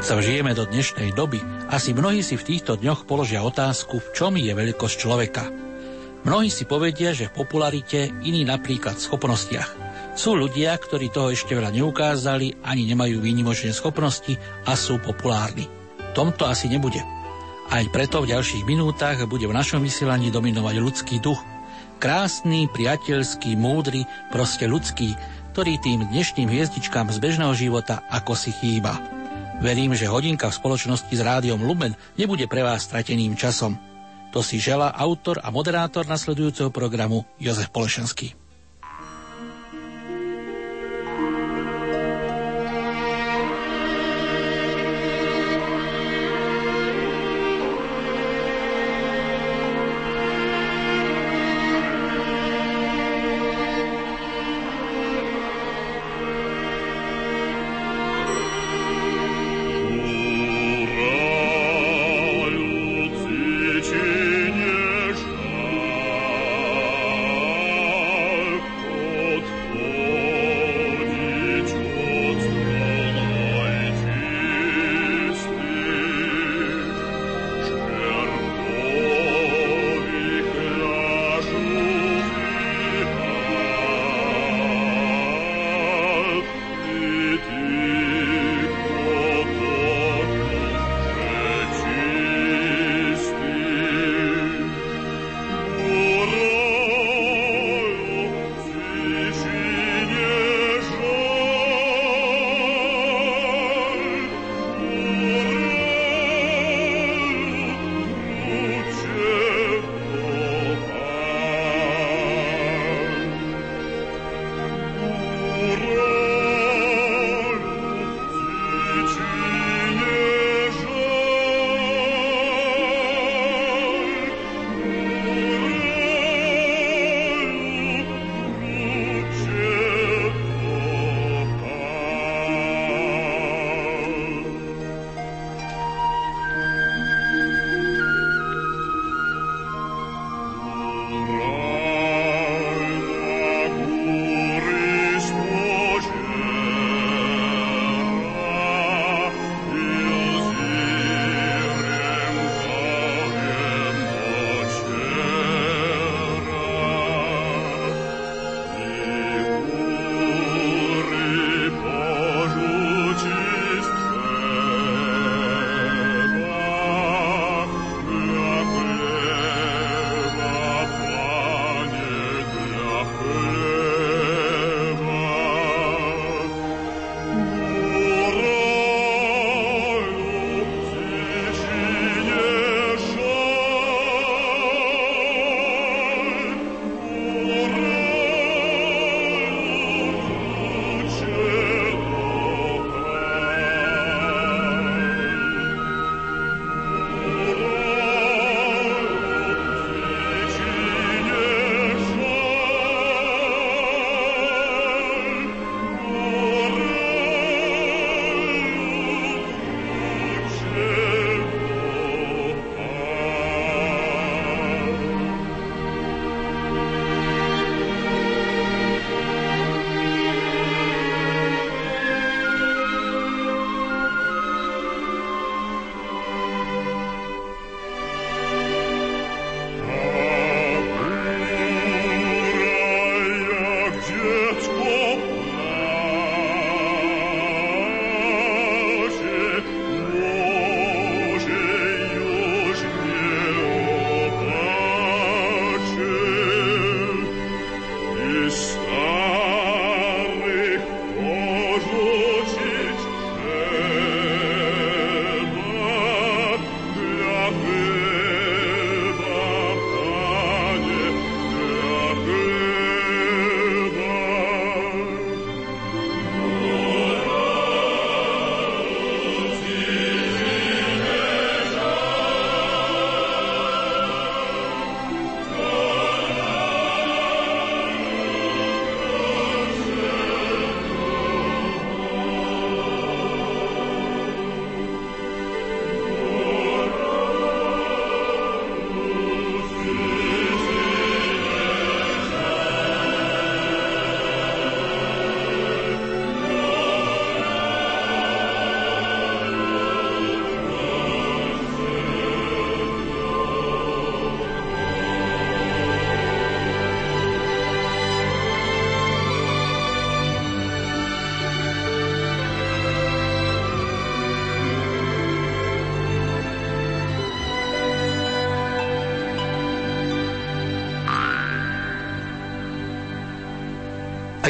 Keď 0.00 0.08
sa 0.08 0.16
vžijeme 0.16 0.56
do 0.56 0.64
dnešnej 0.64 1.12
doby, 1.12 1.44
asi 1.68 1.92
mnohí 1.92 2.24
si 2.24 2.32
v 2.40 2.48
týchto 2.48 2.80
dňoch 2.80 3.04
položia 3.04 3.44
otázku, 3.44 4.00
v 4.00 4.08
čom 4.16 4.32
je 4.32 4.48
veľkosť 4.48 4.96
človeka. 4.96 5.44
Mnohí 6.24 6.48
si 6.48 6.64
povedia, 6.64 7.12
že 7.12 7.28
v 7.28 7.44
popularite, 7.44 8.08
iní 8.24 8.48
napríklad 8.48 8.96
v 8.96 9.04
schopnostiach. 9.04 9.68
Sú 10.16 10.40
ľudia, 10.40 10.72
ktorí 10.80 11.12
toho 11.12 11.36
ešte 11.36 11.52
veľa 11.52 11.68
neukázali, 11.76 12.64
ani 12.64 12.88
nemajú 12.88 13.20
výnimočné 13.20 13.76
schopnosti 13.76 14.40
a 14.64 14.72
sú 14.72 15.04
populárni. 15.04 15.68
Tomto 16.16 16.48
asi 16.48 16.72
nebude. 16.72 17.04
Aj 17.68 17.84
preto 17.92 18.24
v 18.24 18.32
ďalších 18.32 18.64
minútach 18.64 19.20
bude 19.28 19.44
v 19.44 19.52
našom 19.52 19.84
vysielaní 19.84 20.32
dominovať 20.32 20.80
ľudský 20.80 21.20
duch. 21.20 21.44
Krásny, 22.00 22.72
priateľský, 22.72 23.52
múdry, 23.52 24.08
proste 24.32 24.64
ľudský, 24.64 25.12
ktorý 25.52 25.76
tým 25.76 26.08
dnešným 26.08 26.48
hviezdičkám 26.48 27.12
z 27.12 27.20
bežného 27.20 27.52
života 27.52 28.00
ako 28.08 28.32
si 28.32 28.48
chýba. 28.48 29.19
Verím, 29.60 29.92
že 29.92 30.08
hodinka 30.08 30.48
v 30.48 30.56
spoločnosti 30.56 31.12
s 31.12 31.20
rádiom 31.20 31.60
Lumen 31.60 31.92
nebude 32.16 32.48
pre 32.48 32.64
vás 32.64 32.88
strateným 32.88 33.36
časom. 33.36 33.76
To 34.32 34.40
si 34.40 34.56
žela 34.56 34.88
autor 34.96 35.36
a 35.44 35.52
moderátor 35.52 36.08
nasledujúceho 36.08 36.72
programu 36.72 37.28
Jozef 37.36 37.68
Polešenský. 37.68 38.39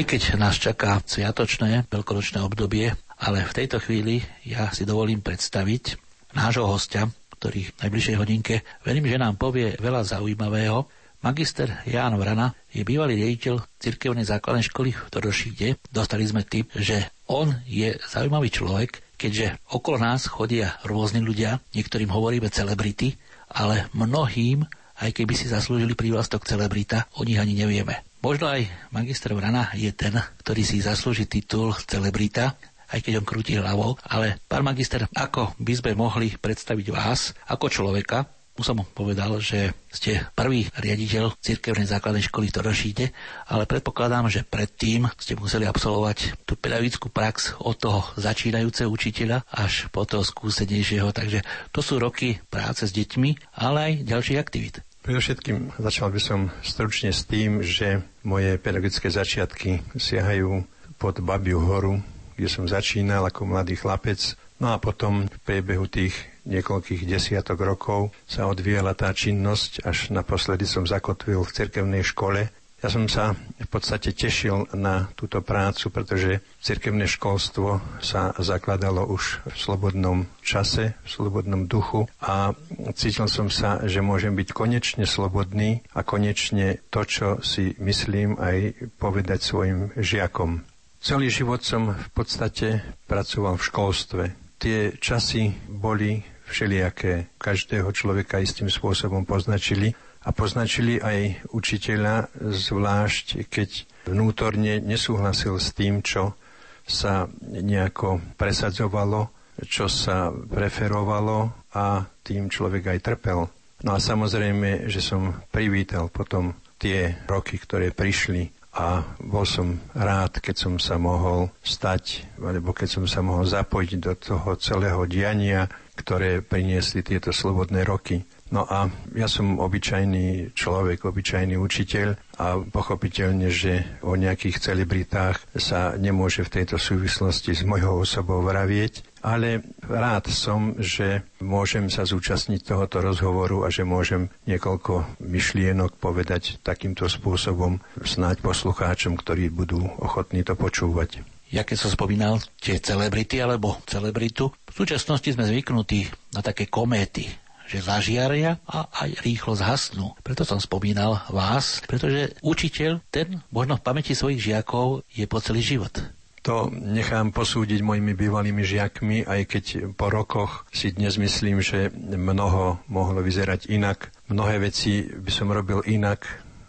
Aj 0.01 0.09
keď 0.09 0.41
nás 0.41 0.57
čaká 0.57 1.05
sviatočné, 1.05 1.85
veľkonočné 1.93 2.41
obdobie, 2.41 2.97
ale 3.21 3.45
v 3.45 3.53
tejto 3.53 3.85
chvíli 3.85 4.25
ja 4.49 4.73
si 4.73 4.89
dovolím 4.89 5.21
predstaviť 5.21 6.01
nášho 6.33 6.65
hostia, 6.65 7.05
ktorý 7.37 7.69
v 7.69 7.77
najbližšej 7.85 8.17
hodinke 8.17 8.65
verím, 8.81 9.05
že 9.05 9.21
nám 9.21 9.37
povie 9.37 9.77
veľa 9.77 10.09
zaujímavého. 10.09 10.89
Magister 11.21 11.85
Ján 11.85 12.17
Vrana 12.17 12.57
je 12.73 12.81
bývalý 12.81 13.21
riaditeľ 13.21 13.61
cirkevnej 13.77 14.25
základnej 14.25 14.65
školy 14.73 14.97
v 14.97 15.05
Torošíde. 15.13 15.69
Dostali 15.93 16.25
sme 16.25 16.49
tip, 16.49 16.73
že 16.73 17.13
on 17.29 17.61
je 17.69 17.93
zaujímavý 18.01 18.49
človek, 18.49 19.05
keďže 19.21 19.61
okolo 19.69 20.01
nás 20.01 20.33
chodia 20.33 20.81
rôzni 20.89 21.21
ľudia, 21.21 21.61
niektorým 21.77 22.09
hovoríme 22.09 22.49
celebrity, 22.49 23.21
ale 23.53 23.93
mnohým, 23.93 24.65
aj 24.97 25.13
keby 25.13 25.37
si 25.37 25.53
zaslúžili 25.53 25.93
prívlastok 25.93 26.49
celebrita, 26.49 27.05
o 27.21 27.29
nich 27.29 27.37
ani 27.37 27.53
nevieme. 27.53 28.01
Možno 28.21 28.53
aj 28.53 28.69
magister 28.93 29.33
Vrana 29.33 29.73
je 29.73 29.89
ten, 29.97 30.13
ktorý 30.45 30.61
si 30.61 30.85
zaslúži 30.85 31.25
titul 31.25 31.73
celebrita, 31.89 32.53
aj 32.93 33.01
keď 33.01 33.25
on 33.25 33.27
krúti 33.27 33.57
hlavou, 33.57 33.97
ale 34.05 34.37
pán 34.45 34.61
magister, 34.61 35.09
ako 35.17 35.57
by 35.57 35.73
sme 35.73 35.97
mohli 35.97 36.37
predstaviť 36.37 36.87
vás 36.93 37.33
ako 37.49 37.73
človeka, 37.73 38.29
už 38.61 38.77
som 38.77 38.85
povedal, 38.93 39.41
že 39.41 39.73
ste 39.89 40.21
prvý 40.37 40.69
riaditeľ 40.77 41.33
cirkevnej 41.41 41.89
základnej 41.89 42.29
školy 42.29 42.53
v 42.53 42.57
Torošíte, 42.61 43.05
ale 43.49 43.65
predpokladám, 43.65 44.29
že 44.29 44.45
predtým 44.45 45.09
ste 45.17 45.33
museli 45.33 45.65
absolvovať 45.65 46.45
tú 46.45 46.61
pedagogickú 46.61 47.09
prax 47.09 47.57
od 47.57 47.81
toho 47.81 48.05
začínajúceho 48.21 48.93
učiteľa 48.93 49.49
až 49.49 49.89
po 49.89 50.05
toho 50.05 50.21
skúsenejšieho. 50.21 51.09
Takže 51.09 51.41
to 51.73 51.81
sú 51.81 51.97
roky 51.97 52.37
práce 52.53 52.85
s 52.85 52.93
deťmi, 52.93 53.57
ale 53.57 53.79
aj 53.81 53.93
ďalších 54.05 54.37
aktivít. 54.37 54.85
Predovšetkým 55.01 55.81
začal 55.81 56.13
by 56.13 56.21
som 56.21 56.41
stručne 56.61 57.09
s 57.09 57.25
tým, 57.25 57.65
že 57.65 58.05
moje 58.21 58.61
pedagogické 58.61 59.09
začiatky 59.09 59.81
siahajú 59.97 60.61
pod 61.01 61.25
Babiu 61.25 61.57
horu, 61.57 62.05
kde 62.37 62.49
som 62.53 62.69
začínal 62.69 63.25
ako 63.25 63.49
mladý 63.49 63.81
chlapec. 63.81 64.37
No 64.61 64.77
a 64.77 64.77
potom 64.77 65.25
v 65.25 65.37
priebehu 65.41 65.89
tých 65.89 66.13
niekoľkých 66.45 67.09
desiatok 67.09 67.65
rokov 67.65 68.13
sa 68.29 68.45
odvíjala 68.45 68.93
tá 68.93 69.09
činnosť, 69.09 69.89
až 69.89 70.13
naposledy 70.13 70.69
som 70.69 70.85
zakotvil 70.85 71.41
v 71.49 71.55
cirkevnej 71.57 72.05
škole 72.05 72.53
ja 72.81 72.89
som 72.89 73.05
sa 73.13 73.37
v 73.37 73.69
podstate 73.69 74.17
tešil 74.17 74.73
na 74.73 75.13
túto 75.13 75.45
prácu, 75.45 75.93
pretože 75.93 76.41
cirkevné 76.65 77.05
školstvo 77.05 78.01
sa 78.01 78.33
zakladalo 78.41 79.05
už 79.05 79.45
v 79.45 79.57
slobodnom 79.57 80.19
čase, 80.41 80.97
v 81.05 81.09
slobodnom 81.09 81.69
duchu 81.69 82.09
a 82.25 82.57
cítil 82.97 83.29
som 83.29 83.53
sa, 83.53 83.85
že 83.85 84.01
môžem 84.01 84.33
byť 84.33 84.49
konečne 84.57 85.05
slobodný 85.05 85.85
a 85.93 86.01
konečne 86.01 86.81
to, 86.89 87.05
čo 87.05 87.29
si 87.45 87.77
myslím, 87.77 88.41
aj 88.41 88.89
povedať 88.97 89.45
svojim 89.45 89.93
žiakom. 90.01 90.65
Celý 91.01 91.33
život 91.33 91.65
som 91.65 91.97
v 91.97 92.09
podstate 92.13 92.85
pracoval 93.09 93.57
v 93.57 93.67
školstve. 93.73 94.25
Tie 94.61 94.93
časy 95.01 95.53
boli 95.65 96.21
všelijaké. 96.45 97.33
Každého 97.41 97.89
človeka 97.95 98.43
istým 98.43 98.69
spôsobom 98.69 99.25
poznačili 99.25 99.97
a 100.21 100.29
poznačili 100.37 101.01
aj 101.01 101.49
učiteľa, 101.53 102.29
zvlášť 102.37 103.49
keď 103.49 103.71
vnútorne 104.09 104.81
nesúhlasil 104.81 105.57
s 105.57 105.73
tým, 105.73 106.05
čo 106.05 106.37
sa 106.85 107.29
nejako 107.45 108.21
presadzovalo, 108.37 109.33
čo 109.65 109.89
sa 109.89 110.33
preferovalo 110.33 111.69
a 111.77 112.05
tým 112.25 112.49
človek 112.53 112.97
aj 112.97 112.99
trpel. 113.05 113.41
No 113.81 113.91
a 113.97 113.99
samozrejme, 114.01 114.93
že 114.93 115.01
som 115.01 115.41
privítal 115.49 116.13
potom 116.13 116.53
tie 116.77 117.17
roky, 117.25 117.57
ktoré 117.57 117.93
prišli 117.93 118.53
a 118.77 119.03
bol 119.19 119.43
som 119.49 119.83
rád, 119.97 120.39
keď 120.39 120.57
som 120.57 120.75
sa 120.79 121.01
mohol 121.01 121.51
stať, 121.65 122.29
alebo 122.39 122.71
keď 122.71 122.89
som 122.89 123.05
sa 123.09 123.21
mohol 123.25 123.49
zapojiť 123.49 123.91
do 123.99 124.15
toho 124.15 124.55
celého 124.61 125.03
diania, 125.11 125.67
ktoré 125.99 126.41
priniesli 126.41 127.03
tieto 127.03 127.35
slobodné 127.35 127.83
roky. 127.83 128.23
No 128.51 128.67
a 128.67 128.91
ja 129.15 129.31
som 129.31 129.63
obyčajný 129.63 130.59
človek, 130.59 131.07
obyčajný 131.07 131.55
učiteľ 131.55 132.19
a 132.43 132.59
pochopiteľne, 132.59 133.47
že 133.47 134.03
o 134.03 134.19
nejakých 134.19 134.59
celebritách 134.59 135.39
sa 135.55 135.95
nemôže 135.95 136.43
v 136.43 136.59
tejto 136.59 136.75
súvislosti 136.75 137.55
s 137.55 137.63
mojou 137.63 138.03
osobou 138.03 138.43
vravieť, 138.43 139.23
ale 139.23 139.63
rád 139.87 140.35
som, 140.35 140.75
že 140.83 141.23
môžem 141.39 141.87
sa 141.95 142.03
zúčastniť 142.03 142.67
tohoto 142.67 142.99
rozhovoru 142.99 143.63
a 143.63 143.71
že 143.71 143.87
môžem 143.87 144.35
niekoľko 144.51 145.23
myšlienok 145.23 146.03
povedať 146.03 146.59
takýmto 146.67 147.07
spôsobom 147.07 147.79
snáď 148.03 148.43
poslucháčom, 148.43 149.15
ktorí 149.15 149.47
budú 149.55 149.79
ochotní 150.03 150.43
to 150.43 150.59
počúvať. 150.59 151.23
Ja 151.51 151.67
keď 151.67 151.87
som 151.87 151.91
spomínal 151.91 152.39
tie 152.63 152.79
celebrity 152.79 153.43
alebo 153.43 153.79
celebritu, 153.83 154.55
v 154.71 154.75
súčasnosti 154.75 155.35
sme 155.35 155.51
zvyknutí 155.51 156.07
na 156.31 156.47
také 156.47 156.71
kométy, 156.71 157.27
že 157.71 157.87
zažiaria 157.87 158.59
a 158.67 158.91
aj 159.07 159.23
rýchlo 159.23 159.55
zhasnú. 159.55 160.19
Preto 160.27 160.43
som 160.43 160.59
spomínal 160.59 161.23
vás, 161.31 161.79
pretože 161.87 162.35
učiteľ, 162.43 162.99
ten 163.15 163.39
možno 163.55 163.79
v 163.79 163.87
pamäti 163.87 164.19
svojich 164.19 164.43
žiakov 164.43 165.07
je 165.15 165.31
po 165.31 165.39
celý 165.39 165.63
život. 165.63 165.95
To 166.41 166.73
nechám 166.73 167.37
posúdiť 167.37 167.85
mojimi 167.85 168.17
bývalými 168.17 168.65
žiakmi, 168.65 169.29
aj 169.29 169.41
keď 169.45 169.65
po 169.93 170.09
rokoch 170.09 170.65
si 170.73 170.89
dnes 170.89 171.21
myslím, 171.21 171.61
že 171.61 171.93
mnoho 171.93 172.81
mohlo 172.89 173.21
vyzerať 173.21 173.69
inak. 173.69 174.09
Mnohé 174.33 174.57
veci 174.57 175.05
by 175.05 175.29
som 175.29 175.53
robil 175.53 175.85
inak, 175.85 176.25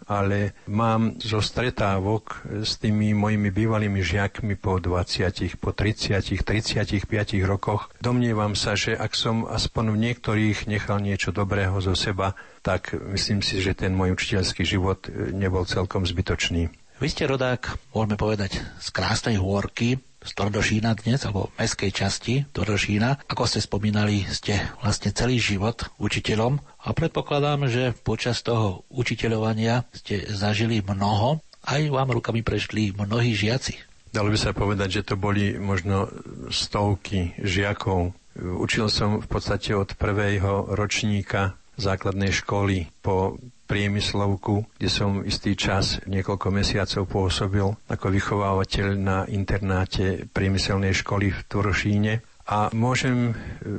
ale 0.06 0.56
mám 0.66 1.18
zo 1.20 1.38
stretávok 1.42 2.42
s 2.62 2.78
tými 2.78 3.14
mojimi 3.14 3.50
bývalými 3.50 4.02
žiakmi 4.02 4.58
po 4.58 4.78
20, 4.78 5.58
po 5.58 5.70
30, 5.74 6.22
35 6.22 7.02
rokoch. 7.44 7.90
Domnievam 8.02 8.54
sa, 8.58 8.74
že 8.74 8.94
ak 8.94 9.12
som 9.14 9.44
aspoň 9.46 9.94
v 9.94 10.00
niektorých 10.10 10.70
nechal 10.70 10.98
niečo 11.02 11.30
dobrého 11.34 11.78
zo 11.82 11.94
seba, 11.94 12.34
tak 12.62 12.94
myslím 12.94 13.42
si, 13.42 13.58
že 13.58 13.74
ten 13.74 13.92
môj 13.94 14.14
učiteľský 14.14 14.62
život 14.62 15.10
e, 15.10 15.34
nebol 15.34 15.66
celkom 15.66 16.06
zbytočný. 16.06 16.70
Vy 17.02 17.08
ste 17.10 17.26
rodák, 17.26 17.74
môžeme 17.90 18.14
povedať, 18.14 18.62
z 18.78 18.88
krásnej 18.94 19.34
hôrky, 19.34 19.98
z 20.22 20.30
Tvrdošína 20.38 20.94
dnes, 21.02 21.22
alebo 21.26 21.50
meskej 21.58 21.90
časti 21.90 22.46
Tvrdošína. 22.54 23.26
Ako 23.26 23.44
ste 23.44 23.58
spomínali, 23.58 24.22
ste 24.30 24.58
vlastne 24.80 25.10
celý 25.10 25.42
život 25.42 25.90
učiteľom 25.98 26.62
a 26.62 26.88
predpokladám, 26.94 27.66
že 27.66 27.94
počas 28.06 28.40
toho 28.46 28.86
učiteľovania 28.88 29.84
ste 29.90 30.26
zažili 30.30 30.80
mnoho, 30.82 31.42
aj 31.66 31.90
vám 31.90 32.14
rukami 32.14 32.42
prešli 32.42 32.94
mnohí 32.94 33.34
žiaci. 33.34 33.78
Dalo 34.12 34.28
by 34.28 34.38
sa 34.38 34.52
povedať, 34.52 35.00
že 35.00 35.06
to 35.08 35.14
boli 35.16 35.56
možno 35.56 36.10
stovky 36.52 37.32
žiakov. 37.40 38.12
Učil 38.36 38.92
som 38.92 39.20
v 39.20 39.28
podstate 39.28 39.72
od 39.72 39.96
prvého 39.96 40.68
ročníka 40.72 41.56
základnej 41.80 42.32
školy 42.32 42.92
po 43.00 43.40
priemyslovku, 43.72 44.68
kde 44.76 44.88
som 44.92 45.24
istý 45.24 45.56
čas, 45.56 45.96
niekoľko 46.04 46.52
mesiacov 46.52 47.08
pôsobil 47.08 47.72
ako 47.88 48.06
vychovávateľ 48.12 48.86
na 49.00 49.24
internáte 49.32 50.28
priemyselnej 50.28 50.92
školy 50.92 51.32
v 51.32 51.40
Tvršíne. 51.48 52.14
A 52.42 52.68
môžem 52.74 53.32
e, 53.32 53.34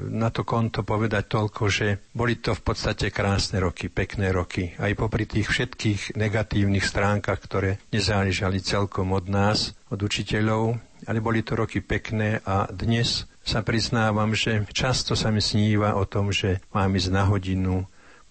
na 0.09 0.33
to 0.33 0.47
konto 0.47 0.81
povedať 0.81 1.29
toľko, 1.29 1.63
že 1.69 1.88
boli 2.15 2.39
to 2.39 2.55
v 2.57 2.63
podstate 2.63 3.12
krásne 3.13 3.62
roky, 3.62 3.91
pekné 3.91 4.33
roky. 4.33 4.73
Aj 4.81 4.89
popri 4.97 5.29
tých 5.29 5.51
všetkých 5.51 6.17
negatívnych 6.17 6.81
stránkach, 6.81 7.43
ktoré 7.43 7.77
nezáležali 7.93 8.63
celkom 8.63 9.13
od 9.13 9.29
nás, 9.29 9.77
od 9.91 10.00
učiteľov, 10.00 10.79
ale 11.05 11.19
boli 11.19 11.43
to 11.43 11.59
roky 11.59 11.83
pekné 11.83 12.39
a 12.47 12.65
dnes 12.71 13.27
sa 13.43 13.59
priznávam, 13.59 14.31
že 14.31 14.63
často 14.71 15.19
sa 15.19 15.27
mi 15.27 15.43
sníva 15.43 16.00
o 16.00 16.07
tom, 16.07 16.31
že 16.31 16.63
mám 16.71 16.95
ísť 16.95 17.09
na 17.12 17.27
hodinu, 17.27 17.83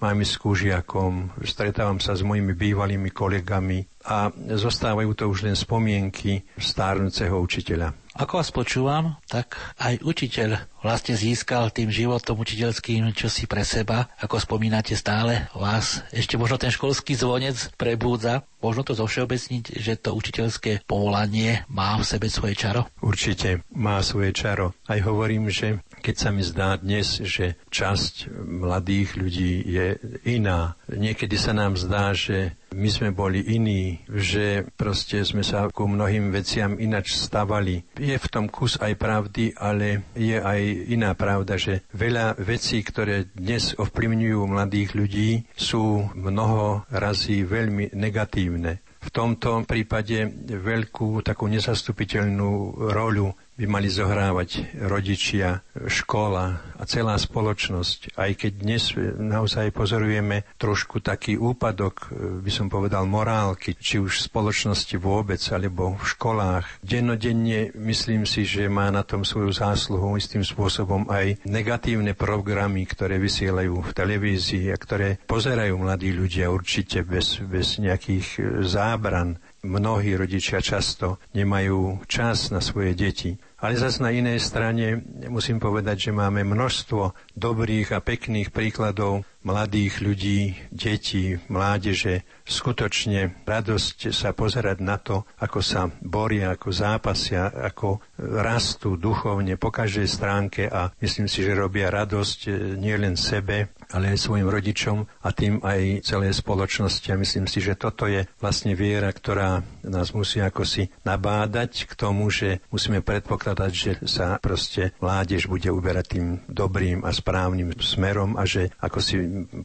mám 0.02 0.18
s 0.18 0.34
kúžiakom, 0.34 1.30
stretávam 1.46 2.02
sa 2.02 2.18
s 2.18 2.26
mojimi 2.26 2.58
bývalými 2.58 3.14
kolegami 3.14 3.86
a 4.02 4.34
zostávajú 4.34 5.14
to 5.14 5.30
už 5.30 5.46
len 5.46 5.54
spomienky 5.54 6.42
stárnúceho 6.58 7.38
učiteľa. 7.38 7.94
Ako 8.18 8.42
vás 8.42 8.50
počúvam, 8.50 9.16
tak 9.30 9.54
aj 9.78 10.02
učiteľ 10.02 10.71
vlastne 10.82 11.14
získal 11.14 11.70
tým 11.70 11.88
životom 11.88 12.42
učiteľským 12.42 13.14
čosi 13.14 13.46
pre 13.46 13.62
seba. 13.62 14.10
Ako 14.18 14.42
spomínate 14.42 14.98
stále, 14.98 15.46
vás 15.54 16.02
ešte 16.10 16.34
možno 16.34 16.58
ten 16.58 16.74
školský 16.74 17.14
zvonec 17.14 17.72
prebúdza. 17.78 18.42
Možno 18.62 18.86
to 18.86 18.94
zovšeobecniť, 18.94 19.78
že 19.78 19.98
to 19.98 20.14
učiteľské 20.14 20.86
povolanie 20.86 21.66
má 21.66 21.98
v 21.98 22.06
sebe 22.06 22.30
svoje 22.30 22.54
čaro? 22.54 22.86
Určite 23.02 23.66
má 23.74 23.98
svoje 24.06 24.30
čaro. 24.30 24.74
Aj 24.86 25.02
hovorím, 25.02 25.50
že 25.50 25.82
keď 26.02 26.14
sa 26.18 26.30
mi 26.34 26.42
zdá 26.42 26.78
dnes, 26.78 27.22
že 27.22 27.58
časť 27.70 28.30
mladých 28.42 29.18
ľudí 29.18 29.66
je 29.66 29.86
iná, 30.26 30.78
niekedy 30.90 31.34
sa 31.38 31.54
nám 31.54 31.78
zdá, 31.78 32.14
že 32.14 32.54
my 32.72 32.88
sme 32.88 33.10
boli 33.12 33.44
iní, 33.44 34.00
že 34.08 34.64
proste 34.74 35.20
sme 35.22 35.44
sa 35.44 35.68
ku 35.68 35.84
mnohým 35.84 36.32
veciam 36.32 36.80
inač 36.80 37.14
stavali. 37.14 37.84
Je 38.00 38.16
v 38.16 38.30
tom 38.32 38.48
kus 38.48 38.80
aj 38.80 38.96
pravdy, 38.96 39.52
ale 39.54 40.08
je 40.16 40.40
aj 40.40 40.60
iná 40.72 41.12
pravda, 41.12 41.60
že 41.60 41.84
veľa 41.92 42.40
vecí, 42.40 42.80
ktoré 42.80 43.28
dnes 43.32 43.76
ovplyvňujú 43.76 44.40
mladých 44.44 44.90
ľudí, 44.96 45.30
sú 45.52 46.08
mnoho 46.16 46.88
razy 46.90 47.44
veľmi 47.44 47.92
negatívne. 47.92 48.80
V 49.02 49.10
tomto 49.10 49.66
prípade 49.66 50.30
veľkú 50.46 51.26
takú 51.26 51.50
nezastupiteľnú 51.50 52.78
roľu 52.94 53.34
by 53.52 53.68
mali 53.68 53.92
zohrávať 53.92 54.80
rodičia, 54.88 55.60
škola 55.76 56.74
a 56.80 56.82
celá 56.88 57.20
spoločnosť. 57.20 58.16
Aj 58.16 58.32
keď 58.32 58.52
dnes 58.58 58.96
naozaj 59.20 59.76
pozorujeme 59.76 60.48
trošku 60.56 61.04
taký 61.04 61.36
úpadok, 61.36 62.10
by 62.42 62.50
som 62.50 62.72
povedal, 62.72 63.04
morálky, 63.04 63.76
či 63.76 64.00
už 64.00 64.18
v 64.18 64.26
spoločnosti 64.32 64.96
vôbec, 64.96 65.40
alebo 65.52 66.00
v 66.00 66.04
školách. 66.16 66.64
Dennodenne 66.80 67.76
myslím 67.76 68.24
si, 68.24 68.48
že 68.48 68.72
má 68.72 68.88
na 68.88 69.04
tom 69.04 69.20
svoju 69.22 69.52
zásluhu 69.52 70.16
istým 70.16 70.42
spôsobom 70.42 71.06
aj 71.12 71.44
negatívne 71.44 72.16
programy, 72.16 72.88
ktoré 72.88 73.20
vysielajú 73.20 73.84
v 73.84 73.94
televízii 73.94 74.72
a 74.72 74.76
ktoré 74.80 75.20
pozerajú 75.28 75.76
mladí 75.76 76.10
ľudia 76.10 76.48
určite 76.48 77.04
bez, 77.04 77.38
bez 77.44 77.76
nejakých 77.76 78.60
zábran 78.64 79.36
mnohí 79.62 80.18
rodičia 80.18 80.58
často 80.58 81.22
nemajú 81.32 82.02
čas 82.10 82.50
na 82.50 82.58
svoje 82.58 82.98
deti. 82.98 83.38
Ale 83.62 83.78
zase 83.78 84.02
na 84.02 84.10
inej 84.10 84.42
strane 84.42 85.06
musím 85.30 85.62
povedať, 85.62 86.10
že 86.10 86.12
máme 86.12 86.42
množstvo 86.42 87.14
dobrých 87.38 87.94
a 87.94 88.02
pekných 88.02 88.50
príkladov 88.50 89.22
mladých 89.46 90.02
ľudí, 90.02 90.58
detí, 90.74 91.38
mládeže. 91.46 92.26
Skutočne 92.42 93.42
radosť 93.46 94.10
sa 94.10 94.34
pozerať 94.34 94.82
na 94.82 94.98
to, 94.98 95.22
ako 95.38 95.62
sa 95.62 95.86
boria, 96.02 96.58
ako 96.58 96.74
zápasia, 96.74 97.54
ako 97.54 98.02
rastú 98.18 98.98
duchovne 98.98 99.54
po 99.54 99.70
každej 99.70 100.10
stránke 100.10 100.66
a 100.66 100.90
myslím 100.98 101.30
si, 101.30 101.46
že 101.46 101.54
robia 101.54 101.86
radosť 101.86 102.50
nielen 102.78 103.14
sebe, 103.14 103.70
ale 103.92 104.16
aj 104.16 104.18
svojim 104.24 104.48
rodičom 104.48 105.04
a 105.04 105.28
tým 105.30 105.60
aj 105.62 106.02
celej 106.02 106.36
spoločnosti. 106.40 107.08
A 107.12 107.20
myslím 107.20 107.46
si, 107.46 107.60
že 107.60 107.78
toto 107.78 108.08
je 108.08 108.24
vlastne 108.40 108.72
viera, 108.72 109.12
ktorá 109.12 109.62
nás 109.84 110.16
musí 110.16 110.40
ako 110.40 110.64
si 110.64 110.88
nabádať 111.04 111.86
k 111.88 111.92
tomu, 111.94 112.32
že 112.32 112.64
musíme 112.72 113.04
predpokladať, 113.04 113.72
že 113.72 113.92
sa 114.08 114.40
proste 114.40 114.96
mládež 114.98 115.46
bude 115.46 115.68
uberať 115.68 116.18
tým 116.18 116.26
dobrým 116.48 117.04
a 117.04 117.12
správnym 117.12 117.76
smerom 117.78 118.34
a 118.40 118.48
že 118.48 118.72
ako 118.80 118.98
si 118.98 119.16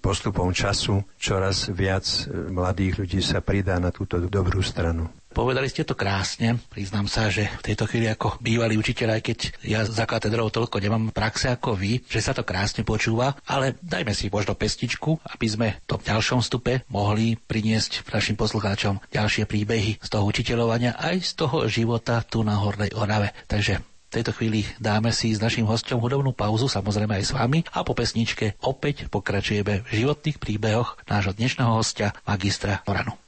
postupom 0.03 0.51
času 0.51 1.01
čoraz 1.17 1.71
viac 1.71 2.05
mladých 2.51 3.03
ľudí 3.03 3.19
sa 3.23 3.39
pridá 3.39 3.79
na 3.79 3.89
túto 3.89 4.19
dobrú 4.27 4.59
stranu. 4.61 5.09
Povedali 5.37 5.69
ste 5.69 5.85
to 5.85 5.93
krásne. 5.93 6.57
Priznám 6.73 7.05
sa, 7.05 7.29
že 7.29 7.45
v 7.61 7.65
tejto 7.69 7.85
chvíli 7.85 8.09
ako 8.09 8.41
bývalý 8.41 8.73
učiteľ, 8.73 9.21
aj 9.21 9.21
keď 9.21 9.39
ja 9.61 9.85
za 9.85 10.09
katedrou 10.09 10.49
toľko 10.49 10.81
nemám 10.81 11.13
praxe 11.13 11.53
ako 11.53 11.77
vy, 11.77 12.01
že 12.09 12.25
sa 12.25 12.33
to 12.33 12.41
krásne 12.41 12.81
počúva, 12.81 13.37
ale 13.45 13.77
dajme 13.85 14.17
si 14.17 14.33
možno 14.33 14.57
pestičku, 14.57 15.21
aby 15.29 15.45
sme 15.45 15.67
v 15.77 15.85
tom 15.85 16.01
ďalšom 16.01 16.41
stupe 16.41 16.81
mohli 16.89 17.37
priniesť 17.37 18.01
našim 18.09 18.33
poslucháčom 18.33 18.97
ďalšie 19.13 19.45
príbehy 19.45 20.01
z 20.01 20.07
toho 20.09 20.25
učiteľovania 20.25 20.97
aj 20.97 21.21
z 21.21 21.31
toho 21.37 21.69
života 21.69 22.25
tu 22.25 22.41
na 22.41 22.57
Hornej 22.57 22.97
Orave. 22.97 23.29
Takže 23.45 23.85
v 23.85 24.09
tejto 24.09 24.33
chvíli 24.33 24.65
dáme 24.81 25.13
si 25.13 25.37
s 25.37 25.37
našim 25.37 25.69
hostom 25.69 26.01
hudobnú 26.01 26.33
pauzu, 26.33 26.65
samozrejme 26.65 27.13
aj 27.13 27.23
s 27.29 27.31
vami 27.37 27.61
a 27.77 27.85
po 27.85 27.93
pesničke 27.93 28.57
opäť 28.65 29.05
pokračujeme 29.13 29.85
v 29.85 29.89
životných 29.93 30.41
príbehoch 30.41 30.97
nášho 31.05 31.37
dnešného 31.37 31.77
hostia, 31.77 32.17
magistra 32.25 32.81
Oranu. 32.89 33.26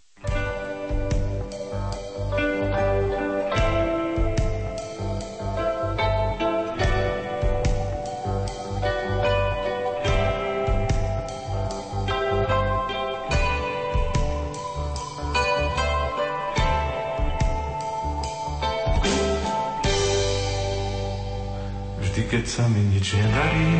Keď 22.30 22.46
sa 22.46 22.70
mi 22.70 22.78
nič 22.94 23.18
nedarí 23.18 23.74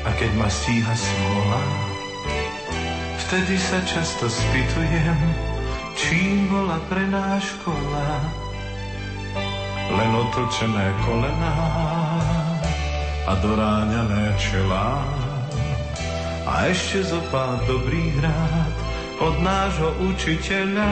a 0.00 0.10
keď 0.16 0.32
ma 0.40 0.48
stíha 0.48 0.96
smola, 0.96 1.60
vtedy 3.20 3.60
sa 3.60 3.84
často 3.84 4.32
spýtujem, 4.32 5.20
čím 5.92 6.48
bola 6.48 6.80
pre 6.88 7.04
náš 7.12 7.52
škola. 7.60 8.08
Len 9.92 10.10
otočené 10.16 10.88
kolená 11.04 11.56
a 13.28 13.32
doráňané 13.44 14.32
čelá 14.40 15.04
a 16.48 16.72
ešte 16.72 17.04
zo 17.04 17.20
pár 17.28 17.60
dobrých 17.68 18.24
rád 18.24 18.72
od 19.20 19.36
nášho 19.44 19.92
učiteľa 20.00 20.88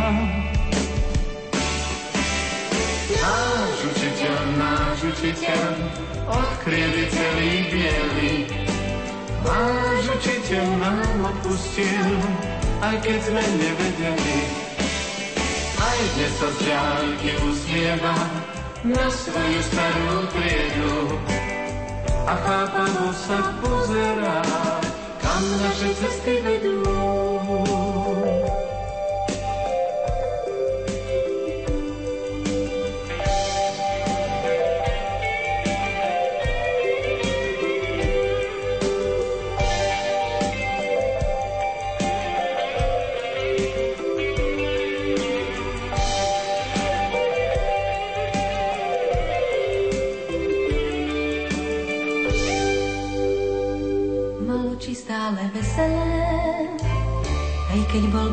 učiteľ, 5.02 5.74
odkryli 6.30 7.04
celý 7.10 7.52
bielý. 7.70 8.34
Váš 9.42 10.02
učiteľ 10.18 10.66
nám 10.78 11.18
odpustil, 11.34 12.08
aj 12.78 12.96
keď 13.02 13.18
sme 13.26 13.42
nevedeli. 13.58 14.38
Aj 15.82 15.98
dnes 16.14 16.32
sa 16.38 16.48
z 16.54 16.58
ďalky 16.70 17.30
usmieva 17.42 18.16
na 18.86 19.06
svoju 19.10 19.60
starú 19.66 20.14
triedu. 20.30 20.94
A 22.22 22.34
chápavo 22.38 23.10
sa 23.10 23.38
pozerá, 23.58 24.46
kam 25.18 25.42
naše 25.58 25.90
cesty 25.98 26.38
vedú. 26.38 27.21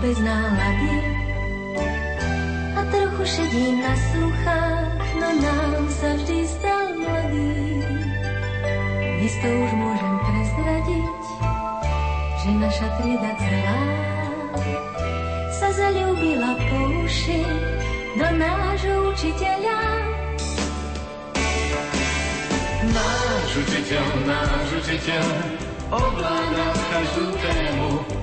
Bez 0.09 0.19
nálady. 0.25 0.97
A 2.73 2.81
trochu 2.89 3.23
šedí 3.25 3.77
na 3.77 3.93
sluchách, 3.93 5.05
no 5.21 5.29
nám 5.37 5.85
sa 5.93 6.17
vždy 6.17 6.49
stal 6.49 6.97
mladý. 6.97 7.53
Dnes 8.97 9.33
to 9.37 9.49
už 9.53 9.71
môžem 9.77 10.15
prezradiť, 10.25 11.21
že 12.41 12.49
naša 12.57 12.87
trieda 12.97 13.31
celá 13.37 13.81
sa 15.61 15.69
zalúbila 15.77 16.57
po 16.57 16.79
uši 17.05 17.45
do 18.17 18.27
nášho 18.33 19.13
učiteľa. 19.13 19.79
Náš 22.89 23.49
učiteľ, 23.61 24.05
náš 24.25 24.69
učiteľ 24.73 25.25
ovláda 25.93 26.67
každú 26.89 27.25
tému, 27.45 28.18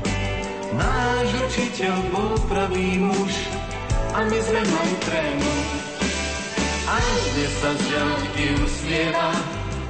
Náš 0.77 1.29
učiteľ 1.33 1.97
bol 2.13 2.37
pravý 2.53 3.01
muž 3.01 3.49
a 4.13 4.29
my 4.29 4.39
sme 4.45 4.61
mali 4.61 4.95
trému. 5.09 5.55
Aj 6.85 7.09
dnes 7.33 7.53
sa 7.65 7.73
z 7.73 7.83
ďalky 7.89 8.45
usmieva 8.61 9.33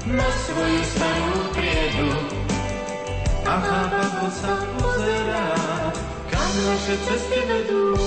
na 0.06 0.28
svoju 0.46 0.82
starú 0.86 1.38
priedu. 1.58 2.10
A 3.46 3.54
chápavo 3.62 4.26
sa 4.30 4.54
pozerá, 4.78 5.46
kam 6.30 6.52
naše 6.70 6.94
cesty 7.02 7.40
vedú. 7.50 7.98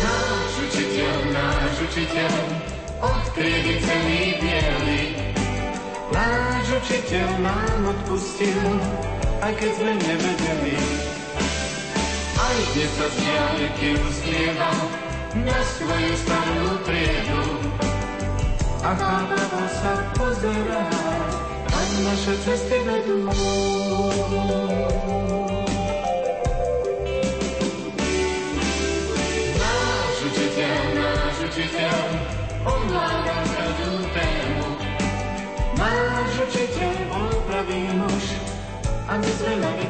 Náš 0.00 0.52
učiteľ, 0.64 1.14
náš 1.28 1.74
učiteľ, 1.92 2.34
odkryli 3.04 3.74
celý 3.84 4.22
bielý, 4.40 5.13
Náš 6.14 6.70
učiteľ 6.78 7.42
nám 7.42 7.90
odpustil, 7.90 8.62
aj 9.42 9.50
keď 9.58 9.70
sme 9.74 9.92
nevedeli. 9.98 10.78
Aj 12.38 12.56
dnes 12.70 12.90
sa 12.94 13.06
z 13.10 13.16
diálky 13.18 13.88
usmieva 13.98 14.70
na 15.42 15.58
svoju 15.74 16.14
starú 16.14 16.70
priedu. 16.86 17.42
A 18.86 18.94
chápavo 18.94 19.62
sa 19.82 19.94
pozerá, 20.14 20.86
kam 21.66 21.90
naše 22.06 22.34
cesty 22.46 22.78
vedú. 22.86 23.26
Náš 29.58 30.16
učiteľ, 30.30 30.78
náš 30.94 31.36
učiteľ, 31.42 31.98
ovláda 32.62 33.36
každú 33.50 33.98
tému, 34.14 34.53
Náš 35.84 36.32
učiteľ 36.48 36.94
bol 37.12 37.28
muž 38.00 38.26
a 39.04 39.12
my 39.20 39.30
sme 39.36 39.54
mali. 39.60 39.84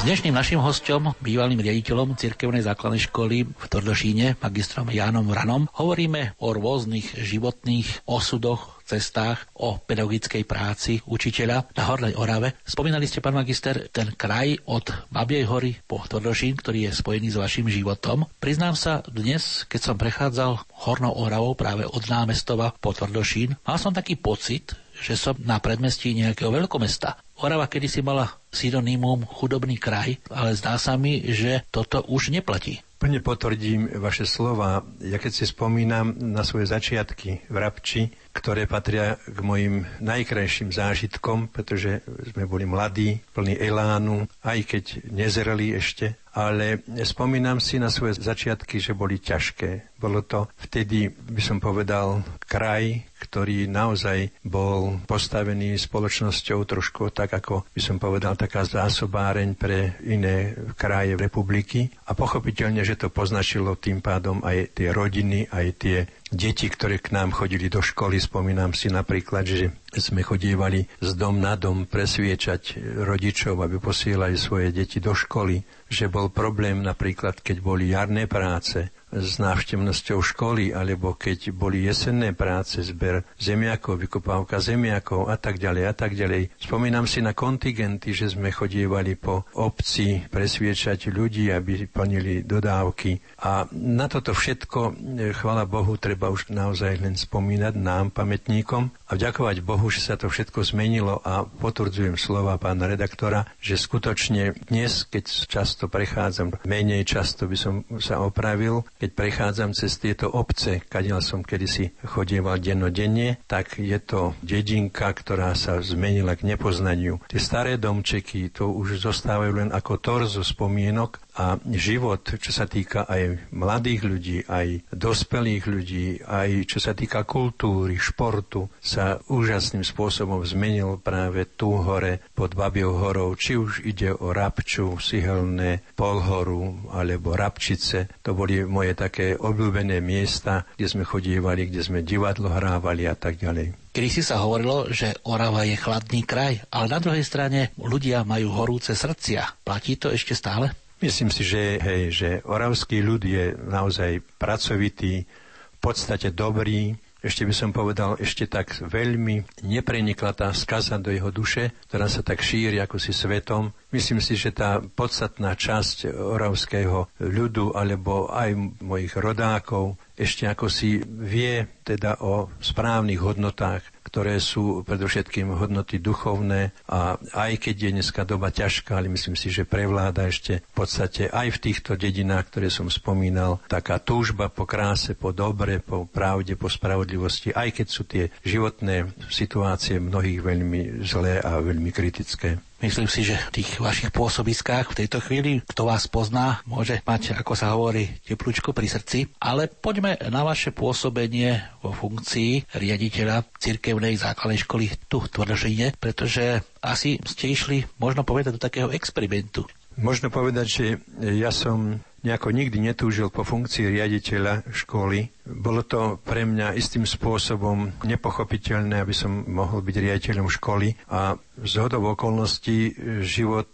S 0.00 0.08
dnešným 0.08 0.32
našim 0.32 0.56
hostom, 0.64 1.12
bývalým 1.20 1.60
riaditeľom 1.60 2.16
cirkevnej 2.16 2.64
základnej 2.64 3.04
školy 3.04 3.44
v 3.44 3.64
Tvrdošíne, 3.68 4.40
magistrom 4.40 4.88
Jánom 4.88 5.28
Vranom, 5.28 5.68
hovoríme 5.76 6.40
o 6.40 6.56
rôznych 6.56 7.20
životných 7.20 8.08
osudoch, 8.08 8.79
cestách, 8.90 9.46
o 9.54 9.78
pedagogickej 9.78 10.42
práci 10.42 10.98
učiteľa 11.06 11.70
na 11.78 11.82
Hornej 11.86 12.18
Orave. 12.18 12.58
Spomínali 12.66 13.06
ste, 13.06 13.22
pán 13.22 13.38
magister, 13.38 13.86
ten 13.94 14.10
kraj 14.18 14.58
od 14.66 14.90
Babiej 15.14 15.46
hory 15.46 15.78
po 15.86 16.02
Tvrdošín, 16.02 16.58
ktorý 16.58 16.90
je 16.90 16.98
spojený 16.98 17.28
s 17.30 17.40
vašim 17.40 17.70
životom. 17.70 18.26
Priznám 18.42 18.74
sa, 18.74 19.06
dnes, 19.06 19.62
keď 19.70 19.80
som 19.80 19.96
prechádzal 19.96 20.66
Hornou 20.86 21.14
Oravou 21.14 21.54
práve 21.54 21.86
od 21.86 22.02
námestova 22.10 22.74
po 22.82 22.90
Tvrdošín, 22.90 23.54
mal 23.62 23.78
som 23.78 23.94
taký 23.94 24.18
pocit, 24.18 24.74
že 25.00 25.16
som 25.16 25.32
na 25.40 25.56
predmestí 25.58 26.12
nejakého 26.12 26.52
veľkomesta. 26.52 27.16
Orava 27.40 27.64
kedysi 27.72 28.04
mala 28.04 28.28
synonymum 28.52 29.24
chudobný 29.24 29.80
kraj, 29.80 30.20
ale 30.28 30.52
zdá 30.52 30.76
sa 30.76 31.00
mi, 31.00 31.24
že 31.32 31.64
toto 31.72 32.04
už 32.04 32.28
neplatí. 32.28 32.84
Plne 33.00 33.24
potvrdím 33.24 33.96
vaše 33.96 34.28
slova. 34.28 34.84
Ja 35.00 35.16
keď 35.16 35.32
si 35.32 35.48
spomínam 35.48 36.12
na 36.20 36.44
svoje 36.44 36.68
začiatky 36.68 37.48
v 37.48 37.56
Rabči, 37.56 38.12
ktoré 38.30 38.70
patria 38.70 39.18
k 39.26 39.38
mojim 39.42 39.86
najkrajším 39.98 40.70
zážitkom, 40.70 41.50
pretože 41.50 42.02
sme 42.30 42.46
boli 42.46 42.64
mladí, 42.64 43.18
plní 43.34 43.58
elánu, 43.58 44.30
aj 44.46 44.58
keď 44.66 44.84
nezreli 45.10 45.74
ešte, 45.74 46.14
ale 46.30 46.86
spomínam 47.02 47.58
si 47.58 47.82
na 47.82 47.90
svoje 47.90 48.22
začiatky, 48.22 48.78
že 48.78 48.94
boli 48.94 49.18
ťažké. 49.18 49.98
Bolo 49.98 50.22
to 50.22 50.46
vtedy, 50.62 51.10
by 51.10 51.42
som 51.42 51.58
povedal, 51.58 52.22
kraj, 52.46 53.02
ktorý 53.20 53.66
naozaj 53.66 54.30
bol 54.46 55.02
postavený 55.04 55.76
spoločnosťou 55.76 56.62
trošku 56.64 57.10
tak, 57.10 57.34
ako 57.34 57.66
by 57.74 57.80
som 57.82 57.98
povedal, 57.98 58.38
taká 58.38 58.62
zásobáreň 58.62 59.58
pre 59.58 59.98
iné 60.06 60.54
kraje 60.78 61.18
republiky. 61.18 61.90
A 62.06 62.14
pochopiteľne, 62.14 62.86
že 62.86 62.96
to 62.96 63.10
poznačilo 63.10 63.76
tým 63.76 63.98
pádom 63.98 64.40
aj 64.46 64.78
tie 64.78 64.88
rodiny, 64.94 65.50
aj 65.50 65.66
tie 65.76 65.98
deti, 66.30 66.70
ktoré 66.70 67.02
k 67.02 67.10
nám 67.10 67.34
chodili 67.34 67.66
do 67.66 67.82
školy. 67.82 68.22
Spomínam 68.22 68.70
si 68.70 68.86
napríklad, 68.86 69.44
že 69.44 69.74
sme 69.90 70.22
chodievali 70.22 70.86
z 71.02 71.10
dom 71.18 71.42
na 71.42 71.58
dom 71.58 71.84
presviečať 71.90 72.78
rodičov, 73.02 73.58
aby 73.60 73.82
posielali 73.82 74.38
svoje 74.38 74.70
deti 74.70 75.02
do 75.02 75.12
školy. 75.12 75.60
Že 75.90 76.06
bol 76.06 76.30
problém 76.30 76.86
napríklad, 76.86 77.42
keď 77.42 77.56
boli 77.58 77.90
jarné 77.90 78.30
práce, 78.30 78.94
s 79.10 79.42
návštevnosťou 79.42 80.18
školy, 80.22 80.70
alebo 80.70 81.18
keď 81.18 81.50
boli 81.50 81.86
jesenné 81.86 82.30
práce, 82.32 82.78
zber 82.82 83.26
zemiakov, 83.36 83.98
vykopávka 83.98 84.62
zemiakov 84.62 85.26
a 85.26 85.36
tak 85.36 85.58
ďalej 85.58 85.84
a 85.90 85.94
tak 85.94 86.14
ďalej. 86.14 86.54
Spomínam 86.62 87.10
si 87.10 87.18
na 87.20 87.34
kontingenty, 87.34 88.14
že 88.14 88.30
sme 88.30 88.54
chodievali 88.54 89.18
po 89.18 89.46
obci 89.58 90.22
presviečať 90.30 91.10
ľudí, 91.10 91.50
aby 91.50 91.90
plnili 91.90 92.46
dodávky. 92.46 93.18
A 93.42 93.66
na 93.74 94.06
toto 94.06 94.30
všetko, 94.30 94.80
e, 95.18 95.34
chvala 95.34 95.66
Bohu, 95.66 95.98
treba 95.98 96.30
už 96.30 96.50
naozaj 96.54 97.02
len 97.02 97.18
spomínať 97.18 97.74
nám, 97.74 98.14
pamätníkom, 98.14 98.90
a 99.10 99.18
vďakovať 99.18 99.56
Bohu, 99.66 99.90
že 99.90 100.06
sa 100.06 100.14
to 100.14 100.30
všetko 100.30 100.62
zmenilo 100.62 101.18
a 101.26 101.42
potvrdzujem 101.42 102.14
slova 102.14 102.54
pána 102.62 102.86
redaktora, 102.86 103.50
že 103.58 103.74
skutočne 103.74 104.54
dnes, 104.70 105.02
keď 105.10 105.50
často 105.50 105.90
prechádzam, 105.90 106.54
menej 106.62 107.02
často 107.02 107.50
by 107.50 107.56
som 107.58 107.74
sa 107.98 108.22
opravil, 108.22 108.86
keď 109.00 109.10
prechádzam 109.16 109.72
cez 109.72 109.96
tieto 109.96 110.28
obce, 110.28 110.84
kadiaľ 110.84 111.24
som 111.24 111.40
kedysi 111.40 111.96
chodieval 112.04 112.60
dennodenne, 112.60 113.40
tak 113.48 113.80
je 113.80 113.96
to 113.96 114.36
dedinka, 114.44 115.08
ktorá 115.16 115.56
sa 115.56 115.80
zmenila 115.80 116.36
k 116.36 116.44
nepoznaniu. 116.52 117.24
Tie 117.32 117.40
staré 117.40 117.80
domčeky, 117.80 118.52
to 118.52 118.68
už 118.68 119.00
zostávajú 119.00 119.64
len 119.64 119.70
ako 119.72 119.96
torzo 119.96 120.44
spomienok 120.44 121.29
a 121.36 121.58
život, 121.70 122.22
čo 122.38 122.50
sa 122.50 122.66
týka 122.66 123.06
aj 123.06 123.52
mladých 123.54 124.02
ľudí, 124.06 124.38
aj 124.46 124.88
dospelých 124.90 125.64
ľudí, 125.66 126.06
aj 126.24 126.50
čo 126.66 126.78
sa 126.82 126.92
týka 126.96 127.22
kultúry, 127.26 127.96
športu, 127.96 128.70
sa 128.82 129.22
úžasným 129.30 129.86
spôsobom 129.86 130.42
zmenil 130.42 130.98
práve 130.98 131.46
tu 131.46 131.74
hore 131.76 132.22
pod 132.34 132.54
Babiou 132.54 132.98
horou, 132.98 133.34
či 133.38 133.56
už 133.56 133.86
ide 133.86 134.10
o 134.10 134.34
Rabču, 134.34 134.98
Sihelné, 134.98 135.82
Polhoru 135.94 136.90
alebo 136.90 137.36
Rabčice. 137.36 138.22
To 138.26 138.34
boli 138.34 138.62
moje 138.66 138.96
také 138.98 139.38
obľúbené 139.38 140.02
miesta, 140.02 140.66
kde 140.74 140.86
sme 140.86 141.04
chodievali, 141.06 141.70
kde 141.70 141.80
sme 141.84 142.00
divadlo 142.02 142.50
hrávali 142.50 143.06
a 143.06 143.14
tak 143.14 143.38
ďalej. 143.38 143.90
Kedy 143.90 144.06
si 144.06 144.22
sa 144.22 144.38
hovorilo, 144.38 144.86
že 144.94 145.18
Orava 145.26 145.66
je 145.66 145.74
chladný 145.74 146.22
kraj, 146.22 146.62
ale 146.70 146.86
na 146.86 147.02
druhej 147.02 147.26
strane 147.26 147.74
ľudia 147.74 148.22
majú 148.22 148.54
horúce 148.54 148.94
srdcia. 148.94 149.66
Platí 149.66 149.98
to 149.98 150.14
ešte 150.14 150.38
stále? 150.38 150.70
Myslím 151.00 151.32
si, 151.32 151.42
že, 151.48 151.80
hej, 151.80 152.02
že 152.12 152.30
oravský 152.44 153.00
ľud 153.00 153.24
je 153.24 153.56
naozaj 153.56 154.20
pracovitý, 154.36 155.24
v 155.24 155.78
podstate 155.80 156.28
dobrý, 156.28 156.92
ešte 157.20 157.44
by 157.44 157.52
som 157.52 157.72
povedal, 157.72 158.16
ešte 158.16 158.48
tak 158.48 158.72
veľmi 158.80 159.64
neprenikla 159.64 160.32
tá 160.32 160.48
skaza 160.56 160.96
do 160.96 161.12
jeho 161.12 161.28
duše, 161.28 161.76
ktorá 161.88 162.08
sa 162.08 162.24
tak 162.24 162.40
šíri 162.40 162.80
ako 162.80 162.96
si 162.96 163.12
svetom. 163.12 163.76
Myslím 163.92 164.24
si, 164.24 164.40
že 164.40 164.56
tá 164.56 164.80
podstatná 164.80 165.52
časť 165.52 166.08
oravského 166.16 167.12
ľudu 167.20 167.76
alebo 167.76 168.32
aj 168.32 168.80
mojich 168.80 169.12
rodákov 169.20 170.00
ešte 170.20 170.44
ako 170.44 170.68
si 170.68 171.00
vie 171.04 171.64
teda 171.80 172.20
o 172.20 172.52
správnych 172.60 173.24
hodnotách, 173.24 173.80
ktoré 174.10 174.42
sú 174.42 174.82
predovšetkým 174.82 175.54
hodnoty 175.54 176.02
duchovné 176.02 176.74
a 176.90 177.14
aj 177.16 177.52
keď 177.62 177.76
je 177.78 177.90
dneska 177.94 178.26
doba 178.26 178.50
ťažká, 178.50 178.98
ale 178.98 179.06
myslím 179.06 179.38
si, 179.38 179.54
že 179.54 179.62
prevláda 179.62 180.26
ešte 180.26 180.66
v 180.66 180.74
podstate 180.74 181.30
aj 181.30 181.54
v 181.54 181.62
týchto 181.70 181.94
dedinách, 181.94 182.50
ktoré 182.50 182.68
som 182.74 182.90
spomínal, 182.90 183.62
taká 183.70 184.02
túžba 184.02 184.50
po 184.50 184.66
kráse, 184.66 185.14
po 185.14 185.30
dobre, 185.30 185.78
po 185.78 186.10
pravde, 186.10 186.58
po 186.58 186.66
spravodlivosti, 186.66 187.54
aj 187.54 187.70
keď 187.70 187.86
sú 187.86 188.02
tie 188.04 188.34
životné 188.42 189.14
situácie 189.30 190.02
mnohých 190.02 190.42
veľmi 190.42 191.06
zlé 191.06 191.38
a 191.38 191.62
veľmi 191.62 191.94
kritické. 191.94 192.69
Myslím 192.80 193.12
si, 193.12 193.28
že 193.28 193.36
v 193.36 193.60
tých 193.60 193.76
vašich 193.76 194.08
pôsobiskách 194.08 194.96
v 194.96 195.04
tejto 195.04 195.20
chvíli, 195.20 195.60
kto 195.68 195.84
vás 195.84 196.08
pozná, 196.08 196.64
môže 196.64 197.04
mať, 197.04 197.36
ako 197.36 197.52
sa 197.52 197.76
hovorí, 197.76 198.08
teplúčko 198.24 198.72
pri 198.72 198.88
srdci. 198.88 199.28
Ale 199.36 199.68
poďme 199.68 200.16
na 200.32 200.40
vaše 200.48 200.72
pôsobenie 200.72 201.60
vo 201.84 201.92
funkcii 201.92 202.72
riaditeľa 202.72 203.44
cirkevnej 203.60 204.16
základnej 204.16 204.64
školy 204.64 204.96
tu 205.12 205.20
v 205.20 205.28
Tvrdošine, 205.28 205.92
pretože 206.00 206.64
asi 206.80 207.20
ste 207.28 207.52
išli, 207.52 207.84
možno 208.00 208.24
povedať, 208.24 208.56
do 208.56 208.64
takého 208.64 208.88
experimentu. 208.96 209.68
Možno 210.00 210.32
povedať, 210.32 210.66
že 210.66 210.86
ja 211.20 211.52
som 211.52 212.00
nejako 212.24 212.52
nikdy 212.52 212.80
netúžil 212.80 213.28
po 213.32 213.44
funkcii 213.44 213.92
riaditeľa 213.92 214.72
školy. 214.72 215.28
Bolo 215.50 215.82
to 215.82 216.22
pre 216.22 216.46
mňa 216.46 216.78
istým 216.78 217.02
spôsobom 217.02 217.90
nepochopiteľné, 218.06 219.02
aby 219.02 219.14
som 219.14 219.44
mohol 219.50 219.82
byť 219.82 219.96
riaditeľom 219.98 220.46
školy 220.46 220.94
a 221.10 221.34
z 221.60 221.72
hodov 221.76 222.16
okolností 222.16 222.96
život 223.20 223.68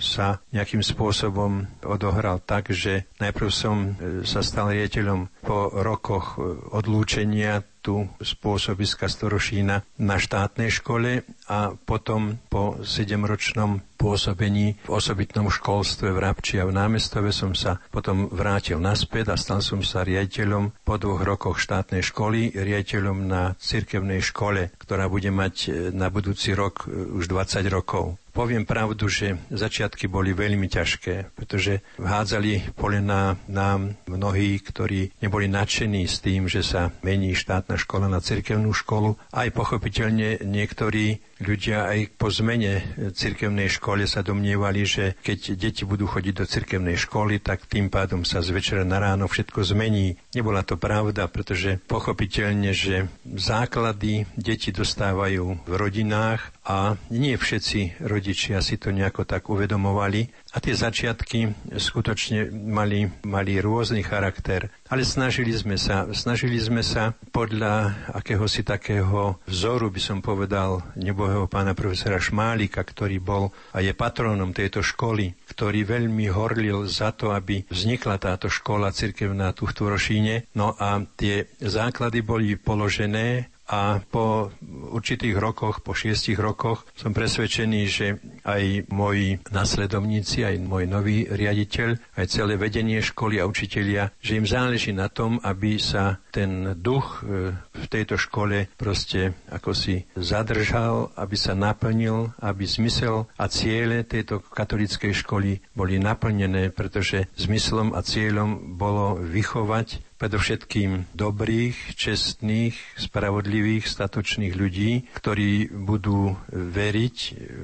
sa 0.00 0.40
nejakým 0.56 0.80
spôsobom 0.80 1.68
odohral 1.84 2.40
tak, 2.40 2.72
že 2.72 3.04
najprv 3.20 3.48
som 3.52 3.76
sa 4.24 4.40
stal 4.40 4.72
riaditeľom 4.72 5.28
po 5.44 5.68
rokoch 5.72 6.40
odlúčenia 6.72 7.64
tu 7.86 8.02
z 8.18 8.34
pôsobiska 8.42 9.06
Storošína 9.06 9.86
na 10.02 10.16
štátnej 10.18 10.74
škole 10.74 11.22
a 11.46 11.70
potom 11.86 12.42
po 12.50 12.82
sedemročnom 12.82 13.78
pôsobení 13.94 14.74
v 14.82 14.90
osobitnom 14.90 15.46
školstve 15.46 16.10
v 16.10 16.18
Rabči 16.18 16.58
a 16.58 16.66
v 16.66 16.74
námestove 16.74 17.30
som 17.30 17.54
sa 17.54 17.78
potom 17.94 18.26
vrátil 18.26 18.82
naspäť 18.82 19.30
a 19.30 19.36
stal 19.38 19.62
som 19.62 19.86
sa 19.86 20.02
riaditeľom 20.02 20.74
po 20.82 20.98
dvoch 20.98 21.15
rokoch 21.22 21.56
štátnej 21.56 22.02
školy, 22.02 22.52
riaditeľom 22.52 23.18
na 23.24 23.54
cirkevnej 23.56 24.20
škole, 24.20 24.74
ktorá 24.76 25.06
bude 25.06 25.30
mať 25.30 25.54
e, 25.64 25.68
na 25.92 26.08
budúci 26.08 26.52
rok 26.52 26.84
e, 26.84 27.14
už 27.16 27.30
20 27.30 27.62
rokov. 27.68 28.18
Poviem 28.36 28.68
pravdu, 28.68 29.08
že 29.08 29.40
začiatky 29.48 30.12
boli 30.12 30.36
veľmi 30.36 30.68
ťažké, 30.68 31.32
pretože 31.32 31.80
vhádzali 31.96 32.76
polena 32.76 33.40
nám 33.48 33.96
mnohí, 34.04 34.60
ktorí 34.60 35.16
neboli 35.24 35.48
nadšení 35.48 36.04
s 36.04 36.20
tým, 36.20 36.44
že 36.44 36.60
sa 36.60 36.92
mení 37.00 37.32
štátna 37.32 37.80
škola 37.80 38.12
na 38.12 38.20
cirkevnú 38.20 38.76
školu. 38.76 39.16
Aj 39.32 39.48
pochopiteľne 39.48 40.44
niektorí 40.44 41.24
ľudia 41.40 41.88
aj 41.88 42.16
po 42.16 42.28
zmene 42.28 42.84
cirkevnej 43.12 43.72
škole 43.72 44.04
sa 44.04 44.20
domnievali, 44.20 44.84
že 44.84 45.16
keď 45.20 45.56
deti 45.56 45.82
budú 45.88 46.04
chodiť 46.04 46.34
do 46.36 46.44
cirkevnej 46.44 46.96
školy, 46.96 47.40
tak 47.40 47.64
tým 47.64 47.88
pádom 47.88 48.24
sa 48.24 48.44
z 48.44 48.52
večera 48.52 48.84
na 48.84 49.00
ráno 49.00 49.28
všetko 49.28 49.64
zmení. 49.64 50.16
Nebola 50.36 50.60
to 50.60 50.76
pravda, 50.76 51.28
pretože 51.28 51.80
pochopiteľne, 51.88 52.72
že 52.76 53.08
základy 53.24 54.28
deti 54.36 54.72
dostávajú 54.72 55.64
v 55.64 55.72
rodinách 55.72 56.55
a 56.66 56.98
nie 57.14 57.38
všetci 57.38 58.02
rodičia 58.02 58.58
si 58.58 58.74
to 58.74 58.90
nejako 58.90 59.22
tak 59.22 59.46
uvedomovali 59.46 60.26
a 60.50 60.58
tie 60.58 60.74
začiatky 60.74 61.70
skutočne 61.78 62.50
mali, 62.50 63.06
mali 63.22 63.62
rôzny 63.62 64.02
charakter. 64.02 64.66
Ale 64.90 65.06
snažili 65.06 65.54
sme 65.54 65.78
sa, 65.78 66.10
snažili 66.10 66.58
sme 66.58 66.82
sa 66.82 67.14
podľa 67.30 67.94
akéhosi 68.10 68.66
takého 68.66 69.38
vzoru, 69.46 69.94
by 69.94 70.00
som 70.02 70.18
povedal, 70.18 70.82
nebohého 70.98 71.46
pána 71.46 71.78
profesora 71.78 72.18
Šmálika, 72.18 72.82
ktorý 72.82 73.22
bol 73.22 73.54
a 73.70 73.78
je 73.78 73.94
patrónom 73.94 74.50
tejto 74.50 74.82
školy, 74.82 75.38
ktorý 75.46 75.86
veľmi 75.86 76.26
horlil 76.34 76.90
za 76.90 77.14
to, 77.14 77.30
aby 77.30 77.62
vznikla 77.70 78.18
táto 78.18 78.50
škola 78.50 78.90
cirkevná 78.90 79.54
tu 79.54 79.70
v 79.70 79.74
Tvorošíne. 79.76 80.50
No 80.58 80.74
a 80.74 80.98
tie 81.14 81.46
základy 81.62 82.26
boli 82.26 82.58
položené 82.58 83.54
a 83.66 83.98
po 83.98 84.54
určitých 84.94 85.34
rokoch, 85.34 85.82
po 85.82 85.90
šiestich 85.90 86.38
rokoch 86.38 86.86
som 86.94 87.10
presvedčený, 87.10 87.82
že 87.90 88.06
aj 88.46 88.86
moji 88.94 89.42
nasledovníci, 89.50 90.46
aj 90.46 90.62
môj 90.62 90.86
nový 90.86 91.26
riaditeľ, 91.26 91.98
aj 92.14 92.26
celé 92.30 92.54
vedenie 92.54 93.02
školy 93.02 93.42
a 93.42 93.48
učitelia, 93.50 94.14
že 94.22 94.38
im 94.38 94.46
záleží 94.46 94.94
na 94.94 95.10
tom, 95.10 95.42
aby 95.42 95.82
sa 95.82 96.22
ten 96.30 96.78
duch 96.78 97.26
e, 97.26 97.52
v 97.58 97.86
tejto 97.90 98.14
škole 98.14 98.70
proste 98.78 99.34
ako 99.50 99.74
si 99.74 100.06
zadržal, 100.14 101.10
aby 101.18 101.34
sa 101.34 101.58
naplnil, 101.58 102.30
aby 102.38 102.64
zmysel 102.68 103.26
a 103.34 103.50
ciele 103.50 104.06
tejto 104.06 104.38
katolickej 104.46 105.12
školy 105.26 105.58
boli 105.74 105.98
naplnené, 105.98 106.70
pretože 106.70 107.26
zmyslom 107.34 107.96
a 107.98 108.00
cieľom 108.06 108.78
bolo 108.78 109.18
vychovať 109.18 110.05
predovšetkým 110.16 111.12
dobrých, 111.12 111.96
čestných, 111.96 112.76
spravodlivých, 112.96 113.84
statočných 113.84 114.54
ľudí, 114.56 115.08
ktorí 115.16 115.70
budú 115.72 116.36
veriť 116.50 117.16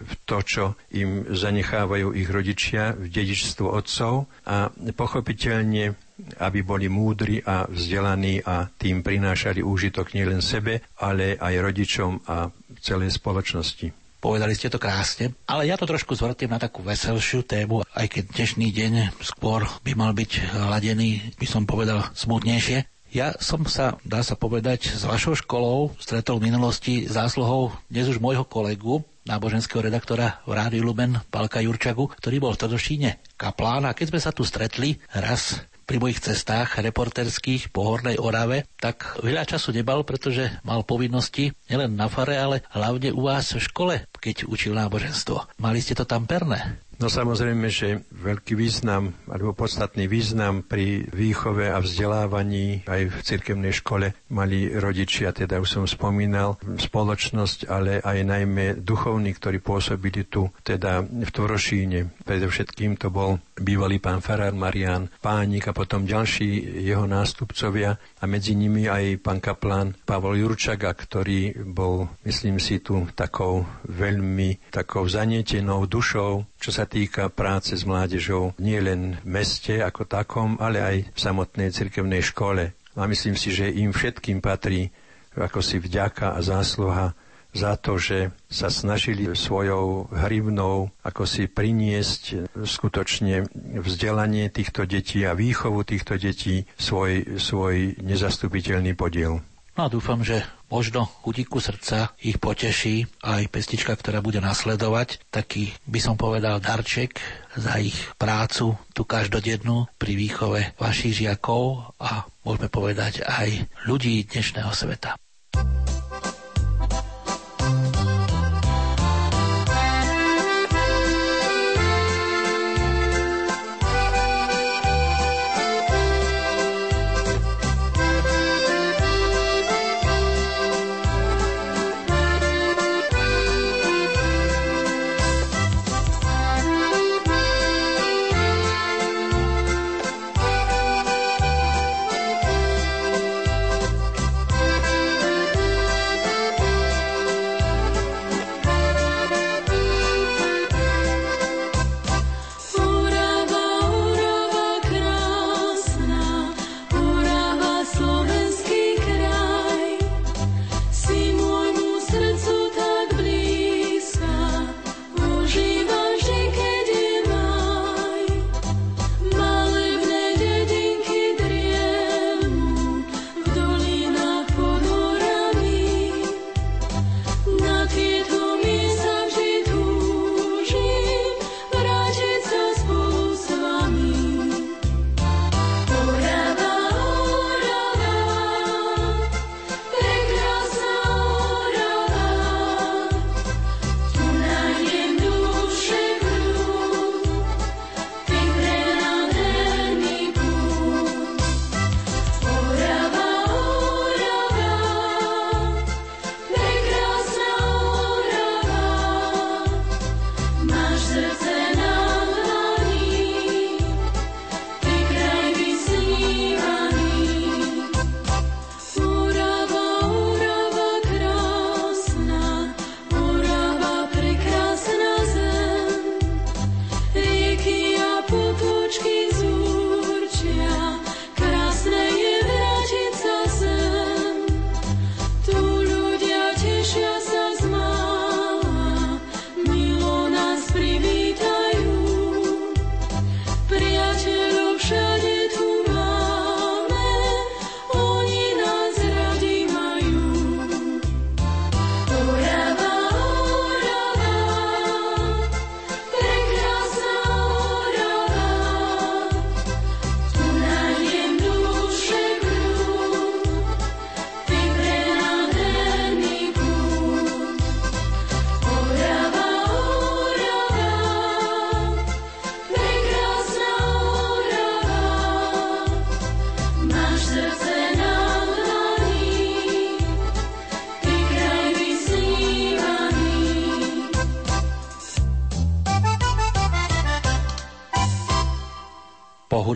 v 0.04 0.12
to, 0.24 0.38
čo 0.44 0.64
im 0.92 1.28
zanechávajú 1.32 2.12
ich 2.12 2.28
rodičia 2.28 2.92
v 2.96 3.08
dedičstvu 3.08 3.66
otcov 3.66 4.28
a 4.44 4.68
pochopiteľne 4.72 5.96
aby 6.22 6.62
boli 6.62 6.86
múdri 6.86 7.42
a 7.42 7.66
vzdelaní 7.66 8.46
a 8.46 8.70
tým 8.70 9.02
prinášali 9.02 9.58
úžitok 9.58 10.14
nielen 10.14 10.38
sebe, 10.38 10.78
ale 11.02 11.34
aj 11.34 11.54
rodičom 11.58 12.22
a 12.30 12.46
celej 12.78 13.18
spoločnosti. 13.18 14.01
Povedali 14.22 14.54
ste 14.54 14.70
to 14.70 14.78
krásne, 14.78 15.35
ale 15.50 15.66
ja 15.66 15.74
to 15.74 15.82
trošku 15.82 16.14
zvrtím 16.14 16.54
na 16.54 16.62
takú 16.62 16.87
veselšiu 16.87 17.42
tému, 17.42 17.82
aj 17.90 18.06
keď 18.06 18.24
dnešný 18.30 18.70
deň 18.70 18.92
skôr 19.18 19.66
by 19.82 19.98
mal 19.98 20.14
byť 20.14 20.62
hladený, 20.62 21.35
by 21.42 21.46
som 21.50 21.66
povedal, 21.66 22.06
smutnejšie. 22.14 22.87
Ja 23.11 23.35
som 23.42 23.66
sa, 23.66 23.98
dá 24.06 24.22
sa 24.22 24.38
povedať, 24.38 24.94
s 24.94 25.02
vašou 25.02 25.35
školou 25.35 25.98
stretol 25.98 26.38
v 26.38 26.54
minulosti 26.54 27.11
zásluhou 27.11 27.74
dnes 27.90 28.06
už 28.06 28.22
môjho 28.22 28.46
kolegu, 28.46 29.02
náboženského 29.26 29.82
redaktora 29.82 30.38
v 30.46 30.54
Rádiu 30.54 30.87
Lumen, 30.87 31.18
Palka 31.26 31.58
Jurčagu, 31.58 32.06
ktorý 32.14 32.46
bol 32.46 32.54
v 32.54 32.62
Todošíne 32.62 33.18
kaplán 33.35 33.90
a 33.90 33.94
keď 33.94 34.06
sme 34.14 34.20
sa 34.22 34.30
tu 34.30 34.46
stretli 34.46 35.02
raz 35.18 35.66
pri 35.92 36.00
mojich 36.00 36.24
cestách 36.24 36.81
reporterských 36.81 37.68
po 37.68 37.85
Hornej 37.85 38.16
Orave, 38.16 38.64
tak 38.81 39.20
veľa 39.20 39.44
času 39.44 39.76
nebal, 39.76 40.09
pretože 40.09 40.48
mal 40.64 40.88
povinnosti 40.88 41.52
nielen 41.68 42.00
na 42.00 42.09
fare, 42.09 42.40
ale 42.40 42.64
hlavne 42.72 43.12
u 43.12 43.28
vás 43.28 43.52
v 43.52 43.61
škole, 43.61 43.94
keď 44.16 44.48
učil 44.48 44.72
náboženstvo. 44.72 45.61
Mali 45.61 45.85
ste 45.85 45.92
to 45.92 46.09
tam 46.09 46.24
perné? 46.24 46.81
No 47.02 47.10
samozrejme, 47.10 47.66
že 47.66 48.06
veľký 48.14 48.54
význam, 48.54 49.10
alebo 49.26 49.58
podstatný 49.58 50.06
význam 50.06 50.62
pri 50.62 51.02
výchove 51.10 51.66
a 51.66 51.82
vzdelávaní 51.82 52.86
aj 52.86 53.10
v 53.10 53.16
cirkevnej 53.26 53.74
škole 53.74 54.14
mali 54.30 54.70
rodičia, 54.70 55.34
teda 55.34 55.58
už 55.58 55.82
som 55.82 55.84
spomínal, 55.90 56.62
spoločnosť, 56.62 57.66
ale 57.66 57.98
aj 57.98 58.18
najmä 58.22 58.66
duchovní, 58.86 59.34
ktorí 59.34 59.58
pôsobili 59.58 60.30
tu, 60.30 60.46
teda 60.62 61.02
v 61.02 61.26
Tvorošíne. 61.26 62.22
Predovšetkým 62.22 62.94
to 62.94 63.10
bol 63.10 63.42
bývalý 63.58 63.98
pán 63.98 64.22
Farár 64.22 64.54
Marian 64.54 65.10
Pánik 65.18 65.74
a 65.74 65.74
potom 65.74 66.06
ďalší 66.06 66.82
jeho 66.86 67.10
nástupcovia 67.10 67.98
a 67.98 68.24
medzi 68.30 68.54
nimi 68.54 68.86
aj 68.86 69.18
pán 69.26 69.42
kaplán 69.42 69.98
Pavol 70.06 70.38
Jurčaga, 70.38 70.94
ktorý 70.94 71.66
bol, 71.66 72.06
myslím 72.22 72.62
si, 72.62 72.78
tu 72.78 73.10
takou 73.18 73.66
veľmi 73.90 74.70
takou 74.70 75.02
zanietenou 75.10 75.90
dušou, 75.90 76.46
čo 76.62 76.70
sa 76.70 76.86
týka 76.92 77.33
práce 77.33 77.72
s 77.72 77.88
mládežou 77.88 78.52
nie 78.61 78.76
len 78.76 79.16
v 79.24 79.40
meste 79.40 79.81
ako 79.81 80.05
takom, 80.05 80.61
ale 80.61 80.85
aj 80.85 80.96
v 81.09 81.18
samotnej 81.18 81.72
cirkevnej 81.72 82.20
škole. 82.20 82.76
A 82.92 83.09
myslím 83.09 83.40
si, 83.40 83.48
že 83.48 83.72
im 83.72 83.96
všetkým 83.96 84.44
patrí 84.44 84.92
ako 85.33 85.64
si 85.64 85.81
vďaka 85.81 86.37
a 86.37 86.44
zásluha 86.44 87.16
za 87.52 87.76
to, 87.76 88.00
že 88.00 88.33
sa 88.48 88.72
snažili 88.72 89.28
svojou 89.33 90.09
hrivnou 90.09 90.88
ako 91.05 91.28
si 91.28 91.48
priniesť 91.48 92.52
skutočne 92.64 93.44
vzdelanie 93.81 94.48
týchto 94.48 94.88
detí 94.88 95.24
a 95.28 95.37
výchovu 95.37 95.85
týchto 95.85 96.16
detí 96.16 96.64
svoj, 96.81 97.37
svoj 97.37 98.00
nezastupiteľný 98.00 98.96
podiel. 98.96 99.44
No 99.72 99.88
a 99.88 99.92
dúfam, 99.92 100.20
že 100.20 100.44
možno 100.68 101.08
chudíku 101.24 101.56
srdca 101.56 102.12
ich 102.20 102.37
poteší 102.37 103.08
aj 103.24 103.48
pestička, 103.48 103.96
ktorá 103.96 104.20
bude 104.20 104.37
nasledovať. 104.37 105.24
Taký 105.32 105.72
by 105.88 105.96
som 105.96 106.20
povedal 106.20 106.61
darček 106.61 107.16
za 107.56 107.80
ich 107.80 107.96
prácu 108.20 108.76
tu 108.92 109.08
každodennú 109.08 109.88
pri 109.96 110.12
výchove 110.12 110.76
vašich 110.76 111.24
žiakov 111.24 111.96
a 111.96 112.28
môžeme 112.44 112.68
povedať 112.68 113.24
aj 113.24 113.64
ľudí 113.88 114.28
dnešného 114.28 114.72
sveta. 114.76 115.16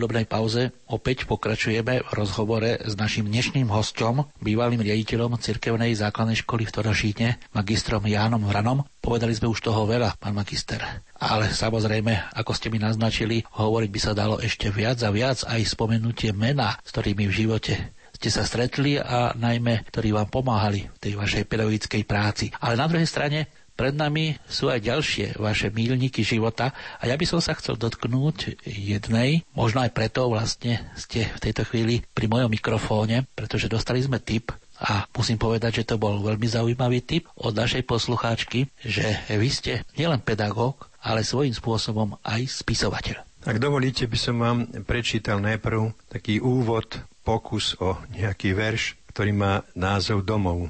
Hudobnej 0.07 0.23
pauze 0.23 0.71
opäť 0.87 1.27
pokračujeme 1.27 1.99
v 1.99 2.11
rozhovore 2.15 2.79
s 2.79 2.95
našim 2.95 3.27
dnešným 3.27 3.67
hostom, 3.67 4.23
bývalým 4.39 4.79
riaditeľom 4.79 5.35
Cirkevnej 5.35 5.91
základnej 5.99 6.39
školy 6.47 6.63
v 6.63 6.71
Torošíne, 6.71 7.27
magistrom 7.51 8.07
Jánom 8.07 8.47
Hranom. 8.47 8.87
Povedali 9.03 9.35
sme 9.35 9.51
už 9.51 9.67
toho 9.67 9.83
veľa, 9.83 10.15
pán 10.15 10.31
magister. 10.31 10.79
Ale 11.19 11.51
samozrejme, 11.51 12.39
ako 12.39 12.55
ste 12.55 12.71
mi 12.71 12.79
naznačili, 12.79 13.43
hovoriť 13.51 13.89
by 13.91 13.99
sa 13.99 14.15
dalo 14.15 14.39
ešte 14.39 14.71
viac 14.71 15.03
a 15.03 15.11
viac 15.11 15.43
aj 15.43 15.75
spomenutie 15.75 16.31
mena, 16.31 16.79
s 16.87 16.95
ktorými 16.95 17.27
v 17.27 17.37
živote 17.43 17.91
ste 18.15 18.31
sa 18.31 18.47
stretli 18.47 18.95
a 18.95 19.35
najmä, 19.35 19.91
ktorí 19.91 20.15
vám 20.15 20.31
pomáhali 20.31 20.87
v 20.87 20.97
tej 21.03 21.13
vašej 21.19 21.43
pedagogickej 21.51 22.03
práci. 22.07 22.49
Ale 22.63 22.79
na 22.79 22.87
druhej 22.87 23.05
strane 23.05 23.66
pred 23.77 23.93
nami 23.93 24.41
sú 24.49 24.73
aj 24.73 24.81
ďalšie 24.81 25.37
vaše 25.37 25.69
mílniky 25.69 26.25
života 26.25 26.73
a 26.97 27.05
ja 27.05 27.13
by 27.13 27.25
som 27.29 27.37
sa 27.37 27.53
chcel 27.53 27.77
dotknúť 27.77 28.65
jednej, 28.65 29.45
možno 29.53 29.85
aj 29.85 29.93
preto 29.93 30.25
vlastne 30.33 30.81
ste 30.97 31.29
v 31.29 31.39
tejto 31.45 31.63
chvíli 31.69 32.01
pri 32.17 32.25
mojom 32.25 32.49
mikrofóne, 32.49 33.29
pretože 33.37 33.69
dostali 33.69 34.01
sme 34.01 34.17
tip 34.17 34.49
a 34.81 35.05
musím 35.13 35.37
povedať, 35.37 35.81
že 35.81 35.93
to 35.93 36.01
bol 36.01 36.17
veľmi 36.21 36.49
zaujímavý 36.49 37.05
tip 37.05 37.29
od 37.37 37.53
našej 37.53 37.85
poslucháčky, 37.85 38.69
že 38.81 39.05
vy 39.29 39.49
ste 39.53 39.73
nielen 39.93 40.21
pedagóg, 40.21 40.89
ale 41.01 41.21
svojím 41.21 41.53
spôsobom 41.53 42.17
aj 42.25 42.65
spisovateľ. 42.65 43.21
Ak 43.47 43.61
dovolíte, 43.61 44.09
by 44.09 44.17
som 44.17 44.35
vám 44.41 44.65
prečítal 44.83 45.39
najprv 45.39 45.93
taký 46.09 46.41
úvod, 46.41 46.99
pokus 47.21 47.77
o 47.79 47.95
nejaký 48.11 48.53
verš, 48.53 48.99
ktorý 49.13 49.31
má 49.33 49.53
názov 49.73 50.23
Domov. 50.23 50.69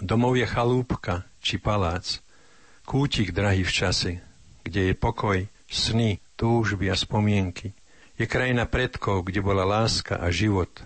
Domov 0.00 0.36
je 0.36 0.46
chalúbka 0.48 1.24
či 1.44 1.60
palác, 1.60 2.23
Kútik 2.84 3.32
drahý 3.32 3.64
v 3.64 3.72
čase, 3.72 4.10
kde 4.60 4.92
je 4.92 4.94
pokoj, 4.94 5.40
sny, 5.72 6.20
túžby 6.36 6.92
a 6.92 6.96
spomienky. 6.96 7.72
Je 8.20 8.28
krajina 8.28 8.68
predkov, 8.68 9.24
kde 9.24 9.40
bola 9.40 9.64
láska 9.64 10.20
a 10.20 10.28
život, 10.28 10.84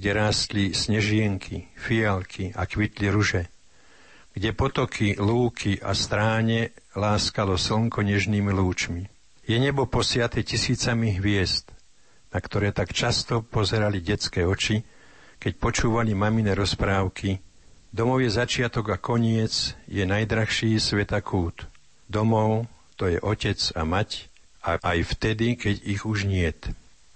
kde 0.00 0.16
rástli 0.16 0.72
snežienky, 0.72 1.68
fialky 1.76 2.56
a 2.56 2.64
kvitli 2.64 3.12
ruže, 3.12 3.52
kde 4.32 4.56
potoky, 4.56 5.20
lúky 5.20 5.76
a 5.76 5.92
stráne 5.92 6.72
láskalo 6.96 7.60
slnko 7.60 8.00
nežnými 8.00 8.48
lúčmi. 8.48 9.04
Je 9.44 9.60
nebo 9.60 9.84
posiate 9.84 10.40
tisícami 10.40 11.20
hviezd, 11.20 11.68
na 12.32 12.40
ktoré 12.40 12.72
tak 12.72 12.96
často 12.96 13.44
pozerali 13.44 14.00
detské 14.00 14.48
oči, 14.48 14.80
keď 15.36 15.52
počúvali 15.60 16.16
mamine 16.16 16.56
rozprávky 16.56 17.49
Domov 17.90 18.22
je 18.22 18.30
začiatok 18.30 18.94
a 18.94 18.96
koniec, 19.02 19.74
je 19.90 20.06
najdrahší 20.06 20.78
sveta 20.78 21.18
kút. 21.26 21.66
Domov 22.06 22.70
to 22.94 23.10
je 23.10 23.18
otec 23.18 23.58
a 23.74 23.82
mať, 23.82 24.30
a 24.60 24.76
aj 24.76 24.98
vtedy, 25.16 25.56
keď 25.56 25.74
ich 25.82 26.04
už 26.04 26.28
niet. 26.28 26.70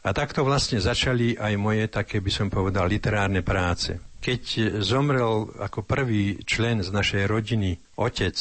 A 0.04 0.12
takto 0.12 0.44
vlastne 0.44 0.80
začali 0.80 1.36
aj 1.36 1.54
moje, 1.56 1.88
také 1.88 2.20
by 2.20 2.28
som 2.28 2.48
povedal, 2.52 2.88
literárne 2.88 3.40
práce. 3.40 3.96
Keď 4.20 4.76
zomrel 4.84 5.48
ako 5.60 5.84
prvý 5.84 6.44
člen 6.44 6.84
z 6.84 6.92
našej 6.92 7.24
rodiny 7.24 7.80
otec 7.96 8.36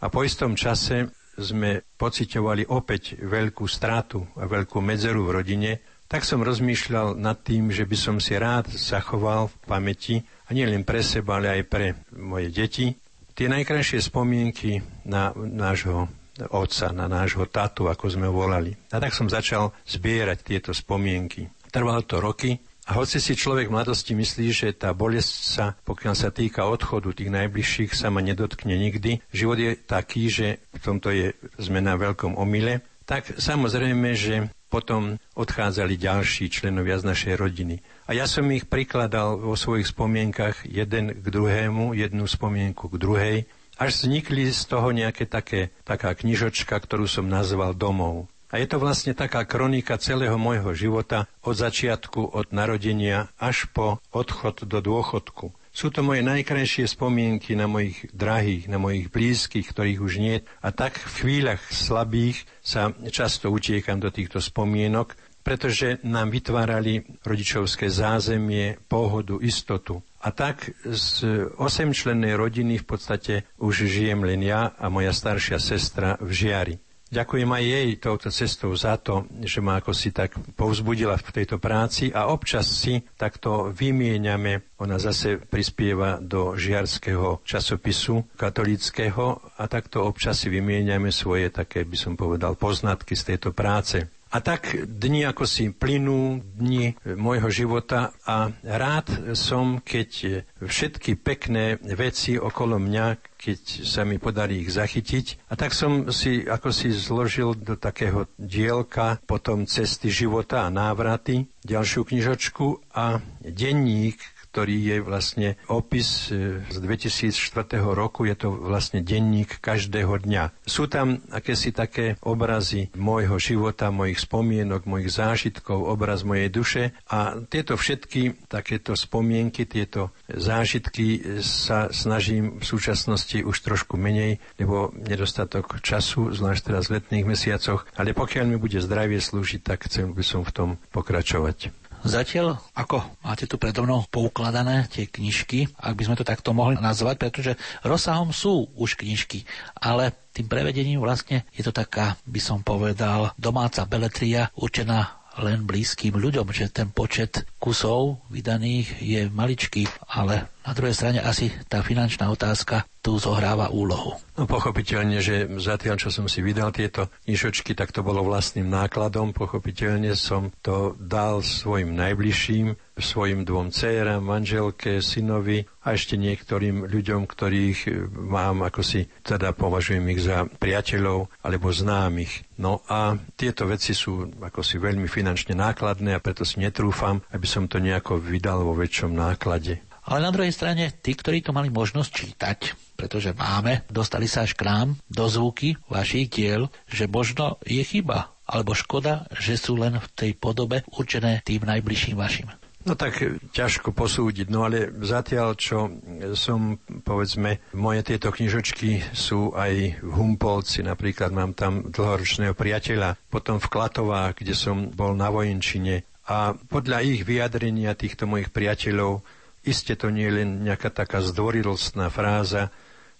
a 0.00 0.08
po 0.08 0.24
istom 0.24 0.56
čase 0.56 1.12
sme 1.36 1.84
pocitovali 1.96 2.68
opäť 2.68 3.20
veľkú 3.20 3.64
stratu 3.64 4.24
a 4.36 4.44
veľkú 4.44 4.80
medzeru 4.84 5.24
v 5.28 5.34
rodine, 5.40 5.72
tak 6.08 6.28
som 6.28 6.44
rozmýšľal 6.44 7.16
nad 7.16 7.40
tým, 7.40 7.72
že 7.72 7.88
by 7.88 7.96
som 7.96 8.16
si 8.20 8.36
rád 8.36 8.68
zachoval 8.68 9.48
v 9.48 9.56
pamäti 9.64 10.16
nie 10.52 10.68
len 10.68 10.86
pre 10.86 11.00
seba, 11.00 11.40
ale 11.40 11.60
aj 11.60 11.62
pre 11.66 11.86
moje 12.14 12.48
deti, 12.52 12.86
tie 13.32 13.48
najkrajšie 13.48 13.98
spomienky 13.98 14.78
na 15.08 15.32
nášho 15.34 16.08
otca, 16.52 16.92
na 16.92 17.08
nášho 17.08 17.44
tatu, 17.48 17.88
ako 17.88 18.08
sme 18.08 18.28
volali. 18.28 18.72
A 18.92 19.00
tak 19.00 19.12
som 19.12 19.28
začal 19.28 19.72
zbierať 19.84 20.38
tieto 20.44 20.70
spomienky. 20.72 21.48
Trvalo 21.68 22.04
to 22.04 22.20
roky 22.20 22.56
a 22.88 22.98
hoci 22.98 23.22
si 23.22 23.38
človek 23.38 23.70
v 23.70 23.76
mladosti 23.78 24.12
myslí, 24.16 24.46
že 24.50 24.68
tá 24.74 24.90
bolesť 24.90 25.32
sa, 25.46 25.64
pokiaľ 25.86 26.14
sa 26.18 26.34
týka 26.34 26.66
odchodu 26.66 27.14
tých 27.14 27.30
najbližších, 27.30 27.94
sa 27.94 28.10
ma 28.10 28.18
nedotkne 28.24 28.74
nikdy, 28.74 29.22
život 29.30 29.60
je 29.60 29.78
taký, 29.78 30.26
že 30.26 30.46
v 30.74 30.80
tomto 30.82 31.08
je 31.14 31.30
zmena 31.62 31.94
veľkom 31.94 32.34
omyle, 32.34 32.82
tak 33.06 33.38
samozrejme, 33.38 34.18
že 34.18 34.50
potom 34.72 35.20
odchádzali 35.36 36.00
ďalší 36.00 36.48
členovia 36.48 36.96
z 36.96 37.12
našej 37.12 37.34
rodiny. 37.36 37.84
A 38.08 38.16
ja 38.16 38.24
som 38.24 38.48
ich 38.48 38.64
prikladal 38.64 39.36
vo 39.36 39.52
svojich 39.52 39.92
spomienkach 39.92 40.64
jeden 40.64 41.12
k 41.12 41.26
druhému, 41.28 41.92
jednu 41.92 42.24
spomienku 42.24 42.88
k 42.88 42.96
druhej, 42.96 43.36
až 43.76 43.90
vznikli 44.00 44.48
z 44.48 44.62
toho 44.64 44.88
nejaké 44.96 45.28
také, 45.28 45.76
taká 45.84 46.16
knižočka, 46.16 46.72
ktorú 46.72 47.04
som 47.04 47.28
nazval 47.28 47.76
domov. 47.76 48.32
A 48.52 48.60
je 48.60 48.68
to 48.68 48.76
vlastne 48.76 49.16
taká 49.16 49.48
kronika 49.48 49.96
celého 49.96 50.36
môjho 50.36 50.76
života 50.76 51.24
od 51.40 51.56
začiatku, 51.56 52.36
od 52.36 52.52
narodenia 52.52 53.32
až 53.40 53.68
po 53.72 53.96
odchod 54.12 54.68
do 54.68 54.84
dôchodku. 54.84 55.56
Sú 55.72 55.88
to 55.88 56.04
moje 56.04 56.20
najkrajšie 56.20 56.84
spomienky 56.84 57.56
na 57.56 57.64
mojich 57.64 58.04
drahých, 58.12 58.68
na 58.68 58.76
mojich 58.76 59.08
blízkych, 59.08 59.72
ktorých 59.72 60.00
už 60.04 60.12
nie. 60.20 60.44
A 60.60 60.68
tak 60.68 61.00
v 61.00 61.14
chvíľach 61.24 61.64
slabých 61.72 62.44
sa 62.60 62.92
často 63.08 63.48
utiekam 63.48 63.96
do 63.96 64.12
týchto 64.12 64.36
spomienok, 64.44 65.16
pretože 65.40 65.98
nám 66.04 66.28
vytvárali 66.28 67.24
rodičovské 67.24 67.88
zázemie, 67.88 68.84
pohodu, 68.84 69.40
istotu. 69.40 70.04
A 70.22 70.30
tak 70.30 70.70
z 70.84 71.48
osemčlennej 71.56 72.36
rodiny 72.36 72.78
v 72.78 72.86
podstate 72.86 73.34
už 73.58 73.88
žijem 73.88 74.22
len 74.28 74.44
ja 74.44 74.76
a 74.76 74.86
moja 74.92 75.10
staršia 75.10 75.56
sestra 75.56 76.20
v 76.20 76.30
Žiari. 76.30 76.76
Ďakujem 77.12 77.50
aj 77.52 77.64
jej 77.68 77.88
touto 78.00 78.32
cestou 78.32 78.72
za 78.72 78.96
to, 78.96 79.28
že 79.44 79.60
ma 79.60 79.76
ako 79.84 79.92
si 79.92 80.16
tak 80.16 80.32
povzbudila 80.56 81.20
v 81.20 81.44
tejto 81.44 81.60
práci 81.60 82.08
a 82.08 82.32
občas 82.32 82.64
si 82.72 83.04
takto 83.20 83.68
vymieňame. 83.68 84.80
Ona 84.80 84.96
zase 84.96 85.36
prispieva 85.36 86.16
do 86.24 86.56
žiarského 86.56 87.44
časopisu 87.44 88.32
katolického 88.32 89.44
a 89.60 89.62
takto 89.68 90.08
občas 90.08 90.40
si 90.40 90.48
vymieňame 90.48 91.12
svoje 91.12 91.52
také, 91.52 91.84
by 91.84 92.00
som 92.00 92.16
povedal, 92.16 92.56
poznatky 92.56 93.12
z 93.12 93.36
tejto 93.36 93.52
práce. 93.52 94.08
A 94.32 94.40
tak 94.40 94.72
dni 94.72 95.28
ako 95.28 95.44
si 95.44 95.68
plynú, 95.68 96.40
dni 96.56 96.96
môjho 97.04 97.52
života 97.52 98.16
a 98.24 98.48
rád 98.64 99.36
som, 99.36 99.84
keď 99.84 100.40
všetky 100.56 101.20
pekné 101.20 101.76
veci 101.84 102.40
okolo 102.40 102.80
mňa, 102.80 103.20
keď 103.36 103.60
sa 103.84 104.08
mi 104.08 104.16
podarí 104.16 104.64
ich 104.64 104.72
zachytiť. 104.72 105.52
A 105.52 105.58
tak 105.60 105.76
som 105.76 106.08
si 106.08 106.48
ako 106.48 106.72
si 106.72 106.96
zložil 106.96 107.52
do 107.60 107.76
takého 107.76 108.24
dielka 108.40 109.20
potom 109.28 109.68
cesty 109.68 110.08
života 110.08 110.64
a 110.64 110.72
návraty, 110.72 111.52
ďalšiu 111.60 112.08
knižočku 112.08 112.96
a 112.96 113.20
denník, 113.44 114.16
ktorý 114.52 114.76
je 114.76 114.96
vlastne 115.00 115.48
opis 115.72 116.28
e, 116.28 116.60
z 116.68 116.76
2004 116.76 117.80
roku, 117.80 118.28
je 118.28 118.36
to 118.36 118.52
vlastne 118.52 119.00
denník 119.00 119.64
každého 119.64 120.20
dňa. 120.28 120.52
Sú 120.68 120.92
tam 120.92 121.24
akési 121.32 121.72
také 121.72 122.20
obrazy 122.20 122.92
môjho 122.92 123.40
života, 123.40 123.88
mojich 123.88 124.20
spomienok, 124.20 124.84
mojich 124.84 125.08
zážitkov, 125.08 125.88
obraz 125.88 126.20
mojej 126.20 126.52
duše 126.52 126.82
a 127.08 127.40
tieto 127.48 127.80
všetky 127.80 128.52
takéto 128.52 128.92
spomienky, 128.92 129.64
tieto 129.64 130.12
zážitky 130.28 131.40
sa 131.40 131.88
snažím 131.88 132.60
v 132.60 132.64
súčasnosti 132.68 133.40
už 133.40 133.56
trošku 133.56 133.96
menej, 133.96 134.36
lebo 134.60 134.92
nedostatok 134.92 135.80
času, 135.80 136.28
zvlášť 136.28 136.60
teraz 136.60 136.92
v 136.92 137.00
letných 137.00 137.24
mesiacoch, 137.24 137.88
ale 137.96 138.12
pokiaľ 138.12 138.44
mi 138.52 138.60
bude 138.60 138.76
zdravie 138.84 139.16
slúžiť, 139.16 139.64
tak 139.64 139.88
chcel 139.88 140.12
by 140.12 140.20
som 140.20 140.44
v 140.44 140.52
tom 140.52 140.68
pokračovať. 140.92 141.81
Zatiaľ, 142.02 142.58
ako 142.74 142.98
máte 143.22 143.46
tu 143.46 143.62
predo 143.62 143.86
mnou 143.86 144.02
poukladané 144.10 144.90
tie 144.90 145.06
knižky, 145.06 145.70
ak 145.78 145.94
by 145.94 146.02
sme 146.02 146.18
to 146.18 146.26
takto 146.26 146.50
mohli 146.50 146.74
nazvať, 146.74 147.14
pretože 147.14 147.52
rozsahom 147.86 148.34
sú 148.34 148.66
už 148.74 148.98
knižky, 148.98 149.46
ale 149.78 150.10
tým 150.34 150.50
prevedením 150.50 150.98
vlastne 150.98 151.46
je 151.54 151.62
to 151.62 151.70
taká, 151.70 152.18
by 152.26 152.42
som 152.42 152.66
povedal, 152.66 153.30
domáca 153.38 153.86
beletria 153.86 154.50
určená 154.58 155.22
len 155.40 155.64
blízkym 155.64 156.12
ľuďom, 156.12 156.50
že 156.52 156.68
ten 156.68 156.92
počet 156.92 157.48
kusov 157.56 158.20
vydaných 158.28 159.00
je 159.00 159.20
maličký, 159.32 159.88
ale 160.12 160.52
na 160.62 160.72
druhej 160.72 160.94
strane 160.94 161.18
asi 161.18 161.50
tá 161.66 161.82
finančná 161.82 162.30
otázka 162.30 162.86
tu 163.02 163.18
zohráva 163.18 163.74
úlohu. 163.74 164.14
No 164.38 164.46
pochopiteľne, 164.46 165.18
že 165.18 165.50
zatiaľ, 165.58 165.98
čo 165.98 166.14
som 166.14 166.30
si 166.30 166.38
vydal 166.38 166.70
tieto 166.70 167.10
knižočky, 167.26 167.74
tak 167.74 167.90
to 167.90 168.06
bolo 168.06 168.22
vlastným 168.22 168.70
nákladom. 168.70 169.34
Pochopiteľne 169.34 170.14
som 170.14 170.54
to 170.62 170.94
dal 171.02 171.42
svojim 171.42 171.98
najbližším, 171.98 172.78
svojim 172.94 173.42
dvom 173.42 173.74
dcerám, 173.74 174.22
manželke, 174.22 175.02
synovi 175.02 175.66
a 175.82 175.98
ešte 175.98 176.14
niektorým 176.14 176.86
ľuďom, 176.86 177.26
ktorých 177.26 178.06
mám, 178.14 178.62
ako 178.62 178.86
si 178.86 179.10
teda 179.26 179.50
považujem 179.50 180.06
ich 180.14 180.22
za 180.22 180.46
priateľov 180.46 181.26
alebo 181.42 181.74
známych. 181.74 182.46
No 182.62 182.86
a 182.86 183.18
tieto 183.34 183.66
veci 183.66 183.98
sú 183.98 184.30
ako 184.38 184.62
si 184.62 184.78
veľmi 184.78 185.10
finančne 185.10 185.58
nákladné 185.58 186.14
a 186.14 186.22
preto 186.22 186.46
si 186.46 186.62
netrúfam, 186.62 187.18
aby 187.34 187.50
som 187.50 187.66
to 187.66 187.82
nejako 187.82 188.22
vydal 188.22 188.62
vo 188.62 188.78
väčšom 188.78 189.10
náklade. 189.10 189.82
Ale 190.02 190.18
na 190.26 190.34
druhej 190.34 190.50
strane, 190.50 190.90
tí, 190.98 191.14
ktorí 191.14 191.46
to 191.46 191.54
mali 191.54 191.70
možnosť 191.70 192.10
čítať, 192.10 192.58
pretože 192.98 193.34
máme, 193.38 193.86
dostali 193.86 194.26
sa 194.26 194.42
až 194.42 194.58
k 194.58 194.66
nám 194.66 194.98
do 195.06 195.30
zvuky 195.30 195.78
vašich 195.86 196.26
diel, 196.26 196.66
že 196.90 197.06
možno 197.06 197.58
je 197.62 197.82
chyba 197.82 198.34
Alebo 198.42 198.74
škoda, 198.74 199.30
že 199.38 199.54
sú 199.54 199.78
len 199.78 199.96
v 200.02 200.06
tej 200.12 200.30
podobe 200.34 200.82
určené 200.90 201.40
tým 201.46 201.62
najbližším 201.62 202.18
vašim? 202.18 202.50
No 202.82 202.98
tak 202.98 203.22
ťažko 203.54 203.94
posúdiť, 203.94 204.50
no 204.50 204.66
ale 204.66 204.90
zatiaľ, 205.06 205.54
čo 205.54 205.86
som, 206.34 206.82
povedzme, 206.82 207.62
moje 207.78 208.02
tieto 208.02 208.34
knižočky 208.34 209.14
sú 209.14 209.54
aj 209.54 210.02
v 210.02 210.10
Humpolci, 210.10 210.82
napríklad 210.82 211.30
mám 211.30 211.54
tam 211.54 211.86
dlhoročného 211.94 212.58
priateľa, 212.58 213.14
potom 213.30 213.62
v 213.62 213.70
Klatovách, 213.70 214.42
kde 214.42 214.58
som 214.58 214.90
bol 214.90 215.14
na 215.14 215.30
vojenčine 215.30 216.02
a 216.26 216.54
podľa 216.58 217.06
ich 217.06 217.22
vyjadrenia 217.22 217.94
týchto 217.94 218.26
mojich 218.26 218.50
priateľov, 218.50 219.22
iste 219.62 219.94
to 219.94 220.10
nie 220.10 220.26
je 220.26 220.36
len 220.42 220.50
nejaká 220.66 220.90
taká 220.90 221.22
zdvorilostná 221.22 222.10
fráza, 222.10 222.70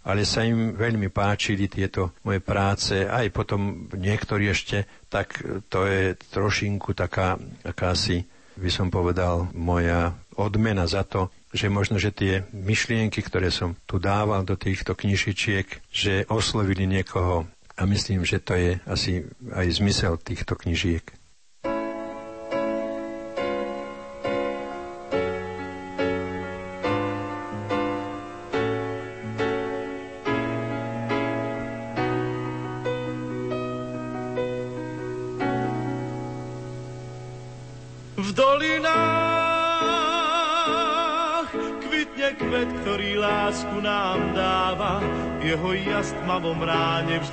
ale 0.03 0.27
sa 0.27 0.43
im 0.43 0.75
veľmi 0.75 1.15
páčili 1.15 1.71
tieto 1.71 2.11
moje 2.27 2.43
práce, 2.43 3.07
aj 3.07 3.31
potom 3.31 3.87
niektorí 3.95 4.51
ešte, 4.51 5.07
tak 5.07 5.39
to 5.71 5.87
je 5.87 6.19
trošinku 6.35 6.91
taká 6.91 7.39
akási 7.63 8.27
by 8.57 8.71
som 8.71 8.93
povedal, 8.93 9.49
moja 9.57 10.13
odmena 10.37 10.85
za 10.85 11.05
to, 11.05 11.33
že 11.53 11.73
možno, 11.73 12.01
že 12.01 12.13
tie 12.13 12.45
myšlienky, 12.53 13.21
ktoré 13.21 13.53
som 13.53 13.77
tu 13.85 14.01
dával 14.01 14.45
do 14.45 14.57
týchto 14.57 14.97
knižičiek, 14.97 15.69
že 15.93 16.25
oslovili 16.29 16.89
niekoho 16.89 17.49
a 17.77 17.83
myslím, 17.89 18.25
že 18.25 18.41
to 18.41 18.57
je 18.57 18.71
asi 18.85 19.25
aj 19.53 19.67
zmysel 19.73 20.17
týchto 20.21 20.57
knižiek. 20.57 21.05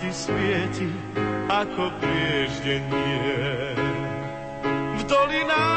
Vždy 0.09 0.17
svieti 0.25 0.89
ako 1.49 1.93
prieždenie. 2.01 3.77
V 4.97 5.01
dolinách 5.05 5.69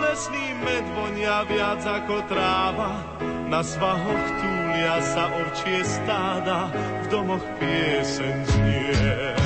lesný 0.00 0.56
med 0.64 0.84
vonia 0.96 1.44
viac 1.44 1.84
ako 1.84 2.24
tráva, 2.24 3.04
na 3.52 3.60
svahoch 3.60 4.26
túlia 4.40 4.96
sa 5.04 5.28
ovčie 5.28 5.84
stáda, 5.84 6.72
v 7.04 7.06
domoch 7.12 7.44
pieseň 7.60 8.36
znie. 8.48 9.36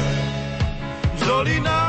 V 1.19 1.21
dolinách 1.27 1.83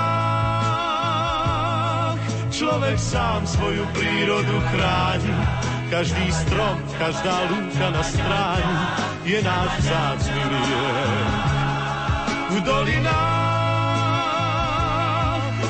človek 2.50 2.98
sám 2.98 3.46
svoju 3.46 3.86
prírodu 3.94 4.58
chráni, 4.74 5.34
každý 5.94 6.26
strom, 6.34 6.82
každá 6.98 7.54
lúka 7.54 7.94
na 7.94 8.02
stráni 8.02 9.13
je 9.24 9.40
náš 9.40 9.72
vzácný 9.80 10.44
liek. 10.52 11.44
V 12.52 12.60
dolinách 12.60 13.24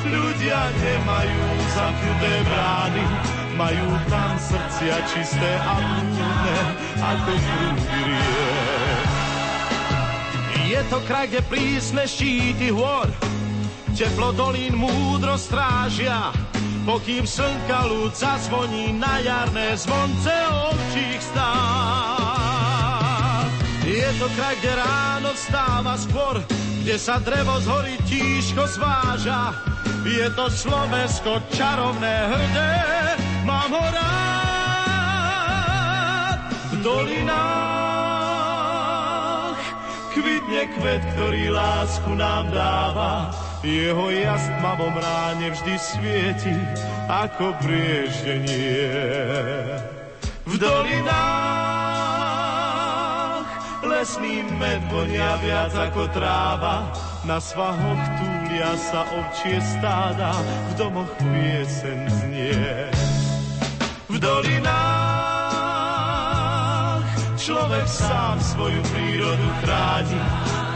ľudia 0.04 0.60
nemajú 0.74 1.46
zamknuté 1.72 2.32
brány, 2.50 3.04
majú 3.54 3.88
tam 4.10 4.34
srdcia 4.42 4.96
čisté 5.06 5.50
a 5.62 5.74
múdne 5.78 6.58
ako 6.98 7.30
prúdy 7.30 7.98
riek. 8.10 9.08
Je 10.64 10.80
to 10.90 10.98
kraj, 11.06 11.30
kde 11.30 11.38
prísne 11.46 12.02
štíty 12.10 12.74
hôr, 12.74 13.06
teplo 13.94 14.34
dolín 14.34 14.74
múdro 14.74 15.38
strážia, 15.38 16.34
pokým 16.82 17.22
slnka 17.22 17.86
ľud 17.86 18.10
zazvoní 18.10 18.98
na 18.98 19.22
jarné 19.22 19.78
zvonce 19.78 20.34
ovčích 20.50 21.22
stát. 21.22 21.53
To 24.24 24.32
kraj, 24.40 24.56
kde 24.56 24.72
ráno 24.72 25.36
vstáva 25.36 26.00
skôr, 26.00 26.40
kde 26.80 26.96
sa 26.96 27.20
drevo 27.20 27.60
z 27.60 27.68
hory 27.68 28.00
tížko 28.08 28.64
zváža. 28.72 29.52
Je 30.00 30.24
to 30.32 30.48
Slovensko 30.48 31.44
čarovné 31.52 32.32
hrdé, 32.32 32.72
mám 33.44 33.68
ho 33.68 33.84
rád. 33.84 34.08
V 36.72 36.80
dolinách 36.80 37.20
kvitne 40.16 40.72
kvet, 40.72 41.04
ktorý 41.20 41.52
lásku 41.52 42.08
nám 42.16 42.48
dáva 42.48 43.28
jeho 43.60 44.08
jas 44.08 44.48
tmavom 44.56 44.96
ráne 45.04 45.52
vždy 45.52 45.76
svieti 45.76 46.56
ako 47.12 47.52
prieždenie. 47.60 48.88
V 50.48 50.56
dolinách 50.56 51.63
lesný 54.04 54.44
med 54.60 54.84
vonia 54.92 55.40
viac 55.40 55.72
ako 55.72 56.12
tráva, 56.12 56.92
na 57.24 57.40
svahoch 57.40 58.04
túlia 58.20 58.76
sa 58.76 59.00
ovčie 59.00 59.56
stáda, 59.64 60.36
v 60.68 60.76
domoch 60.76 61.08
piesen 61.24 62.04
znie. 62.12 62.92
V 64.12 64.20
dolinách 64.20 64.60
človek 67.40 67.88
sám 67.88 68.36
svoju 68.44 68.76
prírodu 68.92 69.48
chráni, 69.64 70.20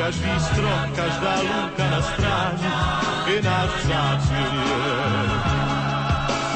každý 0.01 0.33
strom, 0.49 0.89
každá 0.97 1.45
lúka 1.45 1.85
na 1.85 2.01
stráni 2.01 2.73
je 3.29 3.45
náš 3.45 3.69
vzácný. 3.85 4.49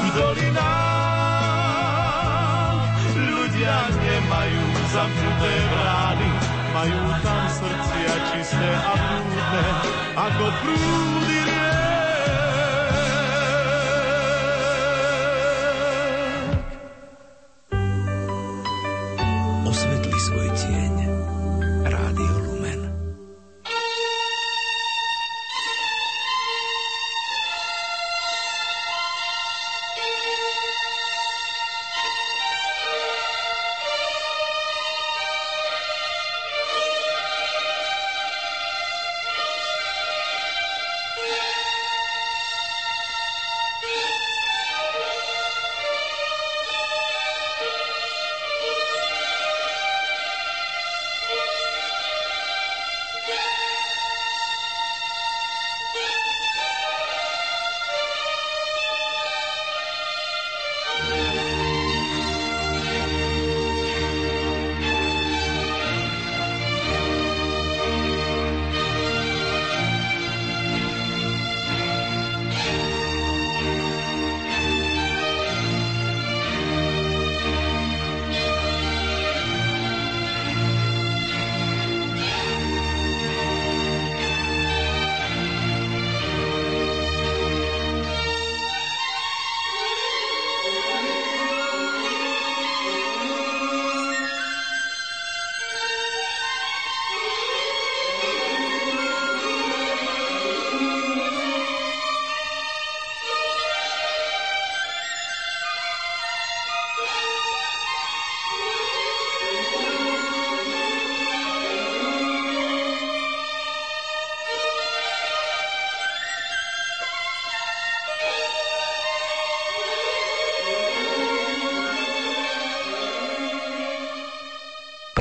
V 0.01 0.09
dolinách 0.17 1.53
ľudia 3.13 3.77
nemajú 3.93 4.63
zamknuté 4.89 5.53
brány, 5.69 6.42
majú 6.73 7.05
tam 7.21 7.43
srdcia 7.53 8.13
čisté 8.33 8.71
a 8.81 8.93
prúdne, 8.97 9.65
ako 10.17 10.45
prúdy 10.65 11.32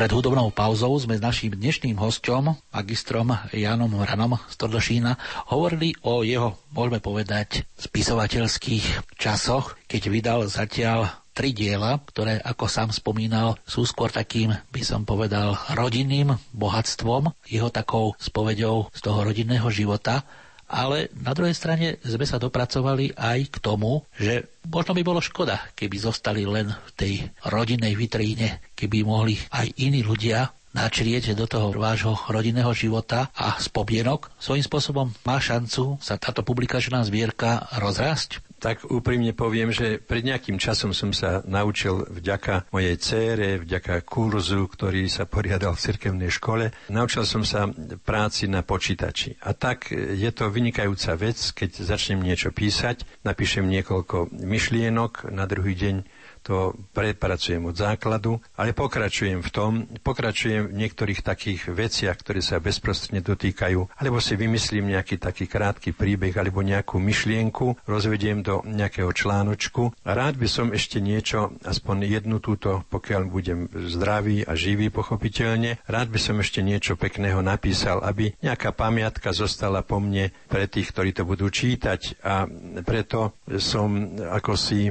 Pred 0.03 0.19
hudobnou 0.19 0.51
pauzou 0.51 0.99
sme 0.99 1.15
s 1.15 1.23
naším 1.23 1.55
dnešným 1.55 1.95
hostom, 1.95 2.59
magistrom 2.75 3.39
Janom 3.55 4.03
Ranom 4.03 4.35
z 4.51 4.55
Tordešína, 4.59 5.15
hovorili 5.55 5.95
o 6.03 6.27
jeho, 6.27 6.59
môžeme 6.75 6.99
povedať, 6.99 7.63
spisovateľských 7.79 9.15
časoch, 9.15 9.79
keď 9.87 10.03
vydal 10.11 10.41
zatiaľ 10.51 11.07
tri 11.31 11.55
diela, 11.55 12.03
ktoré, 12.03 12.43
ako 12.43 12.67
sám 12.67 12.91
spomínal, 12.91 13.55
sú 13.63 13.87
skôr 13.87 14.11
takým, 14.11 14.51
by 14.75 14.83
som 14.83 15.07
povedal, 15.07 15.55
rodinným 15.71 16.35
bohatstvom, 16.51 17.31
jeho 17.47 17.71
takou 17.71 18.19
spovedou 18.19 18.91
z 18.91 19.07
toho 19.07 19.23
rodinného 19.23 19.71
života 19.71 20.27
ale 20.73 21.13
na 21.21 21.37
druhej 21.37 21.53
strane 21.53 22.01
sme 22.01 22.25
sa 22.25 22.41
dopracovali 22.41 23.13
aj 23.13 23.39
k 23.53 23.57
tomu, 23.61 24.09
že 24.17 24.49
možno 24.65 24.97
by 24.97 25.03
bolo 25.05 25.21
škoda, 25.21 25.61
keby 25.77 26.01
zostali 26.01 26.49
len 26.49 26.73
v 26.73 26.91
tej 26.97 27.15
rodinnej 27.45 27.93
vitríne, 27.93 28.65
keby 28.73 29.05
mohli 29.05 29.37
aj 29.53 29.69
iní 29.77 30.01
ľudia 30.01 30.49
načrieť 30.73 31.37
do 31.37 31.45
toho 31.45 31.69
vášho 31.77 32.17
rodinného 32.33 32.73
života 32.73 33.29
a 33.37 33.61
spomienok. 33.61 34.33
Svojím 34.41 34.65
spôsobom 34.65 35.13
má 35.29 35.37
šancu 35.37 36.01
sa 36.01 36.17
táto 36.17 36.41
publikačná 36.41 37.05
zbierka 37.05 37.69
rozrásť? 37.77 38.41
Tak 38.63 38.87
úprimne 38.95 39.35
poviem, 39.35 39.75
že 39.75 39.99
pred 39.99 40.23
nejakým 40.23 40.55
časom 40.55 40.95
som 40.95 41.11
sa 41.11 41.43
naučil 41.43 42.07
vďaka 42.07 42.71
mojej 42.71 42.95
cére, 42.95 43.59
vďaka 43.59 44.07
kurzu, 44.07 44.71
ktorý 44.71 45.11
sa 45.11 45.27
poriadal 45.27 45.75
v 45.75 45.83
cirkevnej 45.83 46.31
škole, 46.31 46.71
naučil 46.87 47.27
som 47.27 47.43
sa 47.43 47.67
práci 48.07 48.47
na 48.47 48.63
počítači. 48.63 49.35
A 49.43 49.51
tak 49.51 49.91
je 49.91 50.31
to 50.31 50.47
vynikajúca 50.47 51.19
vec, 51.19 51.43
keď 51.51 51.83
začnem 51.83 52.23
niečo 52.23 52.55
písať, 52.55 53.03
napíšem 53.27 53.67
niekoľko 53.67 54.31
myšlienok, 54.31 55.35
na 55.35 55.51
druhý 55.51 55.75
deň 55.75 56.22
to 56.43 56.75
prepracujem 56.91 57.63
od 57.71 57.79
základu, 57.79 58.43
ale 58.59 58.75
pokračujem 58.75 59.41
v 59.41 59.51
tom, 59.55 59.73
pokračujem 60.03 60.69
v 60.69 60.77
niektorých 60.83 61.23
takých 61.23 61.71
veciach, 61.71 62.19
ktoré 62.19 62.43
sa 62.43 62.59
bezprostredne 62.59 63.23
dotýkajú, 63.23 64.03
alebo 64.03 64.19
si 64.19 64.35
vymyslím 64.35 64.91
nejaký 64.93 65.23
taký 65.23 65.47
krátky 65.47 65.95
príbeh 65.95 66.35
alebo 66.35 66.67
nejakú 66.67 66.99
myšlienku, 66.99 67.87
rozvediem 67.87 68.43
do 68.43 68.67
nejakého 68.67 69.15
článočku. 69.15 69.95
Rád 70.03 70.35
by 70.37 70.49
som 70.51 70.75
ešte 70.75 70.99
niečo, 70.99 71.55
aspoň 71.63 72.11
jednu 72.11 72.43
túto, 72.43 72.83
pokiaľ 72.91 73.23
budem 73.31 73.71
zdravý 73.71 74.43
a 74.43 74.59
živý 74.59 74.91
pochopiteľne, 74.91 75.79
rád 75.87 76.11
by 76.11 76.19
som 76.19 76.43
ešte 76.43 76.61
niečo 76.61 76.99
pekného 76.99 77.39
napísal, 77.39 78.03
aby 78.03 78.35
nejaká 78.43 78.75
pamiatka 78.75 79.31
zostala 79.31 79.87
po 79.87 80.03
mne 80.03 80.35
pre 80.51 80.67
tých, 80.67 80.91
ktorí 80.91 81.15
to 81.15 81.23
budú 81.23 81.47
čítať. 81.47 82.19
A 82.27 82.51
preto 82.83 83.39
som 83.63 84.19
ako 84.19 84.59
si 84.59 84.91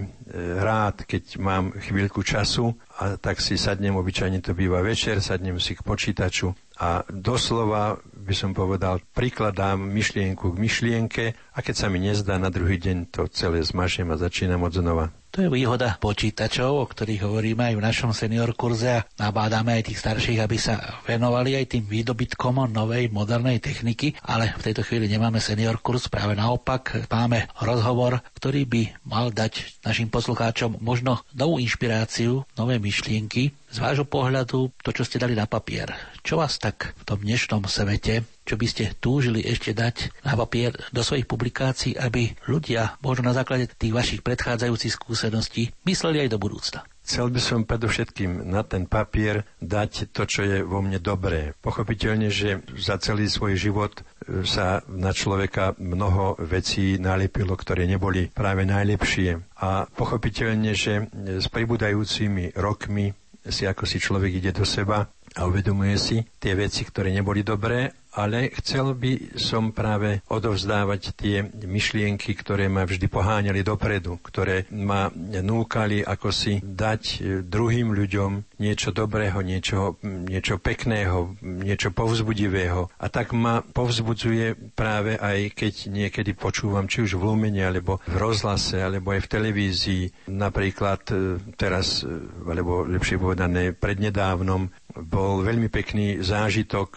rád, 0.62 1.04
keď 1.04 1.41
mám 1.42 1.74
chvíľku 1.74 2.22
času 2.22 2.78
a 3.02 3.18
tak 3.18 3.42
si 3.42 3.58
sadnem, 3.58 3.98
obyčajne 3.98 4.46
to 4.46 4.54
býva 4.54 4.86
večer, 4.86 5.18
sadnem 5.20 5.58
si 5.58 5.74
k 5.74 5.82
počítaču 5.82 6.54
a 6.78 7.02
doslova 7.10 7.98
by 8.14 8.36
som 8.38 8.54
povedal, 8.54 9.02
prikladám 9.18 9.82
myšlienku 9.82 10.54
k 10.54 10.62
myšlienke 10.62 11.24
a 11.34 11.58
keď 11.60 11.76
sa 11.76 11.88
mi 11.90 11.98
nezdá, 11.98 12.38
na 12.38 12.54
druhý 12.54 12.78
deň 12.78 13.10
to 13.10 13.26
celé 13.34 13.66
zmažem 13.66 14.08
a 14.14 14.22
začínam 14.22 14.62
od 14.62 14.78
znova. 14.78 15.10
To 15.32 15.40
je 15.40 15.48
výhoda 15.48 15.96
počítačov, 15.96 16.72
o 16.76 16.84
ktorých 16.84 17.24
hovoríme 17.24 17.72
aj 17.72 17.76
v 17.80 17.86
našom 17.88 18.12
senior 18.12 18.52
kurze 18.52 19.00
a 19.00 19.08
nabádame 19.16 19.80
aj 19.80 19.88
tých 19.88 20.04
starších, 20.04 20.44
aby 20.44 20.60
sa 20.60 21.00
venovali 21.08 21.56
aj 21.56 21.72
tým 21.72 21.88
výdobytkom 21.88 22.68
novej 22.68 23.08
modernej 23.16 23.64
techniky, 23.64 24.20
ale 24.28 24.52
v 24.60 24.66
tejto 24.68 24.84
chvíli 24.84 25.08
nemáme 25.08 25.40
senior 25.40 25.80
kurz, 25.80 26.12
práve 26.12 26.36
naopak 26.36 27.08
máme 27.08 27.48
rozhovor, 27.64 28.20
ktorý 28.36 28.68
by 28.68 28.84
mal 29.08 29.32
dať 29.32 29.80
našim 29.88 30.12
poslucháčom 30.12 30.84
možno 30.84 31.24
novú 31.32 31.64
inšpiráciu, 31.64 32.44
nové 32.60 32.84
myšlienky, 32.84 33.56
z 33.72 33.78
vášho 33.80 34.04
pohľadu 34.04 34.84
to, 34.84 34.90
čo 34.92 35.08
ste 35.08 35.16
dali 35.16 35.32
na 35.32 35.48
papier. 35.48 35.96
Čo 36.28 36.44
vás 36.44 36.60
tak 36.60 36.92
v 37.00 37.04
tom 37.08 37.24
dnešnom 37.24 37.64
svete 37.72 38.28
čo 38.52 38.60
by 38.60 38.68
ste 38.68 38.92
túžili 39.00 39.40
ešte 39.48 39.72
dať 39.72 40.12
na 40.28 40.36
papier 40.36 40.76
do 40.92 41.00
svojich 41.00 41.24
publikácií, 41.24 41.96
aby 41.96 42.36
ľudia 42.52 43.00
možno 43.00 43.32
na 43.32 43.38
základe 43.40 43.72
tých 43.80 43.96
vašich 43.96 44.20
predchádzajúcich 44.28 44.92
skúseností 44.92 45.72
mysleli 45.88 46.28
aj 46.28 46.36
do 46.36 46.38
budúcna? 46.44 46.84
Chcel 47.02 47.32
by 47.32 47.40
som 47.40 47.64
predovšetkým 47.64 48.52
na 48.52 48.68
ten 48.68 48.92
papier 48.92 49.48
dať 49.64 50.12
to, 50.12 50.28
čo 50.28 50.44
je 50.44 50.58
vo 50.68 50.84
mne 50.84 51.00
dobré. 51.00 51.56
Pochopiteľne, 51.64 52.28
že 52.28 52.60
za 52.76 53.00
celý 53.00 53.32
svoj 53.32 53.56
život 53.56 54.04
e, 54.04 54.44
sa 54.44 54.84
na 54.86 55.16
človeka 55.16 55.74
mnoho 55.80 56.36
vecí 56.44 57.00
nalepilo, 57.00 57.56
ktoré 57.56 57.88
neboli 57.88 58.30
práve 58.30 58.68
najlepšie. 58.68 59.40
A 59.64 59.88
pochopiteľne, 59.88 60.76
že 60.76 61.08
s 61.16 61.48
pribúdajúcimi 61.48 62.54
rokmi 62.60 63.16
si 63.48 63.66
ako 63.66 63.84
si 63.90 63.98
človek 63.98 64.38
ide 64.38 64.52
do 64.54 64.68
seba 64.68 65.10
a 65.10 65.42
uvedomuje 65.48 65.96
si 65.98 66.18
tie 66.38 66.54
veci, 66.54 66.86
ktoré 66.86 67.10
neboli 67.10 67.42
dobré 67.42 68.01
ale 68.12 68.52
chcel 68.60 68.94
by 68.94 69.40
som 69.40 69.72
práve 69.72 70.20
odovzdávať 70.28 71.16
tie 71.16 71.48
myšlienky, 71.48 72.36
ktoré 72.36 72.68
ma 72.68 72.84
vždy 72.84 73.08
poháňali 73.08 73.64
dopredu, 73.64 74.20
ktoré 74.20 74.68
ma 74.72 75.08
núkali 75.42 76.04
ako 76.04 76.30
si 76.32 76.60
dať 76.60 77.02
e, 77.04 77.18
druhým 77.46 77.96
ľuďom 77.96 78.60
niečo 78.60 78.92
dobrého, 78.92 79.40
niečo, 79.42 79.98
niečo 80.04 80.60
pekného, 80.60 81.34
niečo 81.42 81.90
povzbudivého. 81.90 82.92
A 83.00 83.06
tak 83.08 83.34
ma 83.34 83.64
povzbudzuje 83.64 84.76
práve 84.76 85.18
aj 85.18 85.56
keď 85.56 85.74
niekedy 85.90 86.36
počúvam 86.38 86.86
či 86.86 87.08
už 87.08 87.18
v 87.18 87.26
Lumene, 87.26 87.64
alebo 87.64 88.04
v 88.06 88.16
rozhlase, 88.18 88.84
alebo 88.84 89.16
aj 89.16 89.26
v 89.26 89.32
televízii. 89.32 90.04
Napríklad 90.30 91.02
e, 91.10 91.16
teraz, 91.56 92.04
e, 92.04 92.12
alebo 92.44 92.84
lepšie 92.86 93.18
povedané 93.18 93.72
prednedávnom, 93.72 94.70
bol 94.96 95.44
veľmi 95.44 95.68
pekný 95.72 96.22
zážitok, 96.22 96.90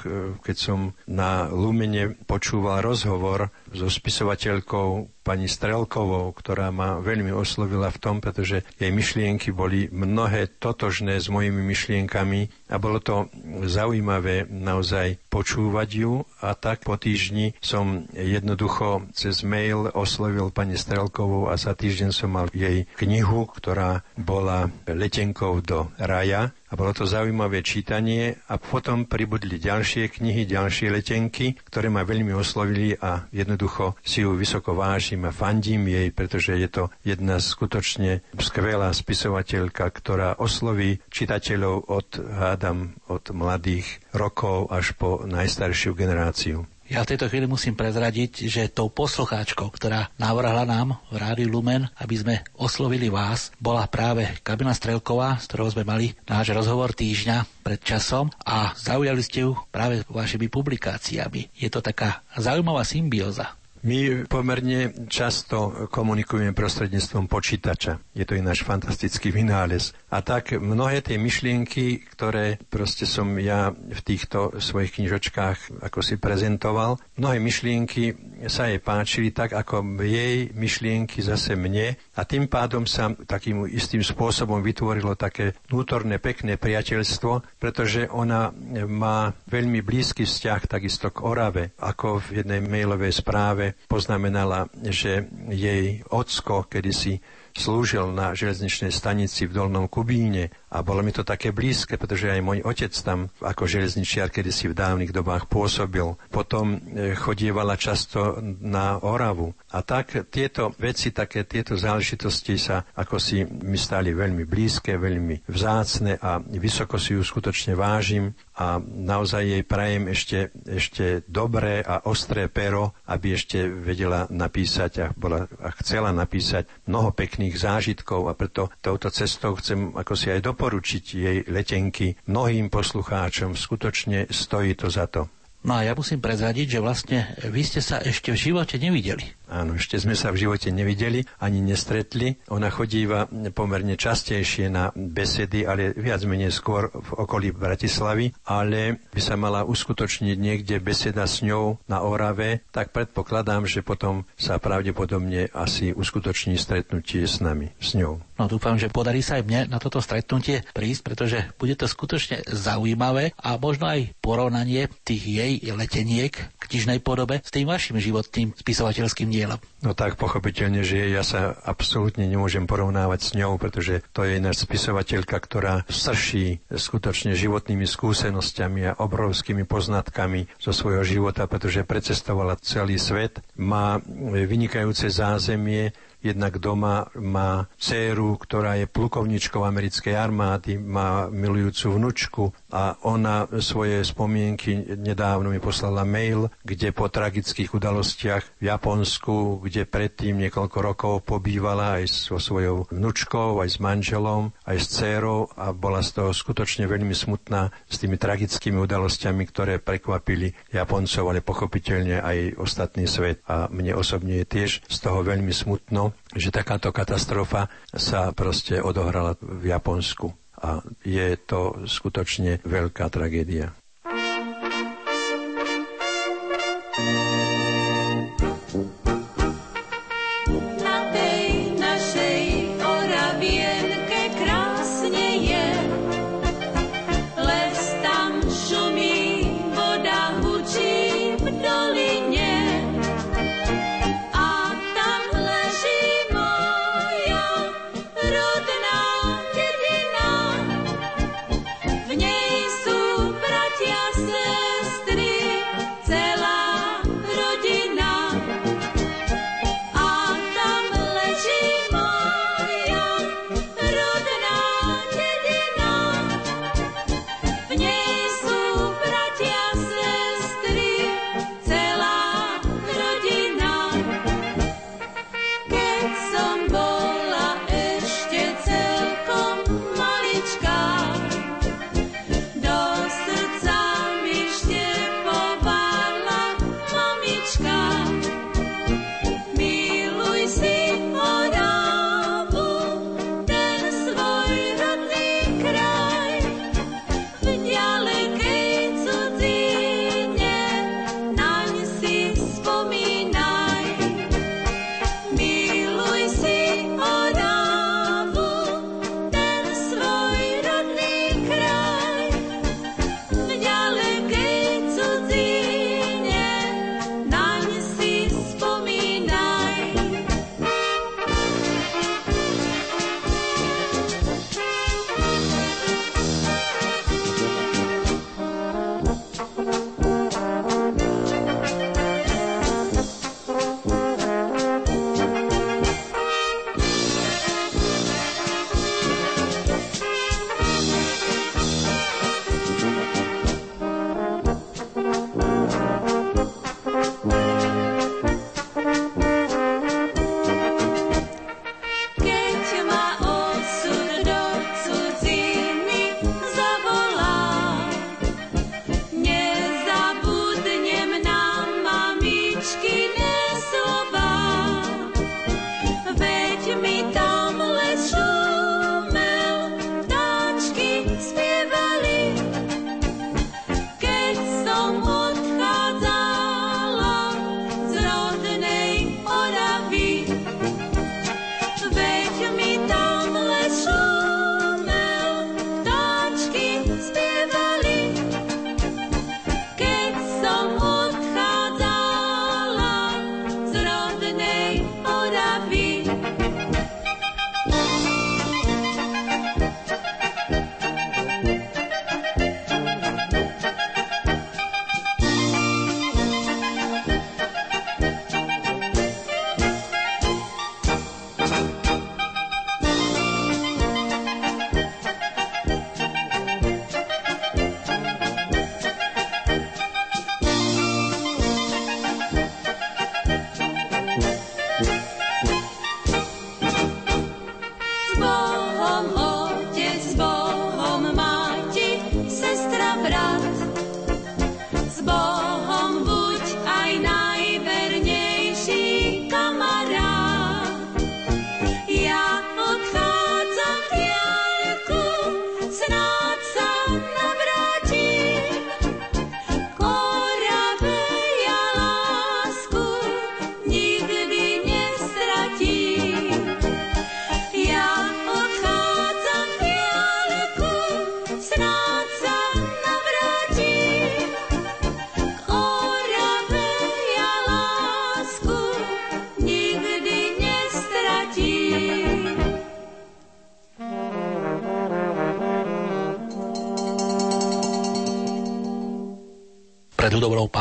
keď 0.42 0.56
som 0.56 0.92
na 1.06 1.46
Lumene 1.48 2.18
počúval 2.26 2.82
rozhovor 2.84 3.50
so 3.70 3.86
spisovateľkou 3.86 5.14
pani 5.24 5.48
Strelkovou, 5.48 6.36
ktorá 6.36 6.68
ma 6.68 7.00
veľmi 7.00 7.32
oslovila 7.32 7.88
v 7.88 7.98
tom, 7.98 8.16
pretože 8.20 8.60
jej 8.76 8.92
myšlienky 8.92 9.56
boli 9.56 9.88
mnohé 9.88 10.52
totožné 10.60 11.16
s 11.16 11.32
mojimi 11.32 11.64
myšlienkami 11.64 12.68
a 12.68 12.76
bolo 12.76 13.00
to 13.00 13.32
zaujímavé 13.64 14.44
naozaj 14.52 15.16
počúvať 15.32 15.88
ju. 15.96 16.28
A 16.44 16.52
tak 16.52 16.84
po 16.84 17.00
týždni 17.00 17.56
som 17.64 18.04
jednoducho 18.12 19.08
cez 19.16 19.40
mail 19.40 19.88
oslovil 19.96 20.52
pani 20.52 20.76
Strelkovou 20.76 21.48
a 21.48 21.56
za 21.56 21.72
týždeň 21.72 22.10
som 22.12 22.36
mal 22.36 22.52
jej 22.52 22.84
knihu, 23.00 23.48
ktorá 23.48 24.04
bola 24.20 24.68
letenkou 24.84 25.64
do 25.64 25.88
raja 25.96 26.52
a 26.74 26.78
bolo 26.82 26.90
to 26.90 27.06
zaujímavé 27.06 27.62
čítanie 27.62 28.34
a 28.50 28.58
potom 28.58 29.06
pribudli 29.06 29.62
ďalšie 29.62 30.10
knihy, 30.10 30.42
ďalšie 30.42 30.90
letenky, 30.90 31.54
ktoré 31.70 31.86
ma 31.86 32.02
veľmi 32.02 32.34
oslovili 32.34 32.98
a 32.98 33.30
jednoducho 33.30 33.94
si 34.02 34.26
ju 34.26 34.34
vysoko 34.34 34.74
vážim 34.74 35.22
a 35.22 35.30
fandím 35.30 35.86
jej, 35.86 36.10
pretože 36.10 36.58
je 36.58 36.66
to 36.66 36.90
jedna 37.06 37.38
skutočne 37.38 38.26
skvelá 38.34 38.90
spisovateľka, 38.90 39.86
ktorá 39.86 40.34
osloví 40.42 40.98
čitateľov 41.14 41.86
od, 41.86 42.08
hádam, 42.18 42.98
od 43.06 43.22
mladých 43.30 44.02
rokov 44.10 44.66
až 44.74 44.98
po 44.98 45.22
najstaršiu 45.22 45.94
generáciu. 45.94 46.66
Ja 46.84 47.00
v 47.00 47.16
tejto 47.16 47.32
chvíli 47.32 47.48
musím 47.48 47.72
prezradiť, 47.72 48.44
že 48.44 48.68
tou 48.68 48.92
poslucháčkou, 48.92 49.72
ktorá 49.72 50.12
navrhla 50.20 50.68
nám 50.68 51.00
v 51.08 51.16
Rádiu 51.16 51.48
Lumen, 51.48 51.88
aby 51.96 52.14
sme 52.20 52.34
oslovili 52.60 53.08
vás, 53.08 53.48
bola 53.56 53.88
práve 53.88 54.28
Kabina 54.44 54.76
Strelková, 54.76 55.40
s 55.40 55.48
ktorou 55.48 55.72
sme 55.72 55.88
mali 55.88 56.12
náš 56.28 56.52
rozhovor 56.52 56.92
týždňa 56.92 57.64
pred 57.64 57.80
časom 57.80 58.28
a 58.44 58.76
zaujali 58.76 59.24
ste 59.24 59.48
ju 59.48 59.56
práve 59.72 60.04
vašimi 60.12 60.52
publikáciami. 60.52 61.56
Je 61.56 61.72
to 61.72 61.80
taká 61.80 62.20
zaujímavá 62.36 62.84
symbióza. 62.84 63.56
My 63.84 64.24
pomerne 64.24 64.96
často 65.12 65.92
komunikujeme 65.92 66.56
prostredníctvom 66.56 67.28
počítača. 67.28 68.00
Je 68.16 68.24
to 68.24 68.32
ináš 68.32 68.64
fantastický 68.64 69.28
vynález. 69.28 69.92
A 70.08 70.24
tak 70.24 70.56
mnohé 70.56 71.04
tie 71.04 71.20
myšlienky, 71.20 72.00
ktoré 72.16 72.56
proste 72.72 73.04
som 73.04 73.36
ja 73.36 73.76
v 73.76 74.00
týchto 74.00 74.56
svojich 74.56 74.96
knižočkách 74.96 75.84
ako 75.84 76.00
si 76.00 76.16
prezentoval, 76.16 76.96
mnohé 77.20 77.36
myšlienky 77.44 78.16
sa 78.48 78.72
jej 78.72 78.80
páčili 78.80 79.36
tak, 79.36 79.52
ako 79.52 79.84
jej 80.00 80.48
myšlienky 80.56 81.20
zase 81.20 81.52
mne 81.52 82.00
a 82.16 82.20
tým 82.24 82.48
pádom 82.48 82.88
sa 82.88 83.12
takým 83.12 83.68
istým 83.68 84.00
spôsobom 84.00 84.64
vytvorilo 84.64 85.12
také 85.12 85.52
vnútorné 85.68 86.16
pekné 86.24 86.56
priateľstvo, 86.56 87.60
pretože 87.60 88.08
ona 88.08 88.48
má 88.88 89.36
veľmi 89.44 89.84
blízky 89.84 90.24
vzťah 90.24 90.72
takisto 90.72 91.12
k 91.12 91.20
Orave, 91.20 91.76
ako 91.76 92.24
v 92.24 92.40
jednej 92.40 92.64
mailovej 92.64 93.12
správe 93.12 93.73
poznamenala, 93.88 94.66
že 94.82 95.28
jej 95.52 96.02
ocko 96.10 96.66
kedysi 96.66 97.20
slúžil 97.54 98.10
na 98.10 98.34
železničnej 98.34 98.90
stanici 98.90 99.46
v 99.46 99.54
Dolnom 99.54 99.86
Kubíne 99.86 100.50
a 100.74 100.82
bolo 100.82 101.06
mi 101.06 101.14
to 101.14 101.22
také 101.22 101.54
blízke, 101.54 101.94
pretože 101.94 102.26
aj 102.26 102.42
môj 102.42 102.58
otec 102.66 102.90
tam 102.98 103.30
ako 103.38 103.70
železničiar 103.70 104.34
kedysi 104.34 104.70
v 104.70 104.78
dávnych 104.78 105.14
dobách 105.14 105.46
pôsobil. 105.46 106.18
Potom 106.34 106.78
e, 106.78 107.14
chodievala 107.14 107.78
často 107.78 108.42
na 108.58 108.98
Oravu. 108.98 109.54
A 109.70 109.86
tak 109.86 110.30
tieto 110.34 110.74
veci, 110.74 111.14
také 111.14 111.46
tieto 111.46 111.78
záležitosti 111.78 112.58
sa 112.58 112.82
ako 112.98 113.22
si 113.22 113.46
mi 113.46 113.78
stali 113.78 114.10
veľmi 114.10 114.42
blízke, 114.46 114.98
veľmi 114.98 115.46
vzácne 115.46 116.18
a 116.18 116.42
vysoko 116.42 116.98
si 116.98 117.14
ju 117.14 117.22
skutočne 117.22 117.78
vážim 117.78 118.34
a 118.54 118.78
naozaj 118.82 119.42
jej 119.50 119.62
prajem 119.66 120.06
ešte, 120.14 120.54
ešte 120.62 121.26
dobré 121.26 121.82
a 121.82 122.06
ostré 122.06 122.46
pero, 122.46 122.94
aby 123.10 123.34
ešte 123.34 123.66
vedela 123.66 124.30
napísať 124.30 124.92
a, 125.02 125.06
bola, 125.10 125.50
a 125.58 125.74
chcela 125.82 126.14
napísať 126.14 126.70
mnoho 126.86 127.10
pekných 127.10 127.43
zážitkov 127.52 128.32
a 128.32 128.32
preto 128.32 128.72
touto 128.80 129.12
cestou 129.12 129.52
chcem 129.60 129.92
ako 129.92 130.16
si 130.16 130.32
aj 130.32 130.40
doporučiť 130.40 131.04
jej 131.12 131.38
letenky 131.52 132.16
mnohým 132.24 132.72
poslucháčom. 132.72 133.52
Skutočne 133.52 134.32
stojí 134.32 134.72
to 134.72 134.88
za 134.88 135.04
to. 135.04 135.28
No 135.64 135.80
a 135.80 135.84
ja 135.84 135.96
musím 135.96 136.20
prezradiť, 136.20 136.76
že 136.76 136.80
vlastne 136.80 137.18
vy 137.40 137.64
ste 137.64 137.80
sa 137.80 137.96
ešte 137.96 138.36
v 138.36 138.52
živote 138.52 138.76
nevideli. 138.76 139.24
Áno, 139.50 139.76
ešte 139.76 140.00
sme 140.00 140.16
sa 140.16 140.32
v 140.32 140.46
živote 140.48 140.72
nevideli, 140.72 141.24
ani 141.40 141.60
nestretli. 141.60 142.40
Ona 142.48 142.72
chodíva 142.72 143.28
pomerne 143.52 143.94
častejšie 143.94 144.72
na 144.72 144.88
besedy, 144.96 145.68
ale 145.68 145.92
viac 145.92 146.24
menej 146.24 146.50
skôr 146.50 146.88
v 146.88 147.10
okolí 147.20 147.52
Bratislavy, 147.52 148.32
ale 148.48 149.04
by 149.12 149.20
sa 149.20 149.36
mala 149.36 149.68
uskutočniť 149.68 150.36
niekde 150.40 150.80
beseda 150.80 151.28
s 151.28 151.44
ňou 151.44 151.76
na 151.86 152.00
Orave, 152.02 152.64
tak 152.72 152.96
predpokladám, 152.96 153.68
že 153.68 153.84
potom 153.84 154.24
sa 154.34 154.56
pravdepodobne 154.56 155.52
asi 155.52 155.92
uskutoční 155.92 156.56
stretnutie 156.56 157.28
s 157.28 157.44
nami, 157.44 157.70
s 157.76 157.94
ňou. 157.94 158.24
No 158.34 158.50
dúfam, 158.50 158.74
že 158.74 158.90
podarí 158.90 159.22
sa 159.22 159.38
aj 159.38 159.44
mne 159.46 159.60
na 159.70 159.78
toto 159.78 160.02
stretnutie 160.02 160.66
prísť, 160.74 161.02
pretože 161.06 161.38
bude 161.54 161.78
to 161.78 161.86
skutočne 161.86 162.42
zaujímavé 162.50 163.30
a 163.38 163.54
možno 163.54 163.86
aj 163.86 164.10
porovnanie 164.18 164.90
tých 165.06 165.22
jej 165.22 165.52
leteniek 165.70 166.34
v 166.34 166.64
knižnej 166.66 166.98
podobe 166.98 167.38
s 167.38 167.54
tým 167.54 167.70
vašim 167.70 167.94
životným 167.94 168.50
spisovateľským 168.58 169.30
dielom. 169.34 169.60
No 169.82 169.98
tak 169.98 170.14
pochopiteľne, 170.14 170.86
že 170.86 171.10
ja 171.10 171.26
sa 171.26 171.58
absolútne 171.66 172.24
nemôžem 172.24 172.70
porovnávať 172.70 173.20
s 173.20 173.30
ňou, 173.34 173.58
pretože 173.58 174.06
to 174.14 174.22
je 174.22 174.38
iná 174.38 174.54
spisovateľka, 174.54 175.34
ktorá 175.34 175.82
srší 175.90 176.62
skutočne 176.70 177.34
životnými 177.34 177.84
skúsenosťami 177.84 178.94
a 178.94 178.96
obrovskými 179.02 179.66
poznatkami 179.66 180.46
zo 180.62 180.70
svojho 180.70 181.02
života, 181.02 181.50
pretože 181.50 181.82
precestovala 181.82 182.56
celý 182.62 182.96
svet, 182.96 183.42
má 183.58 183.98
vynikajúce 184.24 185.10
zázemie, 185.10 185.90
Jednak 186.24 186.56
doma 186.56 187.12
má 187.20 187.68
dceru, 187.76 188.40
ktorá 188.40 188.80
je 188.80 188.88
plukovničkou 188.88 189.60
americkej 189.60 190.16
armády, 190.16 190.80
má 190.80 191.28
milujúcu 191.28 192.00
vnučku 192.00 192.44
a 192.72 192.96
ona 193.04 193.44
svoje 193.60 194.00
spomienky 194.00 194.96
nedávno 194.96 195.52
mi 195.52 195.60
poslala 195.60 196.08
mail, 196.08 196.48
kde 196.64 196.96
po 196.96 197.12
tragických 197.12 197.76
udalostiach 197.76 198.56
v 198.56 198.72
Japonsku, 198.72 199.68
kde 199.68 199.84
predtým 199.84 200.40
niekoľko 200.48 200.78
rokov 200.80 201.14
pobývala 201.28 202.00
aj 202.00 202.08
so 202.08 202.40
svojou 202.40 202.88
vnučkou, 202.88 203.60
aj 203.60 203.76
s 203.76 203.78
manželom, 203.84 204.48
aj 204.64 204.80
s 204.80 204.86
dcerou 204.96 205.52
a 205.60 205.76
bola 205.76 206.00
z 206.00 206.24
toho 206.24 206.32
skutočne 206.32 206.88
veľmi 206.88 207.12
smutná 207.12 207.68
s 207.84 208.00
tými 208.00 208.16
tragickými 208.16 208.80
udalostiami, 208.80 209.44
ktoré 209.44 209.76
prekvapili 209.76 210.56
Japoncov, 210.72 211.28
ale 211.28 211.44
pochopiteľne 211.44 212.24
aj 212.24 212.56
ostatný 212.56 213.04
svet. 213.04 213.44
A 213.44 213.68
mne 213.68 213.92
osobne 213.92 214.40
je 214.40 214.48
tiež 214.48 214.80
z 214.88 214.96
toho 215.04 215.20
veľmi 215.20 215.52
smutno, 215.52 216.13
že 216.34 216.50
takáto 216.50 216.90
katastrofa 216.90 217.70
sa 217.94 218.34
proste 218.34 218.82
odohrala 218.82 219.38
v 219.38 219.70
Japonsku. 219.70 220.32
A 220.64 220.80
je 221.04 221.36
to 221.44 221.84
skutočne 221.84 222.64
veľká 222.64 223.10
tragédia. 223.12 223.74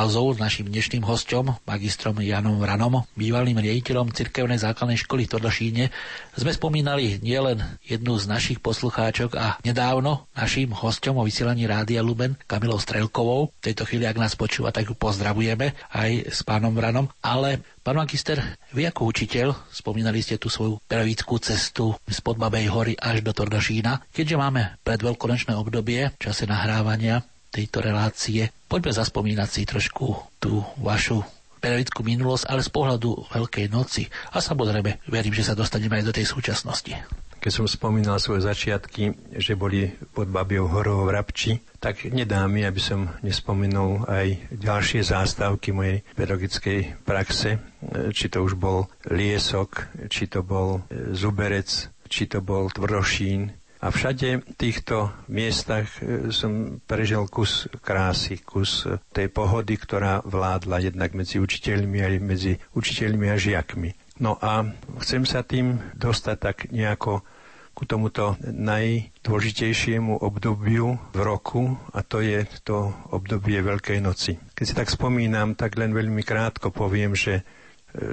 Pauzou 0.03 0.35
s 0.35 0.43
našim 0.43 0.67
dnešným 0.67 1.07
hostom, 1.07 1.55
magistrom 1.63 2.19
Janom 2.19 2.59
Vranom, 2.59 3.07
bývalým 3.15 3.55
riaditeľom 3.55 4.11
Cirkevnej 4.11 4.59
základnej 4.59 4.99
školy 4.99 5.23
v 5.23 5.31
Tvrdošíne, 5.31 5.83
sme 6.35 6.51
spomínali 6.51 7.23
nielen 7.23 7.63
jednu 7.87 8.19
z 8.19 8.27
našich 8.27 8.59
poslucháčok 8.59 9.39
a 9.39 9.55
nedávno 9.63 10.27
našim 10.35 10.75
hostom 10.75 11.15
o 11.15 11.23
vysielaní 11.23 11.63
Rádia 11.71 12.03
Luben 12.03 12.35
Kamilou 12.51 12.83
Strelkovou. 12.83 13.55
V 13.63 13.71
tejto 13.71 13.87
chvíli, 13.87 14.03
ak 14.03 14.19
nás 14.19 14.35
počúva, 14.35 14.75
tak 14.75 14.91
ju 14.91 14.95
pozdravujeme 14.99 15.71
aj 15.95 16.35
s 16.35 16.43
pánom 16.43 16.75
Vranom. 16.75 17.07
Ale 17.23 17.63
pán 17.79 17.95
magister, 17.95 18.43
vy 18.75 18.91
ako 18.91 19.07
učiteľ, 19.07 19.55
spomínali 19.71 20.19
ste 20.19 20.35
tú 20.35 20.51
svoju 20.51 20.83
pedagogickú 20.83 21.39
cestu 21.39 21.95
z 22.11 22.19
Podbabej 22.19 22.67
hory 22.67 22.93
až 22.99 23.23
do 23.23 23.31
Tvrdošína. 23.31 24.11
Keďže 24.11 24.35
máme 24.35 24.83
predveľkonočné 24.83 25.55
obdobie 25.55 26.11
v 26.11 26.17
čase 26.19 26.43
nahrávania 26.43 27.23
tejto 27.53 27.85
relácie. 27.85 28.49
Poďme 28.65 28.97
zaspomínať 28.97 29.49
si 29.53 29.61
trošku 29.69 30.17
tú 30.41 30.65
vašu 30.81 31.21
pedagogickú 31.61 32.01
minulosť, 32.03 32.49
ale 32.51 32.65
z 32.65 32.73
pohľadu 32.73 33.31
Veľkej 33.31 33.71
noci. 33.71 34.09
A 34.35 34.43
samozrejme, 34.43 35.05
verím, 35.07 35.31
že 35.31 35.47
sa 35.47 35.55
dostaneme 35.55 36.01
aj 36.01 36.11
do 36.11 36.15
tej 36.17 36.27
súčasnosti. 36.27 36.91
Keď 37.43 37.51
som 37.51 37.67
spomínal 37.67 38.23
svoje 38.23 38.47
začiatky, 38.47 39.35
že 39.35 39.59
boli 39.59 39.91
pod 40.15 40.31
Babiou 40.31 40.67
horou 40.71 41.03
v 41.03 41.11
Rabči, 41.11 41.59
tak 41.83 42.07
nedá 42.07 42.47
mi, 42.47 42.63
aby 42.63 42.79
som 42.79 43.11
nespomenul 43.19 44.07
aj 44.07 44.55
ďalšie 44.55 45.03
zástavky 45.03 45.75
mojej 45.75 46.07
pedagogickej 46.15 47.03
praxe, 47.03 47.59
či 48.15 48.31
to 48.31 48.47
už 48.47 48.55
bol 48.55 48.87
Liesok, 49.11 49.91
či 50.07 50.31
to 50.31 50.39
bol 50.39 50.87
Zuberec, 51.11 51.91
či 52.07 52.31
to 52.31 52.39
bol 52.39 52.71
Tvrdošín, 52.71 53.51
a 53.83 53.91
všade 53.91 54.39
v 54.39 54.53
týchto 54.55 55.11
miestach 55.27 55.99
e, 55.99 56.31
som 56.31 56.79
prežil 56.87 57.27
kus 57.27 57.67
krásy, 57.83 58.39
kus 58.39 58.87
e, 58.87 58.95
tej 59.11 59.27
pohody, 59.27 59.75
ktorá 59.75 60.23
vládla 60.23 60.87
jednak 60.87 61.11
medzi 61.11 61.43
učiteľmi 61.43 61.99
aj 61.99 62.13
medzi 62.23 62.53
učiteľmi 62.79 63.27
a 63.27 63.35
žiakmi. 63.35 63.91
No 64.23 64.39
a 64.39 64.63
chcem 65.03 65.27
sa 65.27 65.43
tým 65.43 65.83
dostať 65.99 66.37
tak 66.39 66.57
nejako 66.71 67.27
ku 67.73 67.83
tomuto 67.83 68.37
najdôležitejšiemu 68.45 70.21
obdobiu 70.21 70.95
v 71.11 71.19
roku 71.19 71.75
a 71.91 72.05
to 72.05 72.21
je 72.21 72.45
to 72.63 72.93
obdobie 73.09 73.59
Veľkej 73.59 73.99
noci. 73.99 74.37
Keď 74.53 74.65
si 74.69 74.77
tak 74.77 74.93
spomínam, 74.93 75.57
tak 75.57 75.75
len 75.75 75.91
veľmi 75.91 76.21
krátko 76.21 76.69
poviem, 76.69 77.17
že 77.17 77.41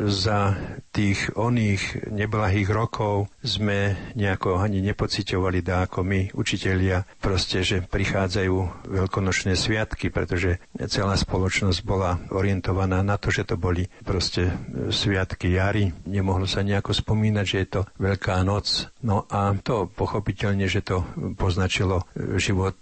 za 0.09 0.61
tých 0.93 1.33
oných 1.41 2.13
neblahých 2.13 2.69
rokov 2.69 3.33
sme 3.41 3.97
nejako 4.17 4.61
ani 4.61 4.85
nepociťovali 4.85 5.61
dáko 5.65 6.05
my, 6.05 6.33
učitelia, 6.37 7.05
proste, 7.21 7.65
že 7.65 7.85
prichádzajú 7.85 8.89
veľkonočné 8.89 9.57
sviatky, 9.57 10.13
pretože 10.13 10.61
celá 10.89 11.17
spoločnosť 11.17 11.81
bola 11.85 12.21
orientovaná 12.33 13.01
na 13.01 13.17
to, 13.17 13.33
že 13.33 13.49
to 13.49 13.57
boli 13.57 13.89
proste 14.05 14.53
sviatky 14.93 15.57
jary. 15.57 15.93
Nemohlo 16.05 16.45
sa 16.45 16.61
nejako 16.61 16.93
spomínať, 16.93 17.45
že 17.47 17.59
je 17.65 17.69
to 17.69 17.81
Veľká 18.01 18.41
noc. 18.45 18.89
No 19.05 19.29
a 19.29 19.53
to 19.61 19.89
pochopiteľne, 19.89 20.65
že 20.69 20.81
to 20.85 21.05
poznačilo 21.37 22.05
život 22.37 22.77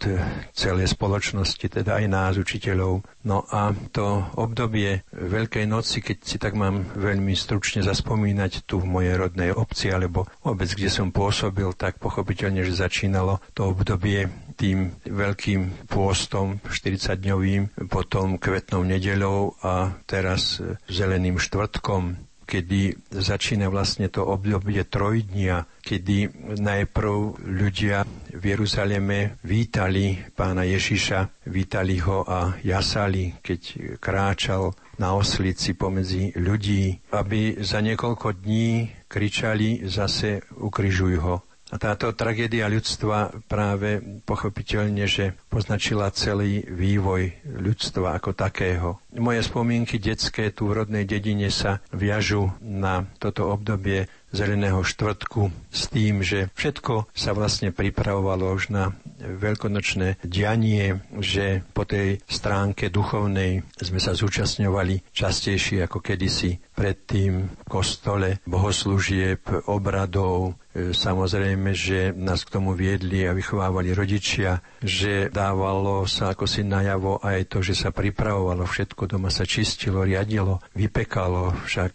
celej 0.55 0.95
spoločnosti, 0.95 1.63
teda 1.63 1.99
aj 2.03 2.07
nás, 2.07 2.35
učiteľov. 2.39 3.03
No 3.27 3.45
a 3.51 3.75
to 3.91 4.27
obdobie 4.39 5.03
Veľkej 5.11 5.67
noci, 5.67 6.03
keď 6.03 6.19
si 6.23 6.37
tak 6.39 6.55
mám 6.55 6.87
veľmi 6.95 7.35
stručne 7.35 7.83
zaspomínať 7.83 8.65
tu 8.65 8.79
v 8.79 8.87
mojej 8.87 9.15
rodnej 9.19 9.51
obci 9.51 9.91
alebo 9.91 10.27
obec, 10.53 10.73
kde 10.73 10.89
som 10.89 11.13
pôsobil, 11.13 11.69
tak 11.77 12.01
pochopiteľne, 12.01 12.65
že 12.65 12.81
začínalo 12.81 13.41
to 13.53 13.71
obdobie 13.71 14.29
tým 14.59 14.97
veľkým 15.07 15.87
pôstom 15.87 16.59
40-dňovým, 16.67 17.87
potom 17.87 18.41
kvetnou 18.41 18.83
nedeľou 18.83 19.55
a 19.63 19.95
teraz 20.09 20.59
zeleným 20.91 21.39
štvrtkom 21.39 22.29
kedy 22.49 23.13
začína 23.13 23.69
vlastne 23.69 24.09
to 24.09 24.25
obdobie 24.25 24.81
trojdnia, 24.89 25.69
kedy 25.85 26.33
najprv 26.57 27.45
ľudia 27.45 28.09
v 28.33 28.45
Jeruzaleme 28.57 29.37
vítali 29.45 30.17
pána 30.33 30.65
Ježiša, 30.65 31.45
vítali 31.45 32.01
ho 32.01 32.25
a 32.25 32.57
jasali, 32.65 33.37
keď 33.45 33.93
kráčal 34.01 34.73
na 34.97 35.13
oslici 35.13 35.77
pomedzi 35.77 36.33
ľudí, 36.41 36.97
aby 37.13 37.61
za 37.61 37.85
niekoľko 37.85 38.41
dní 38.41 38.98
kričali 39.09 39.89
zase 39.89 40.45
ukrižuj 40.55 41.17
ho. 41.19 41.37
A 41.69 41.77
táto 41.77 42.17
tragédia 42.17 42.65
ľudstva 42.65 43.45
práve 43.45 44.01
pochopiteľne, 44.25 45.05
že 45.05 45.37
poznačila 45.53 46.09
celý 46.17 46.65
vývoj 46.65 47.45
ľudstva 47.45 48.17
ako 48.17 48.33
takého. 48.33 48.97
Moje 49.13 49.45
spomienky 49.45 50.01
detské 50.01 50.49
tu 50.49 50.73
v 50.73 50.81
rodnej 50.81 51.05
dedine 51.05 51.53
sa 51.53 51.85
viažu 51.93 52.49
na 52.65 53.05
toto 53.21 53.53
obdobie 53.53 54.09
zeleného 54.31 54.85
štvrtku 54.85 55.49
s 55.73 55.89
tým, 55.89 56.21
že 56.21 56.53
všetko 56.53 57.09
sa 57.17 57.33
vlastne 57.33 57.73
pripravovalo 57.73 58.53
už 58.55 58.71
na 58.73 58.93
veľkonočné 59.19 60.23
dianie, 60.23 61.03
že 61.19 61.65
po 61.75 61.83
tej 61.89 62.23
stránke 62.29 62.93
duchovnej 62.93 63.65
sme 63.81 63.99
sa 63.99 64.15
zúčastňovali 64.15 65.11
častejšie 65.11 65.85
ako 65.85 65.99
kedysi 65.99 66.61
predtým 66.73 67.51
v 67.51 67.63
kostole, 67.67 68.39
bohoslúžieb, 68.47 69.43
obradov, 69.67 70.55
e, 70.71 70.95
Samozrejme, 70.95 71.75
že 71.75 72.15
nás 72.15 72.47
k 72.47 72.55
tomu 72.55 72.75
viedli 72.79 73.27
a 73.27 73.35
vychovávali 73.35 73.91
rodičia, 73.91 74.63
že 74.79 75.27
dávalo 75.27 76.07
sa 76.07 76.31
ako 76.35 76.47
si 76.47 76.63
najavo 76.63 77.19
aj 77.19 77.51
to, 77.51 77.59
že 77.67 77.75
sa 77.75 77.91
pripravovalo 77.91 78.63
všetko, 78.63 79.11
doma 79.11 79.31
sa 79.31 79.43
čistilo, 79.43 80.07
riadilo, 80.07 80.63
vypekalo, 80.79 81.51
však 81.67 81.93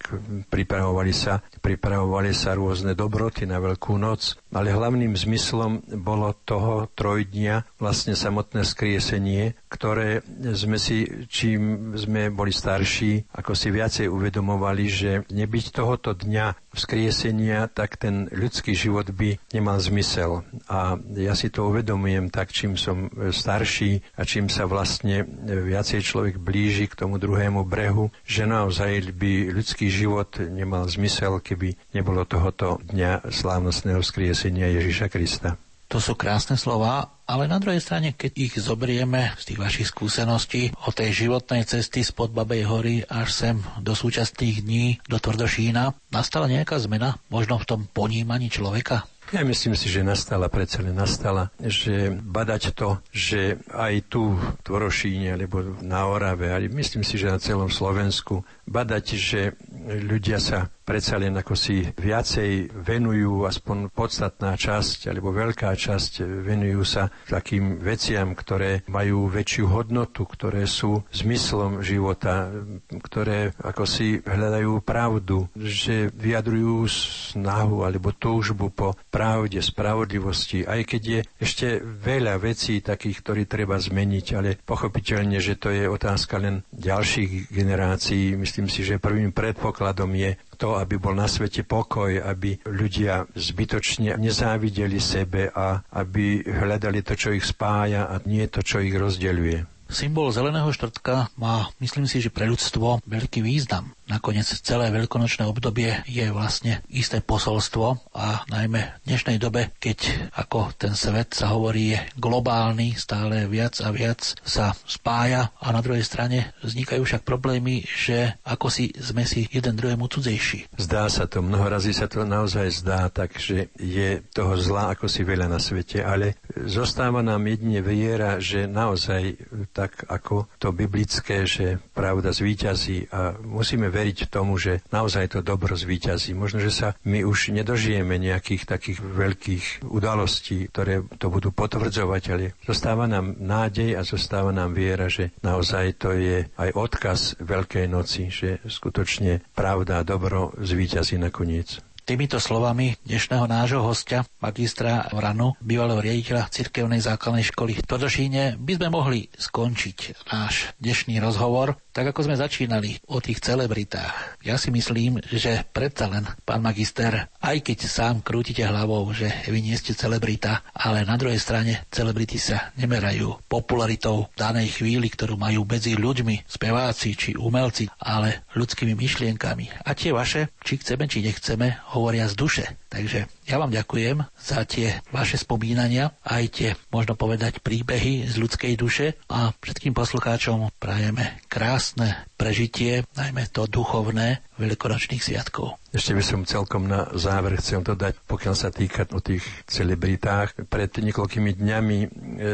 pripravovali 0.51 1.13
sa, 1.15 1.39
pripravovali 1.63 2.22
sa 2.31 2.55
rôzne 2.55 2.95
dobroty 2.95 3.43
na 3.43 3.59
Veľkú 3.59 3.99
noc, 3.99 4.39
ale 4.53 4.69
hlavným 4.71 5.17
zmyslom 5.17 5.81
bolo 5.99 6.31
toho 6.45 6.87
trojdnia 6.93 7.65
vlastne 7.81 8.13
samotné 8.13 8.61
skriesenie, 8.63 9.57
ktoré 9.67 10.21
sme 10.53 10.77
si, 10.77 11.25
čím 11.27 11.93
sme 11.97 12.29
boli 12.29 12.53
starší, 12.53 13.33
ako 13.33 13.57
si 13.57 13.73
viacej 13.73 14.07
uvedomovali, 14.07 14.85
že 14.85 15.11
nebyť 15.33 15.65
tohoto 15.73 16.13
dňa 16.13 16.71
vzkriesenia, 16.73 17.69
tak 17.69 17.97
ten 17.97 18.29
ľudský 18.29 18.73
život 18.73 19.09
by 19.13 19.37
nemal 19.53 19.77
zmysel. 19.81 20.45
A 20.69 20.97
ja 21.17 21.33
si 21.37 21.49
to 21.49 21.69
uvedomujem 21.69 22.29
tak, 22.29 22.49
čím 22.53 22.77
som 22.77 23.09
starší 23.13 24.01
a 24.17 24.25
čím 24.25 24.49
sa 24.49 24.69
vlastne 24.69 25.25
viacej 25.45 26.01
človek 26.01 26.35
blíži 26.37 26.89
k 26.89 26.97
tomu 26.97 27.17
druhému 27.17 27.65
brehu, 27.65 28.09
že 28.25 28.49
naozaj 28.49 29.13
by 29.17 29.53
ľudský 29.53 29.89
život 29.89 30.37
nemal 30.41 30.85
zmysel, 30.89 31.41
keby 31.41 31.77
nebolo 31.93 32.25
tohoto 32.25 32.81
dňa 32.89 33.29
slávnostného 33.29 34.01
skriesenia 34.43 34.75
Ježiša 34.75 35.07
Krista. 35.07 35.55
To 35.87 36.03
sú 36.03 36.19
krásne 36.19 36.59
slova, 36.59 37.23
ale 37.23 37.47
na 37.47 37.63
druhej 37.63 37.79
strane, 37.79 38.11
keď 38.11 38.31
ich 38.35 38.53
zobrieme 38.59 39.31
z 39.39 39.53
tých 39.53 39.59
vašich 39.61 39.87
skúseností 39.87 40.75
o 40.83 40.91
tej 40.91 41.15
životnej 41.15 41.63
cesty 41.63 42.03
spod 42.03 42.35
Babej 42.35 42.67
hory 42.67 42.95
až 43.07 43.29
sem 43.31 43.55
do 43.79 43.95
súčasných 43.95 44.67
dní 44.67 44.99
do 45.07 45.15
Tvrdošína, 45.15 45.95
nastala 46.11 46.51
nejaká 46.51 46.75
zmena 46.75 47.15
možno 47.31 47.55
v 47.55 47.67
tom 47.71 47.81
ponímaní 47.87 48.51
človeka? 48.51 49.07
Ja 49.31 49.41
myslím 49.47 49.73
si, 49.79 49.87
že 49.87 50.03
nastala, 50.03 50.51
predsa 50.51 50.83
len 50.83 50.93
nastala, 50.93 51.49
že 51.57 52.11
badať 52.11 52.75
to, 52.75 52.99
že 53.09 53.57
aj 53.71 54.11
tu 54.11 54.35
v 54.35 54.43
Tvorošíne, 54.61 55.39
alebo 55.39 55.79
na 55.79 56.05
Orave, 56.05 56.51
ale 56.51 56.67
myslím 56.67 57.01
si, 57.01 57.15
že 57.15 57.31
na 57.31 57.39
celom 57.39 57.71
Slovensku, 57.71 58.43
badať, 58.67 59.05
že 59.15 59.41
ľudia 59.83 60.39
sa 60.39 60.71
predsa 60.83 61.15
len 61.15 61.31
ako 61.33 61.55
si 61.55 61.87
viacej 61.87 62.75
venujú, 62.75 63.47
aspoň 63.47 63.87
podstatná 63.89 64.59
časť, 64.59 65.09
alebo 65.09 65.31
veľká 65.31 65.71
časť 65.73 66.27
venujú 66.43 66.83
sa 66.83 67.07
takým 67.31 67.79
veciam, 67.79 68.35
ktoré 68.35 68.83
majú 68.91 69.31
väčšiu 69.31 69.71
hodnotu, 69.71 70.27
ktoré 70.27 70.67
sú 70.67 71.07
zmyslom 71.15 71.81
života, 71.81 72.51
ktoré 72.91 73.55
ako 73.63 73.83
si 73.87 74.19
hľadajú 74.19 74.83
pravdu, 74.83 75.47
že 75.55 76.11
vyjadrujú 76.11 76.85
snahu 77.31 77.87
alebo 77.87 78.11
túžbu 78.11 78.69
po 78.69 78.99
pravde, 79.07 79.63
spravodlivosti, 79.63 80.67
aj 80.67 80.81
keď 80.83 81.01
je 81.01 81.19
ešte 81.39 81.67
veľa 81.81 82.35
vecí 82.43 82.83
takých, 82.83 83.23
ktoré 83.23 83.41
treba 83.47 83.79
zmeniť, 83.79 84.25
ale 84.35 84.59
pochopiteľne, 84.59 85.39
že 85.39 85.55
to 85.55 85.71
je 85.71 85.87
otázka 85.87 86.35
len 86.43 86.67
ďalších 86.75 87.55
generácií. 87.55 88.35
Myslím 88.53 88.69
si, 88.69 88.85
že 88.85 89.01
prvým 89.01 89.33
predpokladom 89.33 90.13
je 90.13 90.37
to, 90.61 90.77
aby 90.77 91.01
bol 91.01 91.17
na 91.17 91.25
svete 91.25 91.65
pokoj, 91.65 92.21
aby 92.21 92.61
ľudia 92.69 93.25
zbytočne 93.33 94.13
nezávideli 94.21 95.01
sebe 95.01 95.49
a 95.49 95.81
aby 95.89 96.45
hľadali 96.45 97.01
to, 97.01 97.17
čo 97.17 97.33
ich 97.33 97.49
spája 97.49 98.05
a 98.05 98.21
nie 98.29 98.45
to, 98.45 98.61
čo 98.61 98.77
ich 98.77 98.93
rozdeľuje. 98.93 99.89
Symbol 99.89 100.29
zeleného 100.29 100.69
štvrtka 100.69 101.33
má, 101.33 101.65
myslím 101.81 102.05
si, 102.05 102.21
že 102.21 102.29
pre 102.29 102.45
ľudstvo 102.45 103.01
veľký 103.09 103.41
význam. 103.41 103.89
Nakoniec 104.09 104.49
celé 104.49 104.89
veľkonočné 104.91 105.45
obdobie 105.45 106.03
je 106.09 106.27
vlastne 106.33 106.83
isté 106.91 107.23
posolstvo 107.23 108.11
a 108.17 108.43
najmä 108.49 108.81
v 109.03 109.05
dnešnej 109.07 109.37
dobe, 109.39 109.71
keď 109.79 110.31
ako 110.35 110.73
ten 110.75 110.97
svet 110.97 111.37
sa 111.37 111.53
hovorí 111.53 111.93
je 111.93 111.99
globálny, 112.17 112.95
stále 112.95 113.45
viac 113.45 113.77
a 113.83 113.93
viac 113.93 114.35
sa 114.41 114.73
spája 114.87 115.51
a 115.59 115.69
na 115.69 115.83
druhej 115.83 116.03
strane 116.03 116.55
vznikajú 116.63 117.03
však 117.03 117.27
problémy, 117.27 117.83
že 117.83 118.39
ako 118.47 118.67
si 118.71 118.89
sme 118.97 119.27
si 119.27 119.45
jeden 119.51 119.75
druhému 119.75 120.07
cudzejší. 120.07 120.73
Zdá 120.79 121.11
sa 121.11 121.29
to, 121.29 121.43
mnoho 121.43 121.67
razy 121.69 121.93
sa 121.93 122.09
to 122.09 122.23
naozaj 122.23 122.71
zdá 122.71 123.11
tak, 123.11 123.37
že 123.37 123.69
je 123.77 124.23
toho 124.33 124.57
zla 124.57 124.95
ako 124.95 125.11
si 125.11 125.21
veľa 125.27 125.51
na 125.51 125.59
svete, 125.59 126.01
ale 126.01 126.39
zostáva 126.65 127.21
nám 127.21 127.43
jedine 127.45 127.83
viera, 127.83 128.39
že 128.39 128.65
naozaj 128.65 129.37
tak 129.75 130.07
ako 130.07 130.49
to 130.57 130.71
biblické, 130.71 131.45
že 131.45 131.77
pravda 131.93 132.33
zvíťazí 132.33 133.11
a 133.13 133.37
musíme 133.37 133.92
veriť 133.93 134.33
tomu, 134.33 134.57
že 134.57 134.81
naozaj 134.89 135.37
to 135.37 135.39
dobro 135.45 135.77
zvíťazí. 135.77 136.33
Možno, 136.33 136.57
že 136.57 136.73
sa 136.73 136.97
my 137.05 137.21
už 137.21 137.53
nedožijeme 137.53 138.17
nejakých 138.17 138.65
takých 138.65 138.99
veľkých 138.99 139.65
udalostí, 139.85 140.65
ktoré 140.73 141.05
to 141.21 141.29
budú 141.29 141.53
potvrdzovať, 141.53 142.23
ale 142.33 142.57
zostáva 142.65 143.05
nám 143.05 143.37
nádej 143.37 143.93
a 143.93 144.01
zostáva 144.01 144.49
nám 144.49 144.73
viera, 144.73 145.05
že 145.05 145.29
naozaj 145.45 146.01
to 146.01 146.17
je 146.17 146.49
aj 146.57 146.69
odkaz 146.73 147.21
Veľkej 147.43 147.85
noci, 147.85 148.33
že 148.33 148.57
skutočne 148.65 149.45
pravda 149.53 150.01
a 150.01 150.07
dobro 150.07 150.55
zvíťazí 150.57 151.21
nakoniec. 151.21 151.92
Týmito 152.03 152.35
slovami 152.35 152.99
dnešného 153.07 153.47
nášho 153.47 153.79
hostia, 153.79 154.27
magistra 154.43 155.07
Vranu, 155.15 155.55
bývalého 155.63 156.03
riaditeľa 156.03 156.51
cirkevnej 156.51 156.99
základnej 156.99 157.47
školy 157.47 157.79
v 157.79 157.87
Todošíne, 157.87 158.59
by 158.59 158.75
sme 158.75 158.91
mohli 158.91 159.31
skončiť 159.31 160.27
náš 160.27 160.75
dnešný 160.83 161.23
rozhovor 161.23 161.79
tak 161.93 162.09
ako 162.09 162.25
sme 162.25 162.41
začínali 162.41 162.97
o 163.13 163.21
tých 163.21 163.37
celebritách, 163.37 164.41
ja 164.41 164.57
si 164.57 164.73
myslím, 164.73 165.21
že 165.29 165.61
predsa 165.69 166.09
len, 166.09 166.25
pán 166.41 166.65
magister, 166.65 167.29
aj 167.37 167.61
keď 167.61 167.85
sám 167.85 168.25
krútite 168.25 168.65
hlavou, 168.65 169.05
že 169.13 169.29
vy 169.45 169.61
nie 169.61 169.77
ste 169.77 169.93
celebrita, 169.93 170.65
ale 170.73 171.05
na 171.05 171.21
druhej 171.21 171.37
strane 171.37 171.85
celebrity 171.93 172.41
sa 172.41 172.73
nemerajú 172.81 173.45
popularitou 173.45 174.25
danej 174.33 174.81
chvíli, 174.81 175.05
ktorú 175.05 175.37
majú 175.37 175.69
medzi 175.69 175.93
ľuďmi, 175.93 176.49
speváci 176.49 177.13
či 177.13 177.37
umelci, 177.37 177.85
ale 178.01 178.41
ľudskými 178.57 178.97
myšlienkami. 178.97 179.85
A 179.85 179.93
tie 179.93 180.09
vaše, 180.09 180.49
či 180.65 180.81
chceme, 180.81 181.05
či 181.05 181.21
nechceme, 181.21 181.77
hovoria 181.93 182.27
z 182.27 182.35
duše. 182.35 182.63
Takže 182.93 183.25
ja 183.49 183.57
vám 183.57 183.73
ďakujem 183.73 184.21
za 184.37 184.61
tie 184.69 185.01
vaše 185.09 185.41
spomínania, 185.41 186.13
aj 186.21 186.43
tie, 186.53 186.69
možno 186.93 187.17
povedať, 187.17 187.57
príbehy 187.65 188.29
z 188.29 188.37
ľudskej 188.37 188.73
duše 188.77 189.17
a 189.33 189.49
všetkým 189.49 189.97
poslucháčom 189.97 190.69
prajeme 190.77 191.41
krásne 191.49 192.29
prežitie, 192.37 193.01
najmä 193.17 193.49
to 193.49 193.65
duchovné 193.65 194.45
veľkonočných 194.61 195.23
sviatkov. 195.23 195.81
Ešte 195.93 196.17
by 196.17 196.23
som 196.25 196.41
celkom 196.41 196.89
na 196.89 197.05
záver 197.13 197.57
chcel 197.61 197.85
dodať, 197.85 198.17
pokiaľ 198.25 198.55
sa 198.57 198.73
týka 198.73 199.05
o 199.13 199.21
tých 199.21 199.45
celebritách. 199.69 200.65
Pred 200.65 200.89
niekoľkými 201.05 201.53
dňami 201.53 201.97
e, 202.01 202.07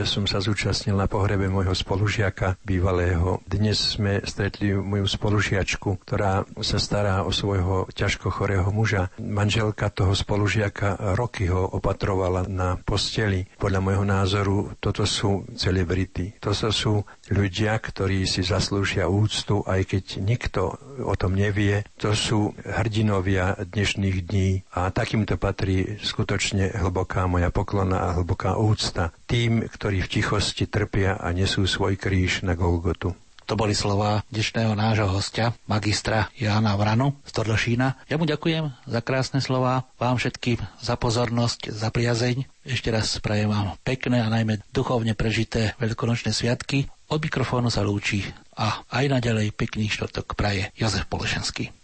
som 0.03 0.27
sa 0.27 0.43
zúčastnil 0.43 0.99
na 0.99 1.07
pohrebe 1.07 1.47
môjho 1.47 1.71
spolužiaka 1.71 2.59
bývalého. 2.67 3.39
Dnes 3.47 3.95
sme 3.95 4.19
stretli 4.27 4.75
moju 4.75 5.07
spolužiačku, 5.07 6.03
ktorá 6.03 6.43
sa 6.59 6.83
stará 6.83 7.23
o 7.23 7.31
svojho 7.31 7.87
ťažko 7.95 8.27
chorého 8.27 8.67
muža. 8.75 9.07
Manželka 9.23 9.87
toho 9.87 10.11
spolužiaka 10.11 10.28
roky 11.17 11.49
ho 11.49 11.65
opatrovala 11.73 12.45
na 12.45 12.77
posteli. 12.77 13.49
Podľa 13.57 13.79
môjho 13.81 14.05
názoru 14.05 14.57
toto 14.77 15.07
sú 15.09 15.47
celebrity. 15.57 16.37
Toto 16.37 16.69
sú 16.69 17.01
ľudia, 17.33 17.77
ktorí 17.81 18.29
si 18.29 18.45
zaslúžia 18.45 19.09
úctu, 19.09 19.65
aj 19.65 19.81
keď 19.89 20.03
nikto 20.21 20.77
o 21.01 21.13
tom 21.17 21.33
nevie. 21.33 21.81
To 22.03 22.13
sú 22.13 22.53
hrdinovia 22.61 23.57
dnešných 23.57 24.17
dní 24.29 24.49
a 24.75 24.91
takýmto 24.93 25.39
patrí 25.39 25.97
skutočne 26.01 26.75
hlboká 26.75 27.25
moja 27.25 27.49
poklona 27.49 28.11
a 28.11 28.13
hlboká 28.19 28.59
úcta 28.59 29.15
tým, 29.25 29.65
ktorí 29.65 30.05
v 30.05 30.11
tichosti 30.19 30.65
trpia 30.69 31.17
a 31.17 31.31
nesú 31.33 31.65
svoj 31.65 31.95
kríž 31.95 32.45
na 32.45 32.53
Golgotu. 32.57 33.15
To 33.49 33.57
boli 33.57 33.73
slova 33.73 34.21
dnešného 34.29 34.77
nášho 34.77 35.09
hostia, 35.09 35.57
magistra 35.65 36.29
Jána 36.37 36.77
Vranu 36.77 37.17
z 37.25 37.33
Tordošína. 37.33 37.97
Ja 38.05 38.21
mu 38.21 38.29
ďakujem 38.29 38.69
za 38.85 39.01
krásne 39.01 39.41
slova, 39.41 39.89
vám 39.97 40.21
všetkým 40.21 40.61
za 40.77 40.93
pozornosť, 40.93 41.73
za 41.73 41.89
priazeň. 41.89 42.45
Ešte 42.61 42.93
raz 42.93 43.17
prajem 43.17 43.49
vám 43.49 43.73
pekné 43.81 44.21
a 44.21 44.29
najmä 44.29 44.61
duchovne 44.69 45.17
prežité 45.17 45.73
veľkonočné 45.81 46.29
sviatky. 46.29 46.93
Od 47.09 47.17
mikrofónu 47.17 47.73
sa 47.73 47.81
lúči 47.81 48.21
a 48.53 48.85
aj 48.85 49.17
naďalej 49.17 49.49
pekný 49.57 49.89
štvrtok 49.89 50.37
praje 50.37 50.69
Jozef 50.77 51.09
Polešenský. 51.09 51.78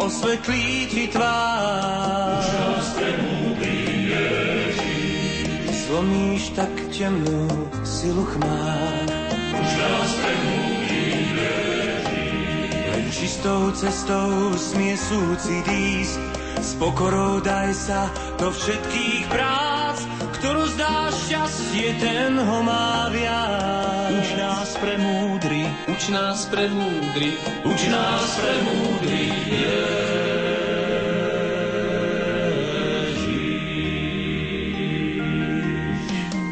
Osvetlí 0.00 0.88
ti 0.88 1.04
tvár. 1.12 2.40
Zlomíš 5.76 6.56
tak 6.56 6.72
temnú 6.88 7.68
silu 7.84 8.24
chmár. 8.24 9.06
Len 12.92 13.06
čistou 13.12 13.68
cestou 13.76 14.56
smie 14.56 14.96
súcit 14.96 15.68
ísť, 15.68 16.20
s 16.64 16.70
pokorou 16.80 17.44
daj 17.44 17.76
sa 17.76 18.08
do 18.40 18.48
všetkých 18.48 19.28
prác, 19.28 19.71
ktorú 20.42 20.66
zdá 20.74 21.06
šťastie, 21.14 22.02
ten 22.02 22.34
ho 22.34 22.58
má 22.66 23.06
viac. 23.14 24.10
Uč 24.10 24.34
nás 24.34 24.74
pre 24.82 24.98
múdry, 24.98 25.70
uč 25.86 26.10
nás 26.10 26.50
pre 26.50 26.66
múdry, 26.66 27.38
uč 27.62 27.86
nás 27.86 28.26
pre 28.42 28.54
múdry, 28.66 29.30
yeah. 29.46 30.02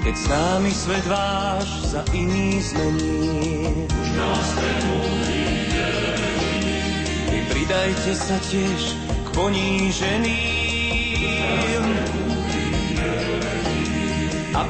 Keď 0.06 0.14
s 0.14 0.26
námi 0.26 0.70
svet 0.70 1.06
váš 1.10 1.66
za 1.90 2.02
iný 2.14 2.62
zmení. 2.62 3.86
Už 3.90 4.08
nás 4.14 4.46
Vy 7.30 7.40
pridajte 7.46 8.12
sa 8.14 8.38
tiež 8.38 8.94
k 9.22 9.28
poníženým. 9.34 10.59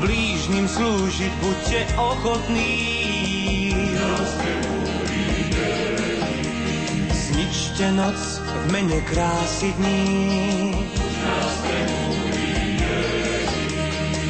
Blížnym 0.01 0.67
slúžiť 0.67 1.33
buďte 1.45 1.81
ochotní. 2.01 2.75
Zničte 7.13 7.87
noc 7.95 8.21
v 8.41 8.65
mene 8.73 9.01
krásy 9.05 9.71
dní. 9.77 10.73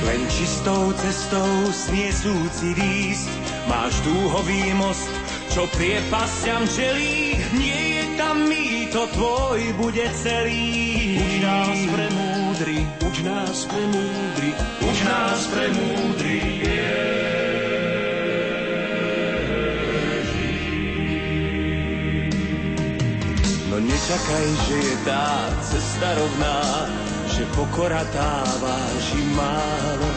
Len 0.06 0.20
čistou 0.26 0.90
cestou 0.98 1.70
sniesúci 1.70 2.74
výsť, 2.74 3.30
máš 3.70 3.94
dúhový 4.02 4.74
most, 4.74 5.10
čo 5.54 5.70
priepasťam 5.70 6.66
čelí, 6.66 7.38
nie 7.54 7.82
je 7.98 8.04
tam 8.18 8.36
mýto, 8.50 9.06
tvoj 9.14 9.60
bude 9.78 10.06
celý. 10.18 11.18
Uč 11.18 11.34
nás 11.42 11.78
pre 11.94 12.06
múdry, 12.60 12.84
uč 13.08 13.16
nás 13.24 13.64
pre 13.64 13.84
múdry, 13.88 14.50
uč 14.84 14.98
nás 15.08 15.40
pre 15.48 15.66
múdry. 15.72 16.36
No 23.72 23.76
nečakaj, 23.80 24.46
že 24.68 24.76
je 24.76 24.96
tá 25.08 25.48
cesta 25.64 26.08
rovná, 26.20 26.60
že 27.32 27.48
pokora 27.56 28.04
tá 28.12 28.44
váži 28.60 29.24
málo. 29.32 30.10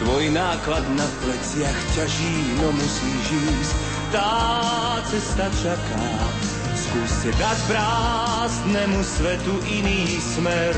Tvoj 0.00 0.32
náklad 0.32 0.88
na 0.96 1.04
pleciach 1.20 1.80
ťaží, 1.92 2.56
no 2.64 2.72
musíš 2.72 3.26
ísť, 3.28 3.72
tá 4.08 4.32
cesta 5.04 5.52
čaká. 5.60 6.08
Skúste 6.72 7.28
dať 7.36 7.58
prázdnemu 7.68 9.04
svetu 9.04 9.52
iný 9.68 10.16
smer, 10.16 10.72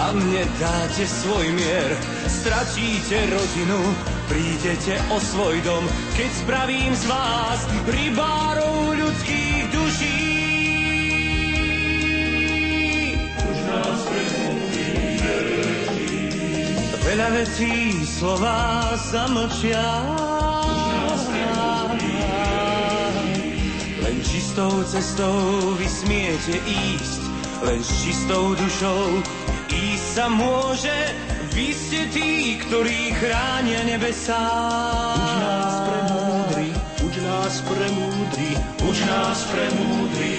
a 0.00 0.16
mne 0.16 0.48
dáte 0.56 1.04
svoj 1.04 1.52
mier. 1.52 1.92
Stratíte 2.24 3.20
rodinu, 3.28 3.80
prídete 4.32 4.96
o 5.12 5.20
svoj 5.20 5.60
dom, 5.60 5.84
keď 6.16 6.30
spravím 6.40 6.92
z 6.96 7.04
vás 7.04 7.60
rybárov 7.84 8.96
ľudských 8.96 9.62
duší. 9.68 10.20
Už 13.44 13.58
nás 13.68 14.00
Veľa 17.10 17.28
vecí 17.34 18.06
slova 18.06 18.94
zamlčia. 18.96 19.82
Len 24.00 24.16
čistou 24.22 24.80
cestou 24.86 25.74
vy 25.74 25.86
smiete 25.90 26.56
ísť, 26.64 27.22
len 27.66 27.82
s 27.82 27.90
čistou 28.06 28.54
dušou 28.54 29.20
sa 30.10 30.26
môže, 30.26 30.90
vy 31.54 31.70
ste 31.70 32.10
tí, 32.10 32.58
ktorí 32.66 33.14
chránia 33.14 33.86
nebesá. 33.86 34.42
Uč 35.14 35.30
nás 35.38 35.74
pre 35.86 36.00
múdry, 36.10 36.68
uč 37.06 37.14
nás 37.22 37.54
pre 37.62 37.86
múdry, 37.94 38.50
uč 38.90 38.98
nás 39.06 39.38
pre 39.54 39.66
múdry. 39.78 40.34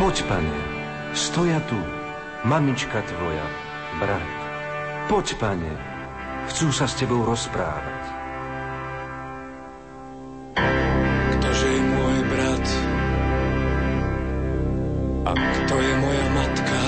Poď, 0.00 0.16
pane, 0.24 0.58
stoja 1.12 1.60
tu, 1.68 1.99
mamička 2.44 3.02
tvoja, 3.04 3.46
brat. 4.00 4.30
Poď, 5.12 5.26
pane, 5.36 5.72
chcú 6.48 6.72
sa 6.72 6.88
s 6.88 6.96
tebou 6.96 7.20
rozprávať. 7.28 8.02
Ktože 11.36 11.66
je 11.68 11.82
môj 11.84 12.16
brat 12.32 12.66
a 15.28 15.32
kto 15.36 15.74
je 15.76 15.94
moja 16.00 16.26
matka? 16.32 16.80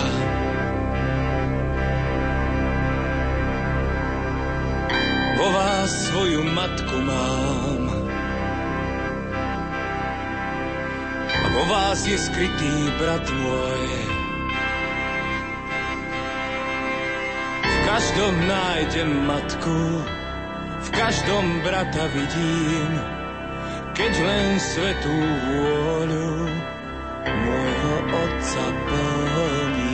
Vo 5.36 5.48
vás 5.50 5.90
svoju 6.08 6.40
matku 6.54 6.96
mám 7.02 7.84
a 11.42 11.46
vo 11.50 11.62
vás 11.66 12.06
je 12.06 12.14
skrytý 12.14 12.72
brat 12.96 13.26
môj. 13.26 13.91
každom 18.12 18.36
nájdem 18.44 19.10
matku, 19.24 20.04
v 20.84 20.88
každom 20.92 21.64
brata 21.64 22.04
vidím, 22.12 22.92
keď 23.96 24.12
len 24.20 24.60
svetú 24.60 25.16
vôľu 25.48 26.44
môjho 27.24 27.96
otca 28.12 28.64
plním. 28.84 29.91